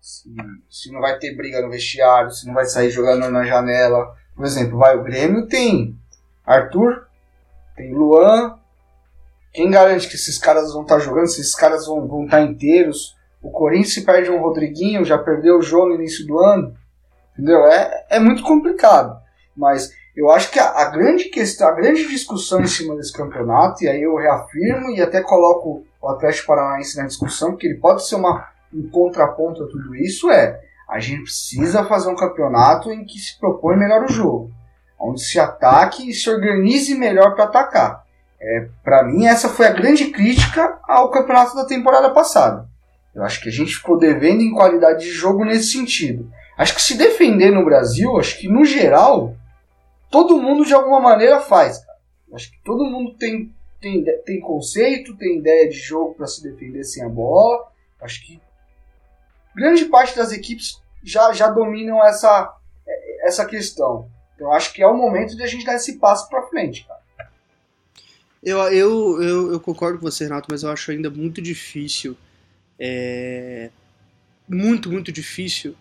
se, 0.00 0.30
se 0.68 0.92
não 0.92 1.00
vai 1.00 1.18
ter 1.18 1.34
briga 1.34 1.62
no 1.62 1.70
vestiário, 1.70 2.30
se 2.30 2.46
não 2.46 2.54
vai 2.54 2.66
sair 2.66 2.90
jogando 2.90 3.30
na 3.30 3.44
janela. 3.44 4.14
Por 4.34 4.44
exemplo, 4.44 4.78
vai 4.78 4.96
o 4.96 5.02
Grêmio 5.02 5.46
tem 5.46 5.96
Arthur, 6.44 7.06
tem 7.74 7.94
Luan. 7.94 8.58
Quem 9.52 9.70
garante 9.70 10.08
que 10.08 10.14
esses 10.14 10.38
caras 10.38 10.72
vão 10.72 10.82
estar 10.82 10.96
tá 10.96 11.00
jogando, 11.00 11.26
se 11.26 11.40
esses 11.40 11.54
caras 11.54 11.86
vão, 11.86 12.06
vão 12.06 12.24
estar 12.24 12.38
tá 12.38 12.42
inteiros? 12.42 13.16
O 13.42 13.50
Corinthians 13.50 13.94
se 13.94 14.04
perde 14.04 14.30
um 14.30 14.40
Rodriguinho, 14.40 15.04
já 15.04 15.16
perdeu 15.16 15.58
o 15.58 15.62
João 15.62 15.88
no 15.88 15.94
início 15.94 16.26
do 16.26 16.38
ano. 16.38 16.76
Entendeu? 17.32 17.66
É, 17.66 18.06
é 18.10 18.20
muito 18.20 18.42
complicado. 18.42 19.18
Mas 19.56 19.90
eu 20.16 20.30
acho 20.30 20.50
que 20.50 20.58
a, 20.58 20.70
a, 20.70 20.84
grande 20.86 21.24
questão, 21.24 21.68
a 21.68 21.72
grande 21.72 22.06
discussão 22.08 22.60
em 22.60 22.66
cima 22.66 22.96
desse 22.96 23.12
campeonato, 23.12 23.84
e 23.84 23.88
aí 23.88 24.02
eu 24.02 24.16
reafirmo 24.16 24.90
e 24.90 25.00
até 25.00 25.20
coloco 25.22 25.84
o 26.00 26.08
Atlético 26.08 26.48
Paranaense 26.48 26.96
na 26.96 27.06
discussão, 27.06 27.50
porque 27.50 27.66
ele 27.66 27.78
pode 27.78 28.06
ser 28.06 28.16
uma, 28.16 28.48
um 28.74 28.88
contraponto 28.90 29.62
a 29.62 29.68
tudo 29.68 29.94
isso, 29.94 30.30
é 30.30 30.60
a 30.88 30.98
gente 30.98 31.22
precisa 31.22 31.84
fazer 31.84 32.10
um 32.10 32.16
campeonato 32.16 32.90
em 32.90 33.04
que 33.04 33.18
se 33.18 33.38
propõe 33.38 33.76
melhor 33.76 34.04
o 34.04 34.12
jogo, 34.12 34.50
onde 34.98 35.22
se 35.22 35.38
ataque 35.38 36.10
e 36.10 36.12
se 36.12 36.28
organize 36.28 36.94
melhor 36.96 37.34
para 37.34 37.44
atacar. 37.44 38.04
É, 38.42 38.68
para 38.82 39.04
mim, 39.04 39.26
essa 39.26 39.48
foi 39.48 39.66
a 39.66 39.72
grande 39.72 40.06
crítica 40.06 40.78
ao 40.88 41.10
campeonato 41.10 41.54
da 41.54 41.64
temporada 41.64 42.10
passada. 42.10 42.66
Eu 43.14 43.22
acho 43.22 43.40
que 43.40 43.48
a 43.48 43.52
gente 43.52 43.76
ficou 43.76 43.98
devendo 43.98 44.40
em 44.40 44.52
qualidade 44.52 45.04
de 45.04 45.12
jogo 45.12 45.44
nesse 45.44 45.72
sentido. 45.72 46.28
Acho 46.58 46.74
que 46.74 46.82
se 46.82 46.96
defender 46.96 47.50
no 47.50 47.64
Brasil, 47.64 48.18
acho 48.18 48.38
que 48.38 48.48
no 48.48 48.64
geral, 48.64 49.34
todo 50.10 50.40
mundo 50.40 50.64
de 50.64 50.74
alguma 50.74 51.00
maneira 51.00 51.40
faz. 51.40 51.78
Cara. 51.78 51.98
Acho 52.34 52.50
que 52.50 52.58
todo 52.64 52.84
mundo 52.84 53.14
tem, 53.14 53.54
tem, 53.80 54.04
tem 54.24 54.40
conceito, 54.40 55.16
tem 55.16 55.38
ideia 55.38 55.68
de 55.68 55.76
jogo 55.78 56.14
para 56.14 56.26
se 56.26 56.42
defender 56.42 56.84
sem 56.84 57.02
a 57.02 57.08
bola. 57.08 57.70
Acho 58.00 58.26
que 58.26 58.40
grande 59.54 59.84
parte 59.86 60.16
das 60.16 60.32
equipes 60.32 60.80
já, 61.02 61.32
já 61.32 61.48
dominam 61.48 62.04
essa, 62.04 62.56
essa 63.22 63.44
questão. 63.44 64.08
Então 64.34 64.52
acho 64.52 64.72
que 64.72 64.82
é 64.82 64.86
o 64.86 64.96
momento 64.96 65.36
de 65.36 65.42
a 65.42 65.46
gente 65.46 65.64
dar 65.64 65.74
esse 65.74 65.98
passo 65.98 66.28
para 66.28 66.46
frente, 66.46 66.86
cara. 66.86 67.00
Eu, 68.42 68.58
eu, 68.72 69.22
eu, 69.22 69.52
eu, 69.52 69.60
concordo 69.60 69.98
com 69.98 70.06
você, 70.06 70.24
Renato, 70.24 70.48
mas 70.50 70.62
eu 70.62 70.70
acho 70.70 70.90
ainda 70.90 71.10
muito 71.10 71.42
difícil. 71.42 72.16
É, 72.78 73.68
muito, 74.48 74.90
muito 74.90 75.12
difícil 75.12 75.76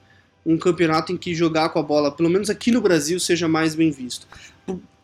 um 0.46 0.58
campeonato 0.58 1.12
em 1.12 1.18
que 1.18 1.36
jogar 1.36 1.70
com 1.70 1.80
a 1.80 1.84
bola, 1.84 2.12
pelo 2.12 2.30
menos 2.30 2.50
aqui 2.50 2.72
no 2.72 2.82
Brasil, 2.82 3.20
seja 3.20 3.48
mais 3.48 3.76
bem 3.76 3.92
visto. 3.92 4.28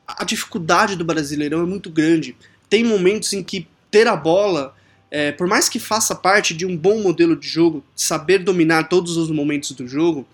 A 0.07 0.23
dificuldade 0.23 0.95
do 0.95 1.03
Brasileirão 1.03 1.61
é 1.61 1.65
muito 1.65 1.89
grande. 1.89 2.35
Tem 2.69 2.83
momentos 2.83 3.33
em 3.33 3.43
que 3.43 3.67
ter 3.91 4.07
a 4.07 4.15
bola, 4.15 4.75
é, 5.11 5.31
por 5.31 5.47
mais 5.47 5.69
que 5.69 5.79
faça 5.79 6.15
parte 6.15 6.53
de 6.53 6.65
um 6.65 6.75
bom 6.75 7.01
modelo 7.01 7.35
de 7.35 7.47
jogo, 7.47 7.83
saber 7.95 8.39
dominar 8.39 8.89
todos 8.89 9.17
os 9.17 9.29
momentos 9.29 9.71
do 9.71 9.87
jogo, 9.87 10.27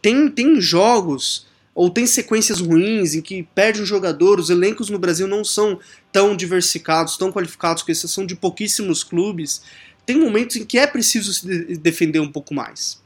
tem, 0.00 0.28
tem 0.30 0.60
jogos 0.60 1.46
ou 1.74 1.90
tem 1.90 2.06
sequências 2.06 2.60
ruins 2.60 3.14
em 3.14 3.20
que 3.20 3.42
perde 3.54 3.82
um 3.82 3.86
jogador, 3.86 4.40
os 4.40 4.48
elencos 4.48 4.88
no 4.88 4.98
Brasil 4.98 5.26
não 5.28 5.44
são 5.44 5.78
tão 6.10 6.34
diversificados, 6.34 7.16
tão 7.16 7.30
qualificados, 7.30 7.82
com 7.82 7.92
exceção 7.92 8.24
de 8.24 8.34
pouquíssimos 8.34 9.04
clubes. 9.04 9.62
Tem 10.06 10.18
momentos 10.18 10.56
em 10.56 10.64
que 10.64 10.78
é 10.78 10.86
preciso 10.86 11.34
se 11.34 11.76
defender 11.76 12.20
um 12.20 12.32
pouco 12.32 12.54
mais 12.54 13.04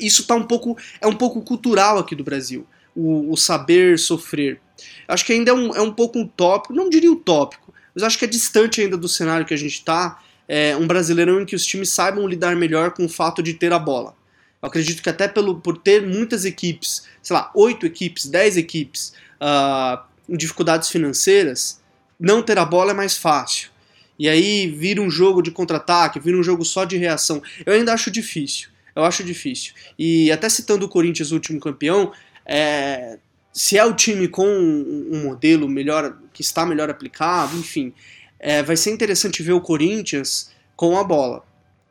isso 0.00 0.26
tá 0.26 0.34
um 0.34 0.44
pouco 0.44 0.76
é 1.00 1.06
um 1.06 1.14
pouco 1.14 1.40
cultural 1.42 1.98
aqui 1.98 2.14
do 2.14 2.24
Brasil, 2.24 2.66
o, 2.94 3.32
o 3.32 3.36
saber 3.36 3.98
sofrer. 3.98 4.60
Acho 5.06 5.24
que 5.24 5.32
ainda 5.32 5.50
é 5.50 5.54
um, 5.54 5.74
é 5.74 5.80
um 5.80 5.92
pouco 5.92 6.18
utópico, 6.20 6.72
não 6.72 6.88
diria 6.88 7.10
utópico, 7.10 7.72
mas 7.94 8.02
acho 8.02 8.18
que 8.18 8.24
é 8.24 8.28
distante 8.28 8.80
ainda 8.80 8.96
do 8.96 9.08
cenário 9.08 9.46
que 9.46 9.54
a 9.54 9.58
gente 9.58 9.74
está, 9.74 10.20
é, 10.48 10.76
um 10.76 10.86
brasileirão 10.86 11.40
em 11.40 11.46
que 11.46 11.56
os 11.56 11.64
times 11.64 11.90
saibam 11.90 12.26
lidar 12.26 12.56
melhor 12.56 12.90
com 12.92 13.04
o 13.04 13.08
fato 13.08 13.42
de 13.42 13.54
ter 13.54 13.72
a 13.72 13.78
bola. 13.78 14.14
Eu 14.60 14.68
acredito 14.68 15.02
que 15.02 15.10
até 15.10 15.28
pelo, 15.28 15.60
por 15.60 15.76
ter 15.76 16.02
muitas 16.02 16.44
equipes, 16.44 17.06
sei 17.22 17.36
lá, 17.36 17.50
oito 17.54 17.86
equipes, 17.86 18.26
dez 18.26 18.56
equipes, 18.56 19.12
uh, 19.40 20.02
em 20.28 20.36
dificuldades 20.36 20.88
financeiras, 20.88 21.80
não 22.18 22.42
ter 22.42 22.58
a 22.58 22.64
bola 22.64 22.92
é 22.92 22.94
mais 22.94 23.16
fácil. 23.16 23.70
E 24.18 24.28
aí 24.28 24.68
vira 24.68 25.00
um 25.00 25.10
jogo 25.10 25.42
de 25.42 25.50
contra-ataque, 25.50 26.20
vira 26.20 26.38
um 26.38 26.42
jogo 26.42 26.64
só 26.64 26.84
de 26.84 26.96
reação. 26.96 27.42
Eu 27.66 27.74
ainda 27.74 27.92
acho 27.92 28.10
difícil. 28.10 28.68
Eu 28.94 29.04
acho 29.04 29.24
difícil. 29.24 29.74
E 29.98 30.30
até 30.30 30.48
citando 30.48 30.86
o 30.86 30.88
Corinthians, 30.88 31.32
o 31.32 31.34
último 31.34 31.58
campeão, 31.58 32.12
é, 32.46 33.18
se 33.52 33.78
é 33.78 33.84
o 33.84 33.94
time 33.94 34.28
com 34.28 34.46
um 34.46 35.22
modelo 35.24 35.68
melhor, 35.68 36.16
que 36.32 36.42
está 36.42 36.66
melhor 36.66 36.90
aplicado, 36.90 37.56
enfim, 37.56 37.92
é, 38.38 38.62
vai 38.62 38.76
ser 38.76 38.90
interessante 38.90 39.42
ver 39.42 39.52
o 39.52 39.60
Corinthians 39.60 40.50
com 40.76 40.98
a 40.98 41.04
bola. 41.04 41.44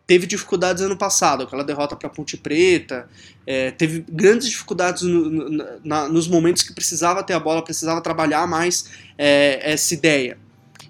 Teve 0.05 0.27
dificuldades 0.27 0.83
ano 0.83 0.97
passado, 0.97 1.43
aquela 1.43 1.63
derrota 1.63 1.95
para 1.95 2.07
a 2.07 2.11
Ponte 2.11 2.35
Preta, 2.35 3.07
é, 3.47 3.71
teve 3.71 4.03
grandes 4.09 4.49
dificuldades 4.49 5.03
no, 5.03 5.29
no, 5.29 5.79
na, 5.83 6.09
nos 6.09 6.27
momentos 6.27 6.61
que 6.61 6.73
precisava 6.73 7.23
ter 7.23 7.33
a 7.33 7.39
bola, 7.39 7.63
precisava 7.63 8.01
trabalhar 8.01 8.45
mais 8.45 8.89
é, 9.17 9.71
essa 9.71 9.93
ideia. 9.93 10.37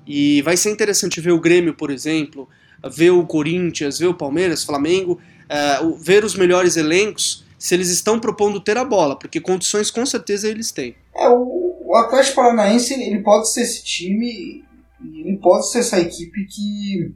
E 0.06 0.42
vai 0.42 0.58
ser 0.58 0.72
interessante 0.72 1.22
ver 1.22 1.32
o 1.32 1.40
Grêmio, 1.40 1.76
por 1.76 1.92
exemplo, 1.92 2.50
ver 2.92 3.12
o 3.12 3.26
Corinthians, 3.26 4.00
ver 4.00 4.08
o 4.08 4.14
Palmeiras, 4.14 4.64
Flamengo, 4.64 5.22
uh, 5.54 5.96
ver 5.96 6.24
os 6.24 6.36
melhores 6.36 6.76
elencos 6.76 7.44
se 7.58 7.74
eles 7.74 7.90
estão 7.90 8.20
propondo 8.20 8.60
ter 8.60 8.78
a 8.78 8.84
bola, 8.84 9.18
porque 9.18 9.40
condições 9.40 9.90
com 9.90 10.06
certeza 10.06 10.50
eles 10.50 10.72
têm. 10.72 10.96
É, 11.16 11.30
o, 11.30 11.84
o 11.86 11.96
Atlético 11.96 12.38
Paranaense 12.38 12.94
ele 12.94 13.22
pode 13.22 13.52
ser 13.52 13.62
esse 13.62 13.84
time, 13.84 14.66
ele 15.02 15.38
pode 15.38 15.70
ser 15.70 15.80
essa 15.80 16.00
equipe 16.00 16.46
que 16.46 17.14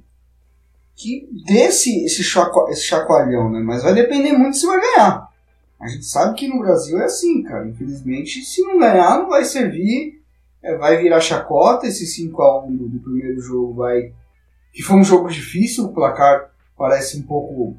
que 0.98 1.30
dê 1.46 1.66
esse, 1.66 2.04
esse, 2.04 2.24
chaco, 2.24 2.68
esse 2.70 2.82
chacoalhão, 2.82 3.52
né? 3.52 3.60
Mas 3.60 3.84
vai 3.84 3.94
depender 3.94 4.32
muito 4.32 4.58
se 4.58 4.66
vai 4.66 4.82
ganhar. 4.82 5.30
A 5.80 5.88
gente 5.88 6.06
sabe 6.06 6.34
que 6.36 6.48
no 6.48 6.60
Brasil 6.60 7.00
é 7.00 7.06
assim, 7.06 7.44
cara. 7.44 7.68
Infelizmente, 7.68 8.44
se 8.44 8.64
não 8.64 8.80
ganhar, 8.80 9.20
não 9.20 9.30
vai 9.30 9.46
servir. 9.46 10.20
É, 10.64 10.76
vai 10.76 10.98
virar 10.98 11.22
chacota. 11.22 11.86
Esse 11.86 12.04
5x1 12.28 12.76
do, 12.76 12.90
do, 12.90 13.00
primeiro 13.00 13.40
jogo 13.40 13.76
vai. 13.76 14.12
Que 14.74 14.82
foi 14.82 14.98
um 14.98 15.04
jogo 15.04 15.30
difícil, 15.30 15.86
o 15.86 15.94
placar 15.94 16.50
parece 16.76 17.18
um 17.18 17.24
pouco 17.24 17.78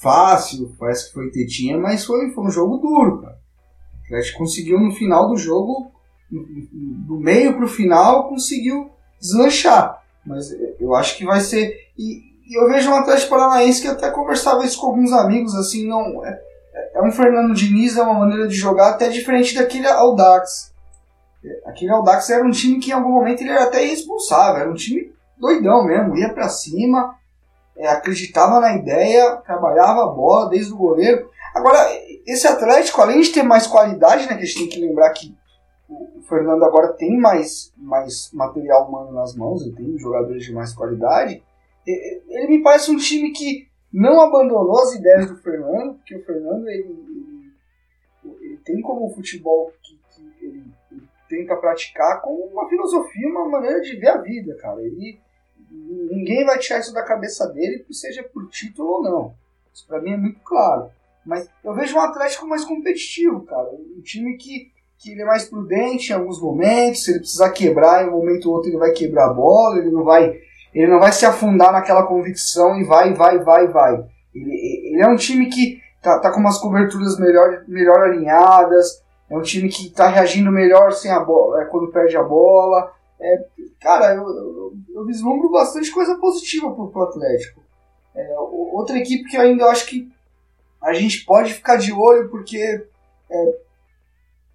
fácil, 0.00 0.74
parece 0.78 1.08
que 1.08 1.14
foi 1.14 1.30
tetinha, 1.30 1.78
mas 1.78 2.04
foi, 2.04 2.30
foi 2.30 2.44
um 2.44 2.50
jogo 2.50 2.78
duro, 2.78 3.20
cara. 3.22 3.38
O 4.02 4.06
Atlético 4.06 4.38
conseguiu 4.38 4.80
no 4.80 4.92
final 4.92 5.28
do 5.28 5.36
jogo, 5.36 5.92
do 6.30 7.18
meio 7.18 7.56
pro 7.56 7.68
final, 7.68 8.28
conseguiu 8.28 8.90
deslanchar. 9.20 10.02
Mas 10.24 10.50
eu 10.78 10.94
acho 10.94 11.16
que 11.16 11.24
vai 11.24 11.40
ser. 11.40 11.74
E, 11.96 12.22
e 12.48 12.58
eu 12.58 12.68
vejo 12.68 12.90
um 12.90 12.94
Atlético 12.94 13.30
Paranaense 13.30 13.82
que 13.82 13.88
até 13.88 14.10
conversava 14.10 14.64
isso 14.64 14.80
com 14.80 14.88
alguns 14.88 15.12
amigos, 15.12 15.54
assim, 15.54 15.86
não. 15.86 16.24
É, 16.24 16.40
é 16.94 17.02
um 17.02 17.12
Fernando 17.12 17.54
Diniz, 17.54 17.96
é 17.96 18.02
uma 18.02 18.20
maneira 18.20 18.48
de 18.48 18.54
jogar 18.54 18.90
até 18.90 19.08
diferente 19.08 19.54
daquele 19.54 19.86
Audax. 19.86 20.72
Aquele 21.64 21.90
Audax 21.92 22.28
era 22.30 22.44
um 22.44 22.50
time 22.50 22.78
que 22.80 22.90
em 22.90 22.94
algum 22.94 23.10
momento 23.10 23.40
ele 23.40 23.50
era 23.50 23.64
até 23.64 23.84
irresponsável, 23.84 24.62
era 24.62 24.70
um 24.70 24.74
time 24.74 25.12
doidão 25.38 25.84
mesmo, 25.84 26.16
ia 26.16 26.32
para 26.34 26.48
cima, 26.48 27.16
é, 27.80 27.88
acreditava 27.88 28.60
na 28.60 28.76
ideia, 28.76 29.36
trabalhava 29.38 30.04
a 30.04 30.08
bola 30.08 30.50
desde 30.50 30.72
o 30.72 30.76
goleiro. 30.76 31.30
Agora, 31.54 31.78
esse 32.26 32.46
Atlético, 32.46 33.00
além 33.00 33.20
de 33.20 33.32
ter 33.32 33.42
mais 33.42 33.66
qualidade, 33.66 34.26
né, 34.26 34.36
que 34.36 34.42
a 34.42 34.46
gente 34.46 34.58
tem 34.58 34.68
que 34.68 34.80
lembrar 34.80 35.10
que 35.10 35.34
o 35.88 36.22
Fernando 36.28 36.64
agora 36.64 36.92
tem 36.92 37.18
mais, 37.18 37.72
mais 37.76 38.30
material 38.32 38.86
humano 38.86 39.12
nas 39.12 39.34
mãos, 39.34 39.62
ele 39.62 39.74
tem 39.74 39.98
jogadores 39.98 40.44
de 40.44 40.52
mais 40.52 40.72
qualidade, 40.72 41.42
ele 41.86 42.46
me 42.48 42.62
parece 42.62 42.90
um 42.90 42.96
time 42.96 43.32
que 43.32 43.68
não 43.92 44.20
abandonou 44.20 44.80
as 44.82 44.94
ideias 44.94 45.28
do 45.28 45.36
Fernando, 45.38 45.94
porque 45.94 46.14
o 46.14 46.24
Fernando 46.24 46.68
ele, 46.68 46.84
ele, 46.84 48.36
ele 48.40 48.56
tem 48.58 48.80
como 48.80 49.12
futebol 49.12 49.72
que, 49.82 49.98
que 50.14 50.44
ele, 50.44 50.64
ele, 50.92 51.02
tenta 51.28 51.56
praticar 51.56 52.20
como 52.20 52.44
uma 52.44 52.68
filosofia, 52.68 53.28
uma 53.28 53.48
maneira 53.48 53.80
de 53.80 53.96
ver 53.96 54.08
a 54.08 54.18
vida, 54.18 54.56
cara. 54.56 54.80
Ele, 54.80 55.18
ninguém 55.90 56.44
vai 56.44 56.58
tirar 56.58 56.80
isso 56.80 56.92
da 56.92 57.04
cabeça 57.04 57.46
dele, 57.48 57.84
seja 57.90 58.22
por 58.22 58.48
título 58.48 58.88
ou 58.88 59.02
não. 59.02 59.34
Isso 59.72 59.86
pra 59.86 60.00
mim 60.00 60.12
é 60.12 60.16
muito 60.16 60.40
claro. 60.40 60.90
Mas 61.24 61.48
eu 61.64 61.74
vejo 61.74 61.96
um 61.96 62.00
Atlético 62.00 62.46
mais 62.46 62.64
competitivo, 62.64 63.42
cara. 63.42 63.68
Um 63.70 64.00
time 64.02 64.36
que, 64.36 64.70
que 64.98 65.12
ele 65.12 65.22
é 65.22 65.24
mais 65.24 65.44
prudente 65.44 66.10
em 66.10 66.14
alguns 66.14 66.40
momentos, 66.40 67.04
se 67.04 67.10
ele 67.10 67.20
precisar 67.20 67.50
quebrar, 67.50 68.04
em 68.04 68.08
um 68.08 68.12
momento 68.12 68.46
ou 68.46 68.56
outro 68.56 68.70
ele 68.70 68.78
vai 68.78 68.92
quebrar 68.92 69.26
a 69.26 69.32
bola, 69.32 69.78
ele 69.78 69.90
não 69.90 70.04
vai, 70.04 70.38
ele 70.74 70.86
não 70.86 70.98
vai 70.98 71.12
se 71.12 71.26
afundar 71.26 71.72
naquela 71.72 72.06
convicção 72.06 72.78
e 72.78 72.84
vai, 72.84 73.12
vai, 73.14 73.38
vai, 73.38 73.68
vai. 73.68 74.04
Ele, 74.34 74.52
ele 74.92 75.02
é 75.02 75.06
um 75.06 75.16
time 75.16 75.46
que 75.46 75.80
tá, 76.00 76.18
tá 76.18 76.30
com 76.30 76.40
umas 76.40 76.58
coberturas 76.58 77.18
melhor, 77.18 77.64
melhor 77.68 78.02
alinhadas, 78.04 79.02
é 79.28 79.36
um 79.36 79.42
time 79.42 79.68
que 79.68 79.90
tá 79.90 80.08
reagindo 80.08 80.50
melhor 80.50 80.92
sem 80.92 81.10
a 81.10 81.20
bola, 81.20 81.62
é, 81.62 81.64
quando 81.66 81.92
perde 81.92 82.16
a 82.16 82.22
bola. 82.22 82.92
É, 83.20 83.44
cara, 83.80 84.14
eu, 84.14 84.22
eu, 84.22 84.74
eu, 84.94 85.04
vislumbro 85.04 85.50
bastante 85.50 85.92
coisa 85.92 86.16
positiva 86.16 86.72
pro, 86.72 86.88
pro 86.88 87.02
Atlético. 87.02 87.60
É, 88.14 88.34
outra 88.38 88.98
equipe 88.98 89.28
que 89.28 89.36
eu 89.36 89.42
ainda 89.42 89.66
acho 89.66 89.86
que 89.86 90.10
a 90.80 90.94
gente 90.94 91.24
pode 91.24 91.52
ficar 91.52 91.76
de 91.76 91.92
olho 91.92 92.30
porque 92.30 92.86
é, 93.30 93.58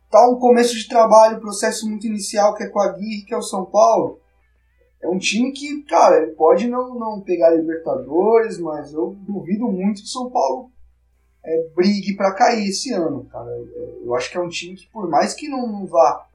tá 0.10 0.28
um 0.28 0.40
começo 0.40 0.76
de 0.76 0.88
trabalho, 0.88 1.40
processo 1.40 1.88
muito 1.88 2.08
inicial 2.08 2.56
que 2.56 2.64
é 2.64 2.68
com 2.68 2.80
a 2.80 2.86
Aguirre, 2.86 3.24
que 3.24 3.34
é 3.34 3.38
o 3.38 3.44
São 3.44 3.66
Paulo. 3.66 4.20
É 5.00 5.08
um 5.08 5.20
time 5.20 5.52
que, 5.52 5.84
cara, 5.84 6.24
ele 6.24 6.32
pode 6.32 6.68
não, 6.68 6.96
não 6.96 7.22
pegar 7.22 7.52
Libertadores, 7.52 8.58
mas 8.58 8.92
eu 8.92 9.16
duvido 9.20 9.68
muito 9.68 10.02
que 10.02 10.08
o 10.08 10.12
São 10.12 10.32
Paulo 10.32 10.72
é, 11.44 11.68
brigue 11.76 12.16
para 12.16 12.34
cair 12.34 12.70
esse 12.70 12.92
ano, 12.92 13.26
cara. 13.26 13.52
Eu 14.04 14.16
acho 14.16 14.32
que 14.32 14.38
é 14.38 14.42
um 14.42 14.50
time 14.50 14.76
que, 14.76 14.88
por 14.88 15.08
mais 15.08 15.36
que 15.36 15.48
não, 15.48 15.68
não 15.68 15.86
vá 15.86 16.28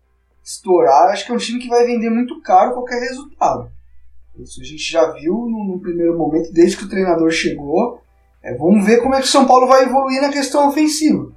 estourar, 0.42 1.10
acho 1.10 1.26
que 1.26 1.32
é 1.32 1.34
um 1.34 1.38
time 1.38 1.60
que 1.60 1.68
vai 1.68 1.86
vender 1.86 2.10
muito 2.10 2.40
caro 2.42 2.74
qualquer 2.74 3.00
resultado. 3.00 3.70
Isso 4.38 4.60
a 4.60 4.64
gente 4.64 4.90
já 4.90 5.10
viu 5.12 5.34
no, 5.34 5.64
no 5.64 5.80
primeiro 5.80 6.16
momento, 6.16 6.52
desde 6.52 6.76
que 6.76 6.84
o 6.84 6.88
treinador 6.88 7.30
chegou. 7.30 8.00
É, 8.42 8.56
vamos 8.56 8.84
ver 8.86 9.02
como 9.02 9.14
é 9.14 9.18
que 9.18 9.26
o 9.26 9.30
São 9.30 9.46
Paulo 9.46 9.66
vai 9.66 9.84
evoluir 9.84 10.22
na 10.22 10.30
questão 10.30 10.68
ofensiva. 10.68 11.30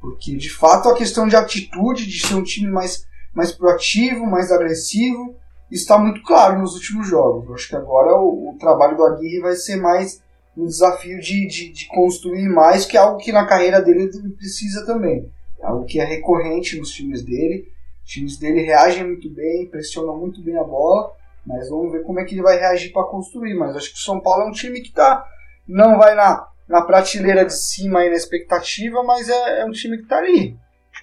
Porque, 0.00 0.36
de 0.36 0.50
fato, 0.50 0.88
a 0.88 0.96
questão 0.96 1.28
de 1.28 1.36
atitude, 1.36 2.06
de 2.06 2.26
ser 2.26 2.34
um 2.34 2.42
time 2.42 2.70
mais, 2.70 3.06
mais 3.34 3.52
proativo, 3.52 4.24
mais 4.24 4.50
agressivo, 4.50 5.34
está 5.70 5.98
muito 5.98 6.22
claro 6.22 6.60
nos 6.60 6.74
últimos 6.74 7.08
jogos. 7.08 7.48
Eu 7.48 7.54
acho 7.54 7.68
que 7.68 7.76
agora 7.76 8.16
o, 8.16 8.50
o 8.50 8.58
trabalho 8.58 8.96
do 8.96 9.04
Aguirre 9.04 9.40
vai 9.40 9.54
ser 9.54 9.76
mais 9.76 10.22
um 10.56 10.64
desafio 10.64 11.20
de, 11.20 11.46
de, 11.46 11.70
de, 11.70 11.86
construir 11.88 12.48
mais, 12.48 12.86
que 12.86 12.96
é 12.96 13.00
algo 13.00 13.18
que 13.18 13.30
na 13.30 13.44
carreira 13.44 13.82
dele 13.82 14.04
ele 14.04 14.30
precisa 14.30 14.86
também. 14.86 15.30
É 15.60 15.66
algo 15.66 15.84
que 15.84 16.00
é 16.00 16.04
recorrente 16.04 16.78
nos 16.78 16.90
times 16.90 17.22
dele. 17.22 17.68
Os 18.06 18.12
times 18.12 18.38
dele 18.38 18.62
reagem 18.62 19.04
muito 19.04 19.28
bem, 19.28 19.68
pressionam 19.68 20.16
muito 20.16 20.40
bem 20.40 20.56
a 20.56 20.62
bola, 20.62 21.12
mas 21.44 21.68
vamos 21.68 21.90
ver 21.90 22.04
como 22.04 22.20
é 22.20 22.24
que 22.24 22.36
ele 22.36 22.42
vai 22.42 22.56
reagir 22.56 22.92
para 22.92 23.08
construir. 23.08 23.54
Mas 23.54 23.74
acho 23.74 23.92
que 23.92 23.98
o 23.98 24.02
São 24.02 24.20
Paulo 24.20 24.44
é 24.44 24.46
um 24.46 24.52
time 24.52 24.80
que 24.80 24.92
tá, 24.92 25.26
não 25.66 25.98
vai 25.98 26.14
na, 26.14 26.48
na 26.68 26.82
prateleira 26.82 27.44
de 27.44 27.52
cima 27.52 28.00
aí 28.00 28.08
na 28.08 28.14
expectativa, 28.14 29.02
mas 29.02 29.28
é, 29.28 29.60
é 29.62 29.64
um 29.64 29.72
time 29.72 29.96
que 29.96 30.04
está 30.04 30.18
ali. 30.18 30.56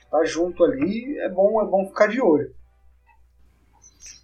Está 0.05 0.23
junto 0.23 0.63
ali, 0.63 1.19
é 1.19 1.27
bom, 1.27 1.61
é 1.61 1.65
bom 1.65 1.85
ficar 1.87 2.07
de 2.07 2.21
olho. 2.21 2.55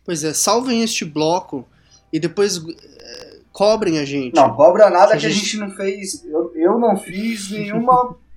Pois 0.06 0.24
é, 0.24 0.34
salvem 0.34 0.82
este 0.82 1.04
bloco 1.04 1.68
e 2.14 2.20
depois 2.20 2.58
é, 2.58 3.40
cobrem 3.52 4.00
a 4.00 4.06
gente. 4.06 4.36
Não, 4.36 4.56
cobra 4.56 4.90
nada 4.90 5.16
que, 5.16 5.20
que 5.20 5.26
a, 5.28 5.30
gente... 5.30 5.46
gente... 5.46 5.58
não 5.58 5.72
fez. 5.72 6.24
Eu, 6.24 6.56
eu 6.56 6.80
não 6.80 6.96
fiz 6.96 7.52
nenhuma 7.52 8.18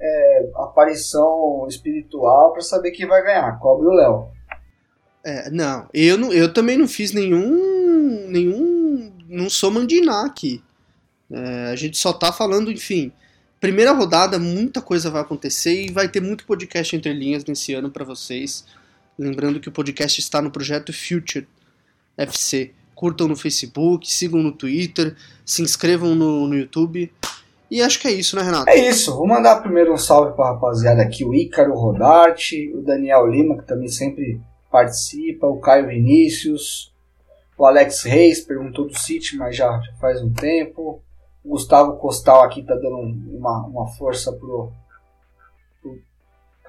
é, 0.00 0.50
aparição 0.56 1.66
espiritual 1.68 2.52
para 2.52 2.62
saber 2.62 2.92
quem 2.92 3.06
vai 3.06 3.22
ganhar. 3.22 3.58
Cobre 3.58 3.86
o 3.86 3.92
Léo. 3.92 4.28
É, 5.24 5.50
não, 5.50 5.88
eu, 5.92 6.16
não, 6.16 6.32
eu 6.32 6.52
também 6.52 6.78
não 6.78 6.88
fiz 6.88 7.12
nenhum. 7.12 8.28
nenhum. 8.28 9.12
Não 9.28 9.50
sou 9.50 9.70
mandiná 9.70 10.24
aqui. 10.24 10.62
É, 11.30 11.70
a 11.70 11.76
gente 11.76 11.98
só 11.98 12.12
tá 12.12 12.32
falando, 12.32 12.72
enfim. 12.72 13.12
Primeira 13.60 13.92
rodada, 13.92 14.38
muita 14.38 14.80
coisa 14.80 15.10
vai 15.10 15.20
acontecer 15.20 15.84
e 15.84 15.92
vai 15.92 16.08
ter 16.08 16.20
muito 16.20 16.46
podcast 16.46 16.96
entre 16.96 17.12
linhas 17.12 17.44
nesse 17.44 17.74
ano 17.74 17.90
para 17.90 18.04
vocês. 18.04 18.64
Lembrando 19.18 19.60
que 19.60 19.68
o 19.68 19.72
podcast 19.72 20.18
está 20.18 20.40
no 20.40 20.50
projeto 20.50 20.92
Future 20.94 21.46
FC. 22.16 22.72
Curtam 22.94 23.28
no 23.28 23.36
Facebook, 23.36 24.10
sigam 24.10 24.42
no 24.42 24.52
Twitter, 24.52 25.14
se 25.44 25.62
inscrevam 25.62 26.14
no, 26.14 26.48
no 26.48 26.56
YouTube. 26.56 27.12
E 27.70 27.80
acho 27.80 28.00
que 28.00 28.08
é 28.08 28.12
isso, 28.12 28.36
né, 28.36 28.42
Renato? 28.42 28.68
É 28.68 28.76
isso. 28.76 29.14
Vou 29.16 29.26
mandar 29.26 29.60
primeiro 29.60 29.92
um 29.92 29.96
salve 29.96 30.34
para 30.34 30.46
a 30.46 30.52
rapaziada 30.54 31.02
aqui, 31.02 31.24
o 31.24 31.34
Ícaro 31.34 31.74
Rodarte, 31.74 32.72
o 32.74 32.82
Daniel 32.82 33.26
Lima, 33.26 33.58
que 33.58 33.66
também 33.66 33.88
sempre 33.88 34.40
participa, 34.70 35.46
o 35.46 35.60
Caio 35.60 35.88
Vinícius, 35.88 36.92
o 37.56 37.66
Alex 37.66 38.02
Reis 38.02 38.40
perguntou 38.40 38.86
do 38.86 38.98
City, 38.98 39.36
mas 39.36 39.56
já, 39.56 39.80
faz 40.00 40.22
um 40.22 40.32
tempo. 40.32 41.02
O 41.44 41.50
Gustavo 41.50 41.96
Costal 41.96 42.42
aqui 42.42 42.62
tá 42.62 42.74
dando 42.74 42.98
uma, 42.98 43.66
uma 43.66 43.86
força 43.86 44.32
pro, 44.32 44.72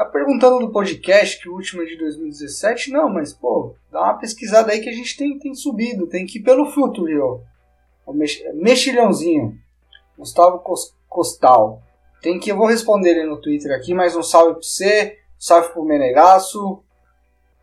Tá 0.02 0.06
perguntando 0.06 0.60
do 0.60 0.72
podcast, 0.72 1.40
que 1.40 1.48
o 1.48 1.54
último 1.54 1.84
é 1.84 1.86
de 1.86 1.96
2017. 1.96 2.90
Não, 2.90 3.08
mas, 3.08 3.34
pô, 3.34 3.76
dá 3.92 4.02
uma 4.02 4.18
pesquisada 4.18 4.72
aí 4.72 4.82
que 4.82 4.90
a 4.90 4.94
gente 4.94 5.16
tem, 5.16 5.38
tem 5.38 5.54
subido. 5.54 6.08
Tem 6.08 6.26
que 6.26 6.40
ir 6.40 6.42
pelo 6.42 6.72
futuro, 6.72 7.44
O 8.04 8.12
mex, 8.12 8.42
mexilhãozinho. 8.56 9.60
Gustavo 10.22 10.64
Costal. 11.10 11.82
Tem 12.22 12.40
que, 12.40 12.52
eu 12.52 12.58
vou 12.58 12.68
responder 12.68 13.10
ele 13.10 13.26
no 13.26 13.42
Twitter 13.42 13.76
aqui, 13.76 13.94
mas 13.94 14.16
um 14.16 14.22
salve 14.22 14.54
pra 14.54 14.62
você. 14.62 15.18
Um 15.38 15.42
salve 15.42 15.70
pro 15.70 15.84
Menegasso, 15.84 16.84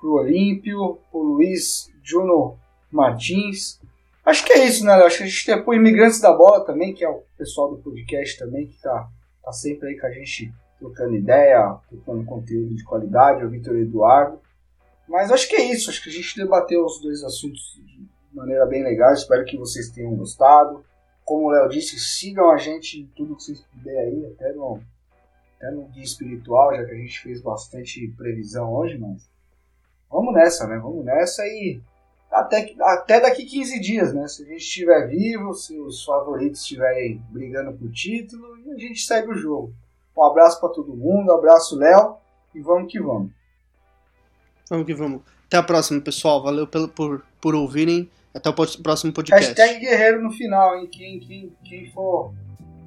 pro 0.00 0.14
Olímpio, 0.14 0.98
pro 1.10 1.22
Luiz 1.22 1.88
Juno 2.02 2.58
Martins. 2.90 3.80
Acho 4.26 4.44
que 4.44 4.52
é 4.52 4.66
isso, 4.66 4.84
né? 4.84 4.92
Acho 4.94 5.18
que 5.18 5.22
a 5.22 5.26
gente 5.26 5.46
tem 5.46 5.62
pro 5.62 5.72
Imigrantes 5.72 6.20
da 6.20 6.32
Bola 6.32 6.64
também, 6.64 6.92
que 6.92 7.04
é 7.04 7.08
o 7.08 7.22
pessoal 7.38 7.70
do 7.70 7.82
podcast 7.82 8.36
também, 8.36 8.66
que 8.66 8.80
tá, 8.82 9.08
tá 9.42 9.52
sempre 9.52 9.88
aí 9.88 9.98
com 9.98 10.06
a 10.06 10.10
gente 10.10 10.52
trocando 10.80 11.14
ideia, 11.14 11.76
trocando 11.88 12.24
conteúdo 12.24 12.74
de 12.74 12.84
qualidade, 12.84 13.44
o 13.44 13.50
Vitor 13.50 13.76
Eduardo. 13.76 14.40
Mas 15.08 15.30
acho 15.30 15.48
que 15.48 15.56
é 15.56 15.72
isso, 15.72 15.88
acho 15.88 16.02
que 16.02 16.10
a 16.10 16.12
gente 16.12 16.36
debateu 16.36 16.84
os 16.84 17.00
dois 17.00 17.22
assuntos 17.22 17.80
de 17.86 18.08
maneira 18.32 18.66
bem 18.66 18.82
legal, 18.82 19.12
espero 19.12 19.44
que 19.44 19.56
vocês 19.56 19.90
tenham 19.90 20.16
gostado. 20.16 20.84
Como 21.28 21.48
o 21.48 21.50
Léo 21.50 21.68
disse, 21.68 21.98
sigam 21.98 22.50
a 22.50 22.56
gente 22.56 23.00
em 23.00 23.06
tudo 23.14 23.36
que 23.36 23.42
vocês 23.42 23.60
puderem 23.60 24.24
aí, 24.24 24.32
até 24.32 24.50
no, 24.54 24.80
até 25.58 25.70
no 25.70 25.82
guia 25.88 26.02
espiritual, 26.02 26.74
já 26.74 26.82
que 26.86 26.92
a 26.92 26.96
gente 26.96 27.20
fez 27.20 27.42
bastante 27.42 28.08
previsão 28.16 28.72
hoje, 28.72 28.96
mas 28.96 29.28
vamos 30.10 30.32
nessa, 30.32 30.66
né? 30.66 30.78
Vamos 30.78 31.04
nessa 31.04 31.42
e 31.46 31.82
até, 32.30 32.74
até 32.80 33.20
daqui 33.20 33.44
15 33.44 33.78
dias, 33.78 34.14
né? 34.14 34.26
Se 34.26 34.42
a 34.42 34.46
gente 34.46 34.62
estiver 34.62 35.06
vivo, 35.06 35.52
se 35.52 35.78
os 35.78 36.02
favoritos 36.02 36.62
estiverem 36.62 37.22
brigando 37.28 37.76
por 37.76 37.92
título, 37.92 38.54
a 38.74 38.78
gente 38.78 39.02
segue 39.02 39.30
o 39.30 39.36
jogo. 39.36 39.74
Um 40.16 40.24
abraço 40.24 40.58
para 40.58 40.70
todo 40.70 40.96
mundo, 40.96 41.30
um 41.30 41.36
abraço, 41.36 41.76
Léo, 41.76 42.16
e 42.54 42.60
vamos 42.62 42.90
que 42.90 42.98
vamos. 42.98 43.30
Vamos 44.70 44.86
que 44.86 44.94
vamos. 44.94 45.20
Até 45.46 45.58
a 45.58 45.62
próxima, 45.62 46.00
pessoal. 46.00 46.42
Valeu 46.42 46.66
pelo, 46.66 46.88
por, 46.88 47.22
por 47.38 47.54
ouvirem. 47.54 48.10
Até 48.38 48.50
o 48.50 48.54
próximo 48.54 49.12
podcast. 49.12 49.48
Hashtag 49.48 49.80
guerreiro 49.80 50.22
no 50.22 50.30
final, 50.30 50.78
hein? 50.78 50.88
Quem, 50.90 51.18
quem, 51.18 51.56
quem 51.64 51.90
for. 51.92 52.32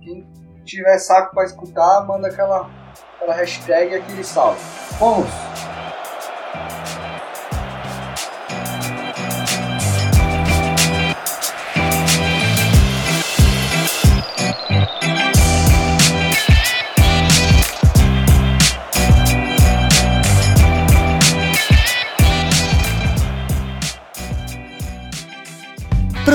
Quem 0.02 0.26
tiver 0.64 0.98
saco 0.98 1.36
para 1.36 1.46
escutar, 1.46 2.08
manda 2.08 2.28
aquela, 2.28 2.70
aquela 3.16 3.34
hashtag 3.36 3.92
e 3.92 3.96
aquele 3.96 4.24
salve. 4.24 4.62
Vamos! 4.98 5.28